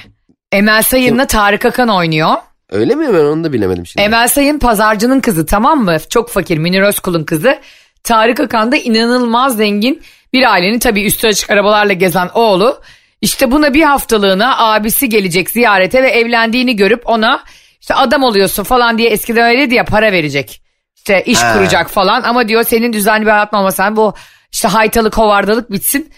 Emel 0.52 0.82
Sayın'la 0.82 1.26
Tarık 1.28 1.66
Akan 1.66 1.90
oynuyor. 1.90 2.36
Öyle 2.70 2.96
mi? 2.96 3.08
Ben 3.14 3.20
onu 3.24 3.44
da 3.44 3.54
bilemedim 3.54 3.86
şimdi. 3.86 4.04
Emel 4.04 4.28
Sayın 4.28 4.60
pazarcının 4.60 5.20
kızı 5.20 5.46
tamam 5.46 5.84
mı? 5.84 5.98
Çok 6.10 6.30
fakir 6.30 6.58
Münir 6.58 6.82
Özkul'un 6.82 7.24
kızı. 7.24 7.60
Tarık 8.04 8.40
Akan 8.40 8.72
da 8.72 8.76
inanılmaz 8.76 9.58
zengin 9.58 10.02
bir 10.34 10.52
ailenin 10.52 10.80
tabii 10.80 11.06
üstü 11.06 11.28
açık 11.28 11.50
arabalarla 11.52 11.94
gezen 11.94 12.30
oğlu. 12.34 12.82
İşte 13.22 13.52
buna 13.52 13.74
bir 13.74 13.84
haftalığına 13.84 14.58
abisi 14.58 15.10
gelecek 15.10 15.50
ziyarete 15.50 16.04
ve 16.04 16.10
evlendiğini 16.10 16.76
görüp 16.76 17.10
ona 17.10 17.44
işte 17.82 17.94
adam 17.96 18.24
oluyorsun 18.24 18.64
falan 18.64 18.98
diye 18.98 19.10
eskiden 19.10 19.50
öyleydi 19.50 19.76
ya 19.76 19.86
para 19.86 20.12
verecek. 20.12 20.62
İşte 20.96 21.24
iş 21.26 21.42
Ha. 21.44 21.54
kuracak 21.54 21.90
falan 21.90 22.24
ama 22.24 22.48
diyor 22.48 22.64
senin 22.64 22.94
düzenli 22.94 23.26
bir 23.26 23.32
hayatın 23.32 23.58
olmasa 23.58 23.96
bu 23.96 24.14
işte 24.52 24.68
haytalık 24.68 25.18
hovardalık 25.18 25.72
bitsin. 25.72 26.12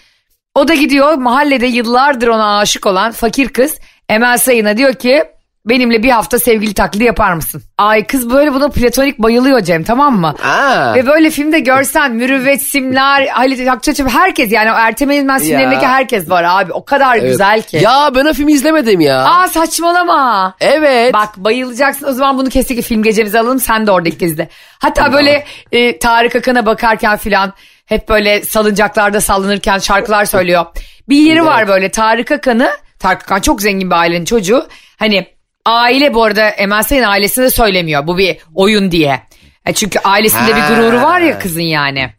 O 0.54 0.68
da 0.68 0.74
gidiyor 0.74 1.14
mahallede 1.14 1.66
yıllardır 1.66 2.28
ona 2.28 2.58
aşık 2.58 2.86
olan 2.86 3.12
fakir 3.12 3.48
kız 3.48 3.74
Emel 4.08 4.38
Sayın'a 4.38 4.76
diyor 4.76 4.94
ki 4.94 5.24
benimle 5.66 6.02
bir 6.02 6.10
hafta 6.10 6.38
sevgili 6.38 6.74
taklidi 6.74 7.04
yapar 7.04 7.32
mısın? 7.32 7.62
Ay 7.78 8.06
kız 8.06 8.30
böyle 8.30 8.54
buna 8.54 8.68
platonik 8.68 9.18
bayılıyor 9.18 9.60
Cem 9.60 9.84
tamam 9.84 10.20
mı? 10.20 10.34
Aa. 10.44 10.94
Ve 10.94 11.06
böyle 11.06 11.30
filmde 11.30 11.60
görsen 11.60 12.12
Mürüvvet 12.12 12.62
Simler, 12.62 13.26
Halit 13.26 13.68
Akçaçım 13.68 14.08
herkes 14.08 14.52
yani 14.52 14.72
o 14.72 14.74
Ertem 14.74 15.10
Eğilmez 15.10 15.42
filmlerindeki 15.42 15.86
herkes 15.86 16.30
var 16.30 16.44
abi. 16.48 16.72
O 16.72 16.84
kadar 16.84 17.16
Evet. 17.16 17.30
güzel 17.30 17.62
ki. 17.62 17.76
Ya 17.76 18.10
ben 18.14 18.24
o 18.24 18.32
filmi 18.32 18.52
izlemedim 18.52 19.00
ya. 19.00 19.24
Aa 19.24 19.48
saçmalama. 19.48 20.54
evet. 20.60 21.14
Bak 21.14 21.36
bayılacaksın 21.36 22.06
o 22.06 22.12
zaman 22.12 22.38
bunu 22.38 22.48
kesinlikle 22.48 22.82
film 22.82 23.02
gecemize 23.02 23.40
alalım 23.40 23.60
sen 23.60 23.86
de 23.86 23.90
orada 23.90 24.08
ilk 24.08 24.22
izle. 24.22 24.48
Hatta 24.78 25.12
böyle 25.12 25.44
e, 25.72 25.98
Tarık 25.98 26.36
Akan'a 26.36 26.66
bakarken 26.66 27.16
filan 27.16 27.52
hep 27.92 28.08
böyle 28.08 28.42
salıncaklarda 28.42 29.20
sallanırken 29.20 29.78
şarkılar 29.78 30.24
söylüyor. 30.24 30.66
Bir 31.08 31.16
yeri 31.16 31.44
var 31.44 31.68
böyle 31.68 31.90
Tarık 31.90 32.30
Akan'ı 32.32 32.70
Tarık 32.98 33.22
Akan 33.22 33.40
çok 33.40 33.62
zengin 33.62 33.90
bir 33.90 33.94
ailenin 33.96 34.24
çocuğu. 34.24 34.66
Hani 34.98 35.26
aile 35.66 36.14
bu 36.14 36.24
arada 36.24 36.48
Emel 36.48 36.82
Sayın 36.82 37.02
ailesine 37.02 37.50
söylemiyor 37.50 38.06
bu 38.06 38.18
bir 38.18 38.38
oyun 38.54 38.90
diye. 38.90 39.22
E 39.66 39.72
çünkü 39.72 39.98
ailesinde 39.98 40.56
bir 40.56 40.60
Ha. 40.60 40.74
gururu 40.74 41.02
var 41.02 41.20
ya 41.20 41.38
kızın 41.38 41.60
yani. 41.60 42.10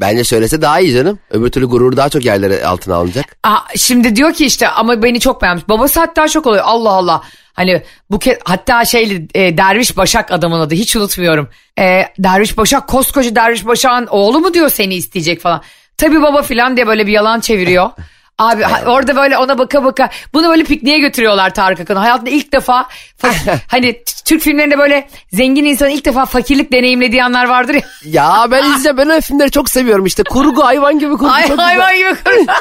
Bence 0.00 0.24
söylese 0.24 0.62
daha 0.62 0.80
iyi 0.80 0.92
canım. 0.92 1.18
Öbür 1.30 1.48
türlü 1.50 1.66
gurur 1.66 1.96
daha 1.96 2.08
çok 2.08 2.24
yerlere 2.24 2.64
altına 2.66 2.94
alınacak. 2.94 3.36
Aa, 3.42 3.58
şimdi 3.76 4.16
diyor 4.16 4.32
ki 4.32 4.46
işte 4.46 4.68
ama 4.68 5.02
beni 5.02 5.20
çok 5.20 5.42
beğenmiş. 5.42 5.68
Babası 5.68 6.00
hatta 6.00 6.28
şok 6.28 6.46
oluyor. 6.46 6.64
Allah 6.66 6.90
Allah. 6.90 7.22
Hani 7.52 7.82
bu 8.10 8.16
ke- 8.16 8.38
hatta 8.44 8.84
şeyli 8.84 9.28
e, 9.34 9.56
Derviş 9.58 9.96
Başak 9.96 10.32
adamın 10.32 10.60
adı 10.60 10.74
hiç 10.74 10.96
unutmuyorum. 10.96 11.48
E, 11.78 12.02
Derviş 12.18 12.56
Başak 12.58 12.88
koskoca 12.88 13.34
Derviş 13.34 13.66
Başak'ın 13.66 14.06
oğlu 14.06 14.40
mu 14.40 14.54
diyor 14.54 14.68
seni 14.70 14.94
isteyecek 14.94 15.40
falan. 15.40 15.62
Tabii 15.96 16.22
baba 16.22 16.42
filan 16.42 16.76
diye 16.76 16.86
böyle 16.86 17.06
bir 17.06 17.12
yalan 17.12 17.40
çeviriyor. 17.40 17.90
Abi 18.38 18.62
ha- 18.62 18.82
orada 18.86 19.16
böyle 19.16 19.38
ona 19.38 19.58
baka 19.58 19.84
baka 19.84 20.10
bunu 20.34 20.48
böyle 20.48 20.64
pikniğe 20.64 20.98
götürüyorlar 20.98 21.54
Tarık 21.54 21.80
Akan'ı. 21.80 21.98
Hayatında 21.98 22.30
ilk 22.30 22.52
defa 22.52 22.86
fa- 23.22 23.58
hani 23.66 24.02
Türk 24.24 24.42
filmlerinde 24.42 24.78
böyle 24.78 25.08
zengin 25.32 25.64
insanın 25.64 25.90
ilk 25.90 26.04
defa 26.04 26.26
fakirlik 26.26 26.72
deneyimlediği 26.72 27.24
anlar 27.24 27.44
vardır 27.48 27.74
ya. 27.74 27.80
Ya 28.04 28.46
ben 28.50 28.62
izleyeceğim. 28.64 28.96
Ben 28.96 29.10
öyle 29.10 29.20
filmleri 29.20 29.50
çok 29.50 29.70
seviyorum 29.70 30.06
işte. 30.06 30.22
Kurgu 30.22 30.64
hayvan 30.66 30.98
gibi 30.98 31.10
kurgu. 31.10 31.30
Ay, 31.30 31.42
çok 31.42 31.50
güzel. 31.50 31.64
hayvan 31.64 31.96
gibi 31.96 32.14
kurgu. 32.24 32.46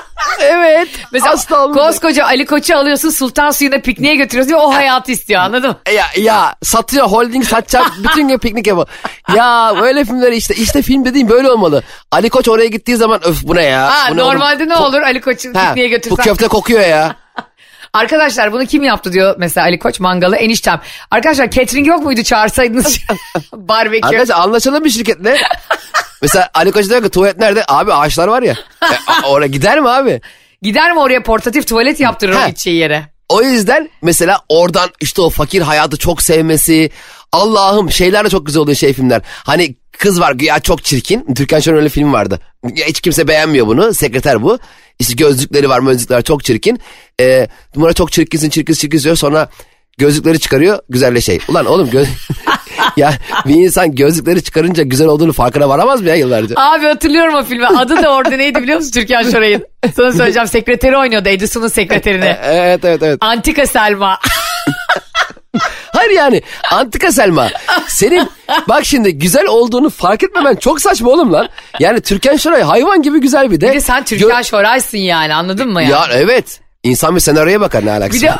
Evet. 0.41 0.87
Mesela 1.11 1.31
Asla 1.33 1.63
olmayacak. 1.65 1.87
koskoca 1.87 2.25
Ali 2.25 2.45
Koç'u 2.45 2.75
alıyorsun 2.77 3.09
Sultan 3.09 3.51
Suyu'na 3.51 3.81
pikniğe 3.81 4.15
götürüyorsun 4.15 4.53
o 4.53 4.73
hayatı 4.75 5.11
istiyor 5.11 5.41
anladın 5.41 5.69
mı? 5.69 5.77
Ya, 5.93 6.05
ya 6.17 6.55
satıyor 6.63 7.07
holding 7.07 7.45
satacak 7.45 7.91
bütün 8.03 8.27
gün 8.27 8.37
piknik 8.37 8.67
yapıyor. 8.67 8.87
Ya 9.35 9.73
böyle 9.81 10.05
filmleri 10.05 10.35
işte 10.35 10.55
işte 10.55 10.81
film 10.81 11.05
dediğim 11.05 11.29
böyle 11.29 11.49
olmalı. 11.49 11.83
Ali 12.11 12.29
Koç 12.29 12.47
oraya 12.49 12.67
gittiği 12.67 12.95
zaman 12.95 13.19
öf 13.27 13.43
bu 13.43 13.55
ne 13.55 13.63
ya? 13.63 13.91
Ha, 13.91 14.07
Bu 14.11 14.17
ne 14.17 14.23
oğlum? 14.23 14.33
normalde 14.33 14.67
ne 14.69 14.75
olur 14.75 15.01
Ali 15.01 15.21
Koç'u 15.21 15.53
Pikniğe 15.69 15.87
bu 15.87 15.91
götürsen. 15.91 16.23
köfte 16.23 16.47
kokuyor 16.47 16.81
ya. 16.81 17.15
Arkadaşlar 17.93 18.53
bunu 18.53 18.65
kim 18.65 18.83
yaptı 18.83 19.13
diyor 19.13 19.35
mesela 19.37 19.65
Ali 19.65 19.79
Koç 19.79 19.99
mangalı 19.99 20.35
eniştem. 20.35 20.81
Arkadaşlar 21.11 21.51
catering 21.51 21.87
yok 21.87 22.03
muydu 22.03 22.23
çağırsaydınız 22.23 22.99
barbekü. 23.53 24.07
Arkadaşlar 24.07 24.35
anlaşalım 24.35 24.85
bir 24.85 24.89
şirketle. 24.89 25.37
Mesela 26.21 26.49
Ali 26.53 26.71
Koç 26.71 26.89
diyor 26.89 27.03
ki 27.03 27.09
tuvalet 27.09 27.39
nerede? 27.39 27.63
Abi 27.67 27.93
ağaçlar 27.93 28.27
var 28.27 28.41
ya. 28.41 28.55
E, 28.83 29.25
oraya 29.27 29.47
gider 29.47 29.79
mi 29.79 29.89
abi? 29.89 30.21
Gider 30.61 30.91
mi 30.93 30.99
oraya 30.99 31.23
portatif 31.23 31.67
tuvalet 31.67 31.99
yaptırır 31.99 32.35
o 32.35 32.47
gideceği 32.47 32.77
yere? 32.77 33.05
O 33.29 33.41
yüzden 33.41 33.89
mesela 34.01 34.39
oradan 34.49 34.89
işte 35.01 35.21
o 35.21 35.29
fakir 35.29 35.61
hayatı 35.61 35.97
çok 35.97 36.21
sevmesi. 36.21 36.89
Allah'ım 37.31 37.91
şeyler 37.91 38.25
de 38.25 38.29
çok 38.29 38.45
güzel 38.45 38.61
oluyor 38.61 38.75
şey 38.77 38.93
filmler. 38.93 39.21
Hani 39.25 39.75
kız 39.97 40.21
var 40.21 40.35
ya 40.39 40.59
çok 40.59 40.83
çirkin. 40.83 41.33
Türkan 41.33 41.59
Şoray 41.59 41.79
öyle 41.79 41.89
film 41.89 42.13
vardı. 42.13 42.39
Ya 42.75 42.85
hiç 42.85 43.01
kimse 43.01 43.27
beğenmiyor 43.27 43.67
bunu. 43.67 43.93
Sekreter 43.93 44.43
bu. 44.43 44.59
İşte 44.99 45.13
gözlükleri 45.13 45.69
var 45.69 45.79
gözlükler 45.79 46.21
çok 46.21 46.43
çirkin. 46.43 46.79
Ee, 47.21 47.47
Murat 47.75 47.95
çok 47.95 48.11
çirkinsin 48.11 48.49
çirkinsin 48.49 48.81
çirkinsin 48.81 49.03
diyor 49.03 49.15
sonra 49.15 49.49
gözlükleri 49.97 50.39
çıkarıyor 50.39 50.79
güzelle 50.89 51.21
şey. 51.21 51.39
Ulan 51.47 51.65
oğlum 51.65 51.89
göz... 51.89 52.07
ya 52.97 53.13
bir 53.45 53.55
insan 53.55 53.95
gözlükleri 53.95 54.43
çıkarınca 54.43 54.83
güzel 54.83 55.07
olduğunu 55.07 55.33
farkına 55.33 55.69
varamaz 55.69 56.01
mı 56.01 56.09
ya 56.09 56.15
yıllarca? 56.15 56.55
Abi 56.57 56.85
hatırlıyorum 56.85 57.35
o 57.35 57.43
filmi. 57.43 57.67
Adı 57.67 58.03
da 58.03 58.13
orada 58.15 58.35
neydi 58.35 58.61
biliyor 58.61 58.77
musun 58.77 58.91
Türkan 58.91 59.23
Şoray'ın? 59.23 59.65
Sana 59.95 60.11
söyleyeceğim 60.11 60.47
sekreteri 60.47 60.97
oynuyordu 60.97 61.29
Edison'un 61.29 61.67
sekreterini. 61.67 62.35
evet 62.43 62.85
evet 62.85 63.03
evet. 63.03 63.17
Antika 63.21 63.67
Selma. 63.67 64.19
Hayır 65.97 66.11
yani 66.11 66.41
antika 66.71 67.11
Selma. 67.11 67.49
Senin 67.87 68.29
bak 68.67 68.85
şimdi 68.85 69.17
güzel 69.17 69.45
olduğunu 69.45 69.89
fark 69.89 70.23
etmemen 70.23 70.55
çok 70.55 70.81
saçma 70.81 71.09
oğlum 71.09 71.33
lan. 71.33 71.49
Yani 71.79 72.01
Türkan 72.01 72.35
Şoray 72.35 72.61
hayvan 72.61 73.01
gibi 73.01 73.21
güzel 73.21 73.51
bir 73.51 73.61
de. 73.61 73.69
Bir 73.69 73.75
de 73.75 73.81
sen 73.81 74.03
Türkan 74.03 74.41
Şoray'sın 74.41 74.97
yani 74.97 75.33
anladın 75.33 75.69
mı 75.69 75.83
ya? 75.83 75.89
Ya 75.89 76.07
evet. 76.11 76.59
İnsan 76.83 77.15
bir 77.15 77.19
senaryoya 77.19 77.61
bakar 77.61 77.85
ne 77.85 77.91
alakası 77.91 78.21
Bir 78.21 78.27
de, 78.27 78.33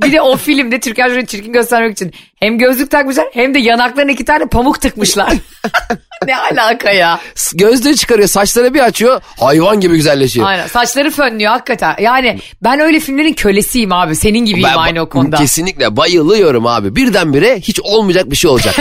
bir 0.02 0.12
de 0.12 0.20
o 0.20 0.36
filmde 0.36 0.80
Türkan 0.80 1.08
Şoray'ı 1.08 1.26
çirkin 1.26 1.52
göstermek 1.52 1.92
için 1.92 2.12
hem 2.40 2.58
gözlük 2.58 2.90
takmışlar 2.90 3.26
hem 3.32 3.54
de 3.54 3.58
yanaklarına 3.58 4.10
iki 4.12 4.24
tane 4.24 4.46
pamuk 4.46 4.80
tıkmışlar. 4.80 5.32
ne 6.26 6.36
alaka 6.36 6.90
ya? 6.90 7.20
Gözlüğü 7.54 7.96
çıkarıyor 7.96 8.28
saçları 8.28 8.74
bir 8.74 8.80
açıyor 8.80 9.22
hayvan 9.40 9.80
gibi 9.80 9.96
güzelleşiyor. 9.96 10.46
Aynen 10.46 10.66
saçları 10.66 11.10
fönlüyor 11.10 11.50
hakikaten. 11.52 11.96
Yani 12.00 12.38
ben 12.62 12.80
öyle 12.80 13.00
filmlerin 13.00 13.32
kölesiyim 13.32 13.92
abi. 13.92 14.16
Senin 14.16 14.44
gibiyim 14.44 14.68
Ben- 14.72 14.78
aynı 14.78 15.00
o 15.00 15.08
konuda. 15.08 15.36
Kesinlikle 15.36 15.96
bayılıyorum 15.96 16.66
abi. 16.66 16.96
Birdenbire 16.96 17.60
hiç 17.60 17.80
olmayacak 17.80 18.30
bir 18.30 18.36
şey 18.36 18.50
olacak. 18.50 18.74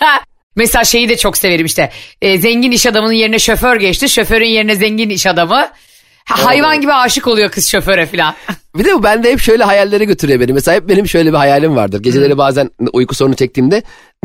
Mesela 0.56 0.84
şeyi 0.84 1.08
de 1.08 1.16
çok 1.16 1.36
severim 1.36 1.66
işte. 1.66 1.90
E, 2.22 2.38
zengin 2.38 2.70
iş 2.70 2.86
adamının 2.86 3.12
yerine 3.12 3.38
şoför 3.38 3.76
geçti. 3.76 4.08
Şoförün 4.08 4.46
yerine 4.46 4.76
zengin 4.76 5.10
iş 5.10 5.26
adamı. 5.26 5.68
Ha- 6.30 6.44
Hayvan 6.46 6.80
gibi 6.80 6.92
aşık 6.92 7.26
oluyor 7.26 7.50
kız 7.50 7.68
şoföre 7.68 8.06
falan. 8.06 8.34
bir 8.76 8.84
de 8.84 8.94
bu 8.94 9.02
bende 9.02 9.32
hep 9.32 9.40
şöyle 9.40 9.64
hayallere 9.64 10.04
götürüyor 10.04 10.40
beni. 10.40 10.52
Mesela 10.52 10.74
hep 10.76 10.88
benim 10.88 11.08
şöyle 11.08 11.32
bir 11.32 11.36
hayalim 11.36 11.76
vardır. 11.76 12.02
Geceleri 12.02 12.38
bazen 12.38 12.70
uyku 12.92 13.14
sorunu 13.14 13.34
çektiğimde 13.36 13.82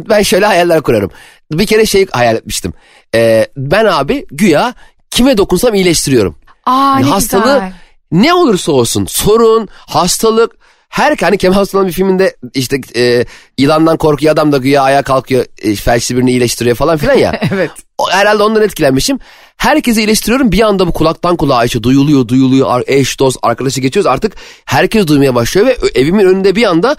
ben 0.10 0.22
şöyle 0.22 0.46
hayaller 0.46 0.82
kurarım. 0.82 1.12
Bir 1.52 1.66
kere 1.66 1.86
şey 1.86 2.06
hayal 2.12 2.36
etmiştim. 2.36 2.74
Ee, 3.16 3.48
ben 3.58 3.86
abi 3.86 4.26
güya 4.32 4.74
kime 5.12 5.38
dokunsam 5.38 5.74
iyileştiriyorum. 5.74 6.36
Aa 6.66 7.00
ne 7.00 7.06
hastalığı 7.06 7.44
güzel. 7.44 7.74
ne 8.12 8.34
olursa 8.34 8.72
olsun 8.72 9.06
sorun, 9.06 9.70
hastalık 9.72 10.52
her 10.90 11.18
hani 11.22 11.38
Kemal 11.38 11.66
Sunal'ın 11.66 11.88
bir 11.88 11.94
filminde 11.94 12.36
işte 12.54 12.78
e, 12.96 13.26
yılandan 13.58 13.98
korkuyor 13.98 14.34
adam 14.34 14.52
da 14.52 14.58
güya 14.58 14.82
ayağa 14.82 15.02
kalkıyor 15.02 15.46
e, 15.62 15.76
felçli 15.76 16.16
birini 16.18 16.30
iyileştiriyor 16.32 16.76
falan 16.76 16.98
filan 16.98 17.14
ya. 17.18 17.40
Evet. 17.54 17.72
O- 17.98 18.10
Herhalde 18.12 18.44
ondan 18.44 18.64
etkilenmişim. 18.64 19.20
Herkesi 19.58 20.02
iyileştiriyorum 20.02 20.52
bir 20.52 20.62
anda 20.62 20.88
bu 20.88 20.92
kulaktan 20.92 21.36
kulağa 21.36 21.66
işte 21.66 21.84
duyuluyor 21.84 22.28
duyuluyor 22.28 22.84
eş 22.88 23.20
dost 23.20 23.38
arkadaşı 23.42 23.82
geçiyoruz 23.82 24.08
artık 24.08 24.36
herkes 24.66 25.08
duymaya 25.08 25.36
başlıyor 25.36 25.68
ve 25.68 25.78
evimin 25.96 26.26
önünde 26.26 26.56
bir 26.56 26.64
anda 26.64 26.96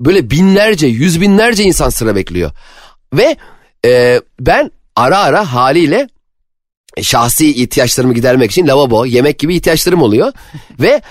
böyle 0.00 0.30
binlerce 0.30 0.86
yüz 0.86 1.20
binlerce 1.20 1.62
insan 1.64 1.88
sıra 1.88 2.16
bekliyor. 2.16 2.50
Ve 3.12 3.36
e, 3.84 4.20
ben 4.40 4.70
ara 4.96 5.18
ara 5.18 5.52
haliyle 5.52 6.08
şahsi 7.02 7.62
ihtiyaçlarımı 7.62 8.14
gidermek 8.14 8.50
için 8.50 8.68
lavabo, 8.68 9.04
yemek 9.04 9.38
gibi 9.38 9.56
ihtiyaçlarım 9.56 10.02
oluyor. 10.02 10.32
Ve 10.80 11.02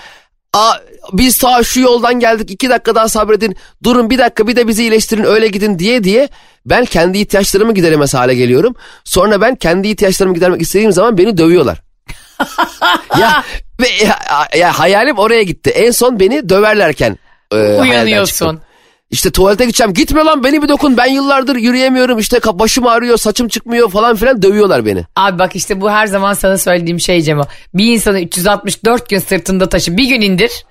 a, 0.52 0.72
biz 1.12 1.38
ta 1.38 1.62
şu 1.62 1.80
yoldan 1.80 2.20
geldik 2.20 2.50
iki 2.50 2.70
dakika 2.70 2.94
daha 2.94 3.08
sabredin 3.08 3.56
durun 3.82 4.10
bir 4.10 4.18
dakika 4.18 4.46
bir 4.46 4.56
de 4.56 4.68
bizi 4.68 4.82
iyileştirin 4.82 5.24
öyle 5.24 5.48
gidin 5.48 5.78
diye 5.78 6.04
diye 6.04 6.28
ben 6.66 6.84
kendi 6.84 7.18
ihtiyaçlarımı 7.18 7.74
gideremez 7.74 8.14
hale 8.14 8.34
geliyorum. 8.34 8.74
Sonra 9.04 9.40
ben 9.40 9.54
kendi 9.54 9.88
ihtiyaçlarımı 9.88 10.34
gidermek 10.34 10.62
istediğim 10.62 10.92
zaman 10.92 11.18
beni 11.18 11.38
dövüyorlar. 11.38 11.82
ya 13.18 13.44
ve 13.80 13.88
ya, 14.04 14.18
ya 14.58 14.78
hayalim 14.78 15.18
oraya 15.18 15.42
gitti. 15.42 15.70
En 15.70 15.90
son 15.90 16.20
beni 16.20 16.48
döverlerken 16.48 17.18
e, 17.52 17.56
Uyanıyorsun. 17.56 18.60
İşte 19.10 19.30
tuvalete 19.30 19.64
gideceğim. 19.64 19.94
Gitme 19.94 20.24
lan 20.24 20.44
beni 20.44 20.62
bir 20.62 20.68
dokun. 20.68 20.96
Ben 20.96 21.06
yıllardır 21.06 21.56
yürüyemiyorum. 21.56 22.18
İşte 22.18 22.40
başım 22.52 22.86
ağrıyor, 22.86 23.16
saçım 23.16 23.48
çıkmıyor 23.48 23.90
falan 23.90 24.16
filan 24.16 24.42
dövüyorlar 24.42 24.86
beni. 24.86 25.04
Abi 25.16 25.38
bak 25.38 25.56
işte 25.56 25.80
bu 25.80 25.90
her 25.90 26.06
zaman 26.06 26.34
sana 26.34 26.58
söylediğim 26.58 27.00
şey 27.00 27.22
Cemo. 27.22 27.44
Bir 27.74 27.92
insanı 27.92 28.20
364 28.20 29.08
gün 29.08 29.18
sırtında 29.18 29.68
taşı 29.68 29.96
bir 29.96 30.08
gün 30.08 30.20
indir. 30.20 30.64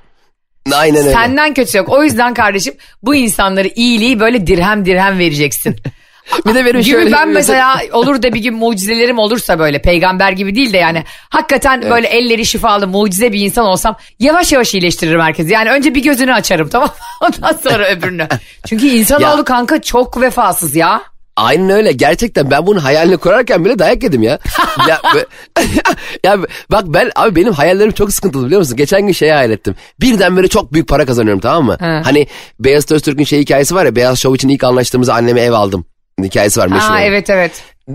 Aynen 0.74 1.02
öyle. 1.02 1.12
Senden 1.12 1.54
kötü 1.54 1.78
yok. 1.78 1.90
O 1.90 2.04
yüzden 2.04 2.34
kardeşim 2.34 2.74
bu 3.04 3.16
insanları 3.16 3.68
iyiliği 3.68 4.20
böyle 4.20 4.48
dirhem 4.48 4.86
dirhem 4.86 5.20
vereceksin. 5.20 5.76
Bir 6.46 6.56
de 6.56 6.66
benim 6.66 6.82
gibi 6.82 6.92
şöyle 6.92 7.12
ben 7.12 7.30
mesela 7.30 7.82
olur 7.94 8.24
da 8.24 8.34
bir 8.34 8.40
gün 8.42 8.54
mucizelerim 8.54 9.20
olursa 9.20 9.60
böyle 9.60 9.82
peygamber 9.82 10.32
gibi 10.32 10.56
değil 10.56 10.74
de 10.74 10.78
yani 10.78 11.04
hakikaten 11.30 11.82
böyle 11.90 12.08
elleri 12.08 12.46
şifalı 12.46 12.88
mucize 12.88 13.34
bir 13.34 13.40
insan 13.40 13.66
olsam 13.66 13.96
yavaş 14.20 14.52
yavaş 14.52 14.74
iyileştiririm 14.74 15.20
herkesi. 15.22 15.54
Yani 15.54 15.70
önce 15.70 15.96
bir 15.96 16.04
gözünü 16.04 16.34
açarım 16.34 16.70
tamam 16.72 16.90
mı? 16.90 16.94
Ondan 17.22 17.58
sonra 17.64 17.88
öbürünü. 17.90 18.28
Çünkü 18.68 18.88
insanoğlu 18.88 19.38
Ya. 19.38 19.44
kanka 19.44 19.82
çok 19.82 20.22
vefasız 20.22 20.76
ya. 20.76 21.02
Aynen 21.36 21.70
öyle. 21.70 21.92
Gerçekten 21.92 22.52
ben 22.52 22.68
bunun 22.68 22.80
hayalini 22.80 23.18
kurarken 23.18 23.66
bile 23.66 23.80
dayak 23.80 24.04
yedim 24.04 24.24
ya. 24.24 24.40
ya, 24.90 25.02
be- 25.16 25.62
ya 26.24 26.38
bak 26.72 26.84
ben 26.88 27.12
abi 27.16 27.36
benim 27.36 27.54
hayallerim 27.54 27.92
çok 27.92 28.14
sıkıntılı 28.14 28.46
biliyor 28.46 28.60
musun? 28.62 28.78
Geçen 28.78 29.02
gün 29.06 29.14
şeyi 29.14 29.32
hayal 29.32 29.52
ettim. 29.52 29.76
Birdenbire 30.02 30.48
çok 30.48 30.74
büyük 30.74 30.88
para 30.88 31.06
kazanıyorum 31.06 31.40
tamam 31.42 31.66
mı? 31.66 31.78
He. 31.80 32.02
Hani 32.04 32.28
Beyaz 32.60 32.92
Öztürk'ün 32.92 33.24
şey 33.24 33.40
hikayesi 33.40 33.76
var 33.76 33.86
ya 33.86 33.96
Beyaz 33.96 34.20
Show 34.20 34.36
için 34.36 34.50
ilk 34.50 34.64
anlaştığımızda 34.64 35.14
anneme 35.14 35.42
ev 35.42 35.52
aldım. 35.52 35.86
Hikayesi 36.24 36.60
var 36.60 36.68
meşhur. 36.68 36.92
Aa 36.94 37.02
evet 37.02 37.30
evet. 37.30 37.52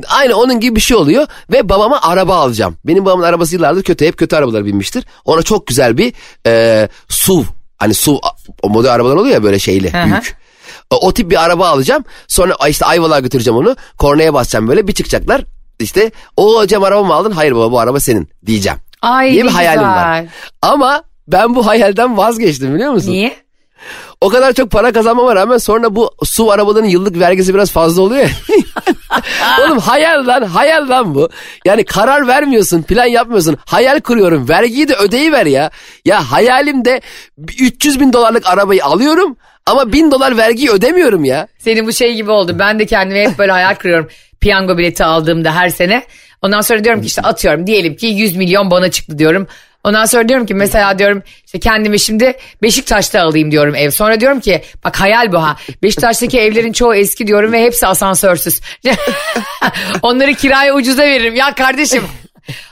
Aynı 0.08 0.36
onun 0.36 0.60
gibi 0.60 0.76
bir 0.76 0.80
şey 0.80 0.96
oluyor 0.96 1.26
ve 1.52 1.68
babama 1.68 2.00
araba 2.02 2.36
alacağım. 2.36 2.76
Benim 2.84 3.04
babamın 3.04 3.22
arabası 3.24 3.54
yıllardır 3.54 3.82
kötü 3.82 4.06
hep 4.06 4.16
kötü 4.16 4.36
arabalara 4.36 4.64
binmiştir. 4.64 5.04
Ona 5.24 5.42
çok 5.42 5.66
güzel 5.66 5.98
bir 5.98 6.12
e, 6.46 6.88
SUV 7.08 7.42
hani 7.76 7.94
SUV 7.94 8.16
o 8.62 8.68
model 8.68 8.92
arabalar 8.92 9.16
oluyor 9.16 9.34
ya 9.34 9.42
böyle 9.42 9.58
şeyli 9.58 9.92
Hı 9.92 10.02
hı. 10.02 10.06
büyük. 10.06 10.36
O, 10.90 10.96
o 11.06 11.12
tip 11.14 11.30
bir 11.30 11.44
araba 11.44 11.68
alacağım. 11.68 12.04
Sonra 12.28 12.54
işte 12.68 12.86
Ayvalık'a 12.86 13.20
götüreceğim 13.20 13.56
onu. 13.58 13.76
Kornaya 13.98 14.34
basacağım 14.34 14.68
böyle 14.68 14.88
bir 14.88 14.92
çıkacaklar. 14.92 15.44
İşte 15.80 16.10
o 16.36 16.58
hocam 16.60 16.84
araba 16.84 17.02
mı 17.02 17.14
aldın? 17.14 17.30
Hayır 17.30 17.54
baba 17.54 17.72
bu 17.72 17.80
araba 17.80 18.00
senin 18.00 18.28
diyeceğim. 18.46 18.78
Ay 19.02 19.32
diye 19.32 19.44
bir 19.44 19.50
hayalim 19.50 19.82
var. 19.82 20.20
güzel. 20.20 20.32
Ama 20.62 21.02
ben 21.28 21.54
bu 21.54 21.66
hayalden 21.66 22.16
vazgeçtim 22.16 22.74
biliyor 22.74 22.92
musun? 22.92 23.10
Niye? 23.10 23.36
O 24.20 24.28
kadar 24.28 24.52
çok 24.52 24.70
para 24.70 24.92
kazanmama 24.92 25.36
rağmen 25.36 25.58
sonra 25.58 25.96
bu 25.96 26.10
SUV 26.24 26.48
arabaların 26.48 26.88
yıllık 26.88 27.18
vergisi 27.18 27.54
biraz 27.54 27.70
fazla 27.70 28.02
oluyor. 28.02 28.30
Oğlum 29.60 29.78
hayal 29.78 30.26
lan 30.26 30.42
hayal 30.42 30.88
lan 30.88 31.14
bu. 31.14 31.28
Yani 31.64 31.84
karar 31.84 32.26
vermiyorsun 32.26 32.82
plan 32.82 33.06
yapmıyorsun. 33.06 33.58
Hayal 33.66 34.00
kuruyorum 34.00 34.48
vergiyi 34.48 34.88
de 34.88 34.94
ödeyiver 34.94 35.46
ya. 35.46 35.70
Ya 36.04 36.32
hayalimde 36.32 37.00
300 37.58 38.00
bin 38.00 38.12
dolarlık 38.12 38.46
arabayı 38.46 38.84
alıyorum 38.84 39.36
ama 39.66 39.92
1000 39.92 40.10
dolar 40.10 40.36
vergiyi 40.36 40.70
ödemiyorum 40.70 41.24
ya. 41.24 41.48
Senin 41.58 41.86
bu 41.86 41.92
şey 41.92 42.14
gibi 42.14 42.30
oldu. 42.30 42.56
Ben 42.58 42.78
de 42.78 42.86
kendime 42.86 43.28
hep 43.28 43.38
böyle 43.38 43.52
hayal 43.52 43.74
kuruyorum. 43.74 44.08
Piyango 44.40 44.78
bileti 44.78 45.04
aldığımda 45.04 45.54
her 45.54 45.68
sene. 45.68 46.02
Ondan 46.42 46.60
sonra 46.60 46.84
diyorum 46.84 47.00
ki 47.00 47.06
işte 47.06 47.22
atıyorum 47.22 47.66
diyelim 47.66 47.96
ki 47.96 48.06
100 48.06 48.36
milyon 48.36 48.70
bana 48.70 48.90
çıktı 48.90 49.18
diyorum. 49.18 49.46
Ondan 49.84 50.04
sonra 50.04 50.28
diyorum 50.28 50.46
ki 50.46 50.54
mesela 50.54 50.98
diyorum 50.98 51.22
işte 51.46 51.60
kendime 51.60 51.98
şimdi 51.98 52.36
Beşiktaş'ta 52.62 53.20
alayım 53.20 53.50
diyorum 53.50 53.74
ev. 53.74 53.90
Sonra 53.90 54.20
diyorum 54.20 54.40
ki 54.40 54.62
bak 54.84 55.00
hayal 55.00 55.32
bu 55.32 55.42
ha. 55.42 55.56
Beşiktaş'taki 55.82 56.40
evlerin 56.40 56.72
çoğu 56.72 56.94
eski 56.94 57.26
diyorum 57.26 57.52
ve 57.52 57.62
hepsi 57.62 57.86
asansörsüz. 57.86 58.60
Onları 60.02 60.34
kiraya 60.34 60.74
ucuza 60.74 61.02
veririm. 61.02 61.34
Ya 61.34 61.54
kardeşim 61.54 62.02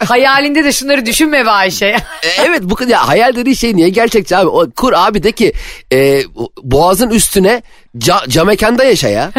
hayalinde 0.05 0.65
de 0.65 0.73
şunları 0.73 1.07
düşünme 1.07 1.47
be 1.47 1.51
Ayşe. 1.51 1.87
E, 1.87 2.29
evet 2.47 2.61
bu 2.63 2.85
ya 2.89 3.09
hayal 3.09 3.37
dediği 3.37 3.57
şey 3.57 3.77
niye 3.77 3.89
gerçekçi 3.89 4.37
abi? 4.37 4.49
O, 4.49 4.71
kur 4.71 4.93
abi 4.93 5.23
de 5.23 5.33
ki 5.33 5.53
e, 5.93 6.23
boğazın 6.63 7.11
üstüne 7.11 7.63
ca, 7.99 8.21
camekanda 8.29 8.85
yaşa 8.85 9.09
ya. 9.09 9.33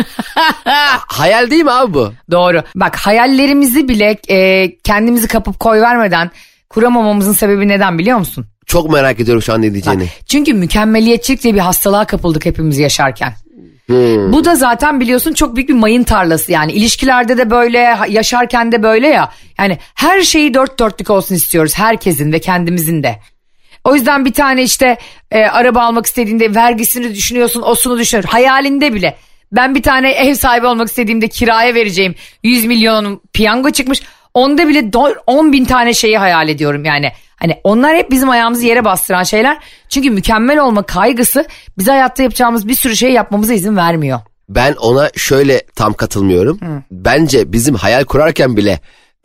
hayal 1.08 1.50
değil 1.52 1.64
mi 1.64 1.72
abi 1.72 1.94
bu? 1.94 2.14
Doğru. 2.32 2.64
Bak 2.76 2.96
hayallerimizi 2.96 3.88
bile 3.88 4.18
e, 4.30 4.70
kendimizi 4.84 5.28
kapıp 5.28 5.60
koy 5.60 5.82
vermeden 5.82 6.32
kuramamamızın 6.74 7.34
sebebi 7.34 7.68
neden 7.68 8.00
biliyor 8.00 8.18
musun? 8.18 8.46
Çok 8.66 8.92
merak 8.92 9.20
ediyorum 9.20 9.42
şu 9.42 9.54
an 9.54 9.62
ne 9.62 9.74
diyeceğini. 9.74 10.08
Çünkü 10.26 10.54
mükemmeliyetçilik 10.54 11.44
diye 11.44 11.54
bir 11.54 11.60
hastalığa 11.60 12.06
kapıldık 12.06 12.46
hepimiz 12.46 12.78
yaşarken. 12.78 13.34
Bu 14.34 14.46
da 14.46 14.56
zaten 14.56 15.00
biliyorsun 15.00 15.34
çok 15.34 15.56
büyük 15.56 15.70
bir 15.70 15.74
mayın 15.74 16.04
tarlası 16.04 16.52
yani 16.52 16.72
ilişkilerde 16.72 17.38
de 17.38 17.50
böyle 17.50 17.98
yaşarken 18.10 18.72
de 18.72 18.84
böyle 18.84 19.08
ya 19.08 19.32
yani 19.58 19.78
her 19.96 20.22
şeyi 20.22 20.54
dört 20.54 20.80
dörtlük 20.80 21.10
olsun 21.10 21.36
istiyoruz 21.36 21.74
herkesin 21.76 22.32
ve 22.32 22.40
kendimizin 22.40 23.04
de. 23.04 23.20
O 23.84 23.96
yüzden 23.96 24.26
bir 24.26 24.34
tane 24.34 24.64
işte 24.64 24.98
e, 25.32 25.46
araba 25.46 25.82
almak 25.82 26.06
istediğinde 26.06 26.56
vergisini 26.56 27.16
düşünüyorsun 27.16 27.62
osunu 27.62 28.00
düşünüyorsun 28.00 28.32
hayalinde 28.32 28.94
bile. 28.94 29.18
Ben 29.52 29.76
bir 29.76 29.84
tane 29.84 30.12
ev 30.12 30.34
sahibi 30.34 30.66
olmak 30.66 30.88
istediğimde 30.88 31.28
kiraya 31.28 31.76
vereceğim 31.76 32.16
100 32.44 32.66
milyon 32.66 33.22
piyango 33.34 33.70
çıkmış 33.72 34.02
onda 34.34 34.68
bile 34.68 34.80
do- 34.80 35.16
10 35.28 35.52
bin 35.52 35.66
tane 35.66 35.94
şeyi 35.94 36.18
hayal 36.18 36.50
ediyorum 36.50 36.86
yani. 36.86 37.12
Hani 37.36 37.60
onlar 37.64 37.96
hep 37.98 38.12
bizim 38.12 38.30
ayağımızı 38.30 38.66
yere 38.66 38.86
bastıran 38.86 39.24
şeyler. 39.24 39.58
Çünkü 39.90 40.10
mükemmel 40.10 40.60
olma 40.60 40.84
kaygısı 40.84 41.46
bize 41.78 41.92
hayatta 41.92 42.24
yapacağımız 42.24 42.68
bir 42.68 42.76
sürü 42.76 42.96
şey 42.96 43.12
yapmamıza 43.12 43.54
izin 43.54 43.76
vermiyor. 43.78 44.20
Ben 44.50 44.74
ona 44.74 45.10
şöyle 45.16 45.62
tam 45.76 45.94
katılmıyorum. 45.94 46.60
Bence 46.92 47.52
bizim 47.54 47.76
hayal 47.76 48.04
kurarken 48.04 48.58
bile 48.58 48.80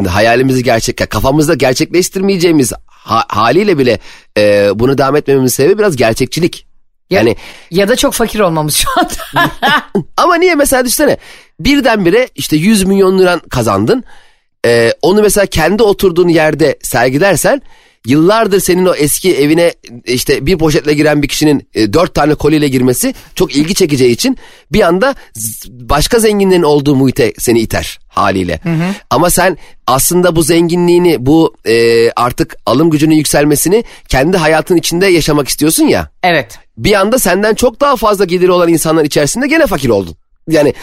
hayalimizi 0.08 0.62
gerçek 0.62 1.10
kafamızda 1.10 1.54
gerçekleştirmeyeceğimiz 1.54 2.72
ha- 2.86 3.24
haliyle 3.28 3.78
bile 3.78 3.98
e, 4.38 4.70
bunu 4.74 4.98
devam 4.98 5.16
etmememin 5.16 5.46
sebebi 5.46 5.78
biraz 5.78 5.96
gerçekçilik. 5.96 6.66
Ya, 7.10 7.18
Yani 7.18 7.36
ya 7.70 7.88
da 7.88 7.96
çok 7.96 8.14
fakir 8.14 8.40
olmamız 8.40 8.76
şu 8.76 8.88
anda. 9.00 9.50
ama 10.16 10.34
niye 10.36 10.54
mesela 10.54 10.84
düşünsene 10.84 11.16
birdenbire 11.60 12.28
işte 12.34 12.56
100 12.56 12.84
milyon 12.84 13.18
liran 13.18 13.40
kazandın. 13.50 14.04
E, 14.66 14.92
onu 15.02 15.22
mesela 15.22 15.46
kendi 15.46 15.82
oturduğun 15.82 16.28
yerde 16.28 16.78
sergilersen 16.82 17.62
yıllardır 18.06 18.60
senin 18.60 18.86
o 18.86 18.94
eski 18.94 19.36
evine 19.36 19.72
işte 20.04 20.46
bir 20.46 20.58
poşetle 20.58 20.94
giren 20.94 21.22
bir 21.22 21.28
kişinin 21.28 21.68
e, 21.74 21.92
dört 21.92 22.14
tane 22.14 22.34
koliyle 22.34 22.68
girmesi 22.68 23.14
çok 23.34 23.56
ilgi 23.56 23.74
çekeceği 23.74 24.12
için 24.12 24.38
bir 24.72 24.80
anda 24.80 25.14
başka 25.68 26.18
zenginlerin 26.18 26.62
olduğu 26.62 26.96
muhite 26.96 27.32
seni 27.38 27.60
iter 27.60 27.98
haliyle. 28.08 28.60
Ama 29.10 29.30
sen 29.30 29.58
aslında 29.86 30.36
bu 30.36 30.42
zenginliğini 30.42 31.26
bu 31.26 31.54
e, 31.66 32.10
artık 32.10 32.56
alım 32.66 32.90
gücünün 32.90 33.14
yükselmesini 33.14 33.84
kendi 34.08 34.36
hayatın 34.36 34.76
içinde 34.76 35.06
yaşamak 35.06 35.48
istiyorsun 35.48 35.84
ya 35.84 36.10
evet. 36.22 36.58
bir 36.76 36.92
anda 36.92 37.18
senden 37.18 37.54
çok 37.54 37.80
daha 37.80 37.96
fazla 37.96 38.24
geliri 38.24 38.50
olan 38.50 38.68
insanlar 38.68 39.04
içerisinde 39.04 39.46
gene 39.46 39.66
fakir 39.66 39.88
oldun. 39.88 40.16
Yani 40.48 40.74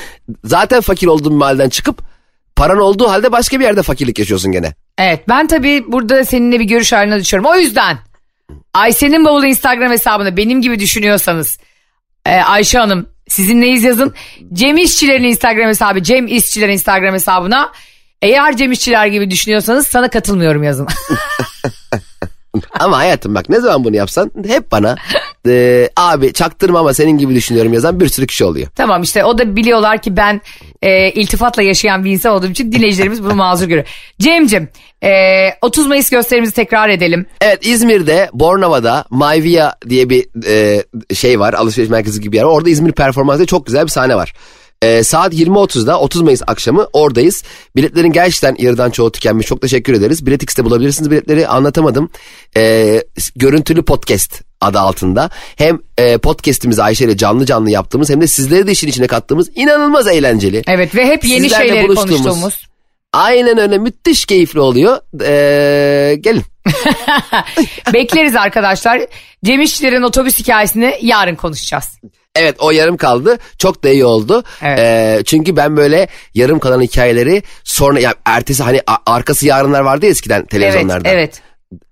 zaten 0.44 0.82
fakir 0.82 1.08
olduğun 1.08 1.40
bir 1.40 1.46
halden 1.46 1.70
çıkıp 1.70 2.15
paran 2.56 2.80
olduğu 2.80 3.10
halde 3.10 3.32
başka 3.32 3.60
bir 3.60 3.66
yerde 3.66 3.84
fakirlik 3.84 4.20
yaşıyorsun 4.20 4.52
gene. 4.52 4.74
Evet 4.98 5.30
ben 5.30 5.48
tabii 5.48 5.84
burada 5.88 6.26
seninle 6.26 6.60
bir 6.60 6.66
görüş 6.66 6.94
haline 6.94 7.20
düşüyorum. 7.20 7.50
O 7.50 7.56
yüzden 7.56 7.98
Ayşe'nin 8.74 9.26
bavulu 9.26 9.46
Instagram 9.46 9.92
hesabına 9.92 10.38
benim 10.38 10.62
gibi 10.62 10.80
düşünüyorsanız 10.80 11.58
e, 12.26 12.32
Ayşe 12.36 12.78
Hanım 12.78 13.10
sizinleyiz 13.28 13.84
yazın. 13.84 14.14
Cem 14.54 14.78
İşçilerin 14.78 15.24
Instagram 15.24 15.68
hesabı 15.68 16.04
Cem 16.04 16.28
İşçilerin 16.28 16.74
Instagram 16.74 17.14
hesabına 17.14 17.72
eğer 18.22 18.58
Cem 18.58 18.72
İşçiler 18.72 19.08
gibi 19.08 19.32
düşünüyorsanız 19.32 19.88
sana 19.88 20.10
katılmıyorum 20.10 20.64
yazın. 20.64 20.88
Ama 22.80 22.98
hayatım 22.98 23.36
bak 23.36 23.50
ne 23.50 23.60
zaman 23.60 23.84
bunu 23.84 23.96
yapsan 23.96 24.32
hep 24.48 24.72
bana 24.72 24.96
e, 25.48 25.90
abi 25.98 26.34
çaktırma 26.34 26.80
ama 26.80 26.94
senin 26.94 27.18
gibi 27.18 27.36
düşünüyorum 27.36 27.74
yazan 27.74 28.00
bir 28.00 28.08
sürü 28.08 28.28
kişi 28.28 28.46
oluyor. 28.46 28.68
tamam 28.76 29.02
işte 29.02 29.24
o 29.24 29.38
da 29.38 29.56
biliyorlar 29.56 30.02
ki 30.02 30.18
ben 30.18 30.42
e, 30.82 31.12
iltifatla 31.12 31.64
yaşayan 31.64 32.06
bir 32.06 32.12
insan 32.12 32.32
olduğum 32.32 32.50
için 32.50 32.72
dinleyicilerimiz 32.72 33.24
bunu 33.24 33.36
mazur 33.36 33.68
görüyor. 33.68 33.88
Cem'cim 34.20 34.70
e, 35.04 35.50
30 35.62 35.88
Mayıs 35.88 36.10
gösterimizi 36.10 36.54
tekrar 36.54 36.90
edelim. 36.90 37.26
Evet 37.42 37.68
İzmir'de 37.68 38.30
Bornova'da 38.34 39.06
Mayvia 39.10 39.74
diye 39.90 40.10
bir 40.10 40.26
e, 40.48 40.84
şey 41.16 41.40
var 41.40 41.54
alışveriş 41.54 41.90
merkezi 41.90 42.22
gibi 42.22 42.32
bir 42.32 42.38
yer. 42.38 42.44
var. 42.44 42.52
Orada 42.52 42.70
İzmir 42.70 42.92
performansında 42.92 43.46
çok 43.46 43.66
güzel 43.66 43.84
bir 43.84 43.92
sahne 43.92 44.16
var. 44.16 44.34
E, 44.82 45.04
saat 45.04 45.34
20.30'da 45.34 46.00
30 46.00 46.22
Mayıs 46.22 46.42
akşamı 46.48 46.88
oradayız. 46.94 47.44
Biletlerin 47.76 48.12
gerçekten 48.12 48.56
yarıdan 48.60 48.90
çoğu 48.90 49.12
tükenmiş. 49.12 49.48
Çok 49.48 49.62
teşekkür 49.62 49.94
ederiz. 49.94 50.26
Bilet 50.26 50.44
X'te 50.44 50.66
bulabilirsiniz 50.66 51.12
biletleri 51.12 51.48
anlatamadım. 51.48 52.10
E, 52.58 53.04
görüntülü 53.36 53.86
podcast 53.86 54.42
adı 54.66 54.80
altında. 54.80 55.30
Hem 55.56 55.80
e, 55.98 56.18
podcast'imizi 56.18 56.84
Ayşe 56.84 57.06
ile 57.06 57.18
canlı 57.18 57.46
canlı 57.46 57.70
yaptığımız 57.72 58.10
hem 58.10 58.22
de 58.22 58.28
sizleri 58.28 58.68
de 58.68 58.72
işin 58.72 58.88
içine 58.88 59.08
kattığımız 59.08 59.50
inanılmaz 59.56 60.08
eğlenceli. 60.08 60.62
Evet 60.68 60.96
ve 60.96 61.08
hep 61.08 61.26
yeni 61.26 61.42
Sizlerle 61.42 61.68
şeyleri 61.68 61.88
konuştuğumuz. 61.88 62.68
Aynen 63.14 63.58
öyle 63.58 63.78
müthiş 63.78 64.26
keyifli 64.26 64.60
oluyor. 64.60 64.98
E, 65.22 66.16
gelin. 66.16 66.44
Bekleriz 67.94 68.36
arkadaşlar. 68.36 69.02
Cem 69.46 69.62
İşçilerin 69.62 70.02
otobüs 70.02 70.40
hikayesini 70.40 70.98
yarın 71.02 71.36
konuşacağız. 71.36 72.00
Evet 72.36 72.56
o 72.60 72.72
yarım 72.72 72.98
kaldı. 72.98 73.38
Çok 73.58 73.84
da 73.84 73.90
iyi 73.90 74.06
oldu. 74.06 74.44
Evet. 74.62 74.80
Ee, 74.80 75.24
çünkü 75.26 75.56
ben 75.56 75.78
böyle 75.78 76.08
yarım 76.34 76.60
kalan 76.60 76.82
hikayeleri 76.82 77.44
sonra 77.64 78.00
ya 78.00 78.16
ertesi 78.26 78.64
hani 78.64 78.82
arkası 79.06 79.48
yarınlar 79.48 79.82
vardı 79.82 80.06
ya 80.06 80.12
eskiden 80.12 80.40
Evet, 80.40 80.50
televizyonlarda. 80.50 81.10
evet. 81.10 81.42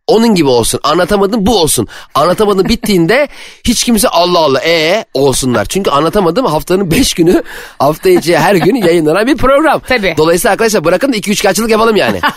Onun 0.07 0.35
gibi 0.35 0.47
olsun. 0.47 0.79
Anlatamadım 0.83 1.45
bu 1.45 1.59
olsun. 1.61 1.87
Anlatamadım 2.15 2.69
bittiğinde 2.69 3.27
hiç 3.63 3.83
kimse 3.83 4.07
Allah 4.07 4.39
Allah 4.39 4.61
ee 4.65 5.05
olsunlar. 5.13 5.65
Çünkü 5.65 5.91
anlatamadım 5.91 6.45
haftanın 6.45 6.91
5 6.91 7.13
günü 7.13 7.43
hafta 7.79 8.09
içi 8.09 8.37
her 8.37 8.55
gün 8.55 8.75
yayınlanan 8.75 9.27
bir 9.27 9.37
program. 9.37 9.79
Tabii. 9.87 10.13
Dolayısıyla 10.17 10.51
arkadaşlar 10.51 10.85
bırakın 10.85 11.13
da 11.13 11.17
2-3 11.17 11.43
kaçlık 11.43 11.69
yapalım 11.69 11.95
yani. 11.95 12.21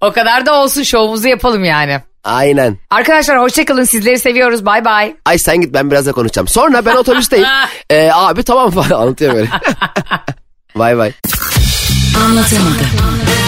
O 0.00 0.12
kadar 0.12 0.46
da 0.46 0.54
olsun 0.62 0.82
şovumuzu 0.82 1.28
yapalım 1.28 1.64
yani. 1.64 2.00
Aynen. 2.24 2.78
Arkadaşlar 2.90 3.40
hoşçakalın 3.40 3.84
sizleri 3.84 4.18
seviyoruz 4.18 4.66
bay 4.66 4.84
bay. 4.84 5.14
Ay 5.24 5.38
sen 5.38 5.60
git 5.60 5.74
ben 5.74 5.90
biraz 5.90 6.06
da 6.06 6.12
konuşacağım. 6.12 6.48
Sonra 6.48 6.84
ben 6.86 6.96
otobüsteyim. 6.96 7.46
Ee, 7.90 8.10
abi 8.14 8.42
tamam 8.42 8.70
falan 8.70 9.00
anlatıyor 9.00 9.34
böyle. 9.34 9.48
Vay 10.76 10.98
vay. 10.98 11.12
Anlatamadım. 12.24 13.39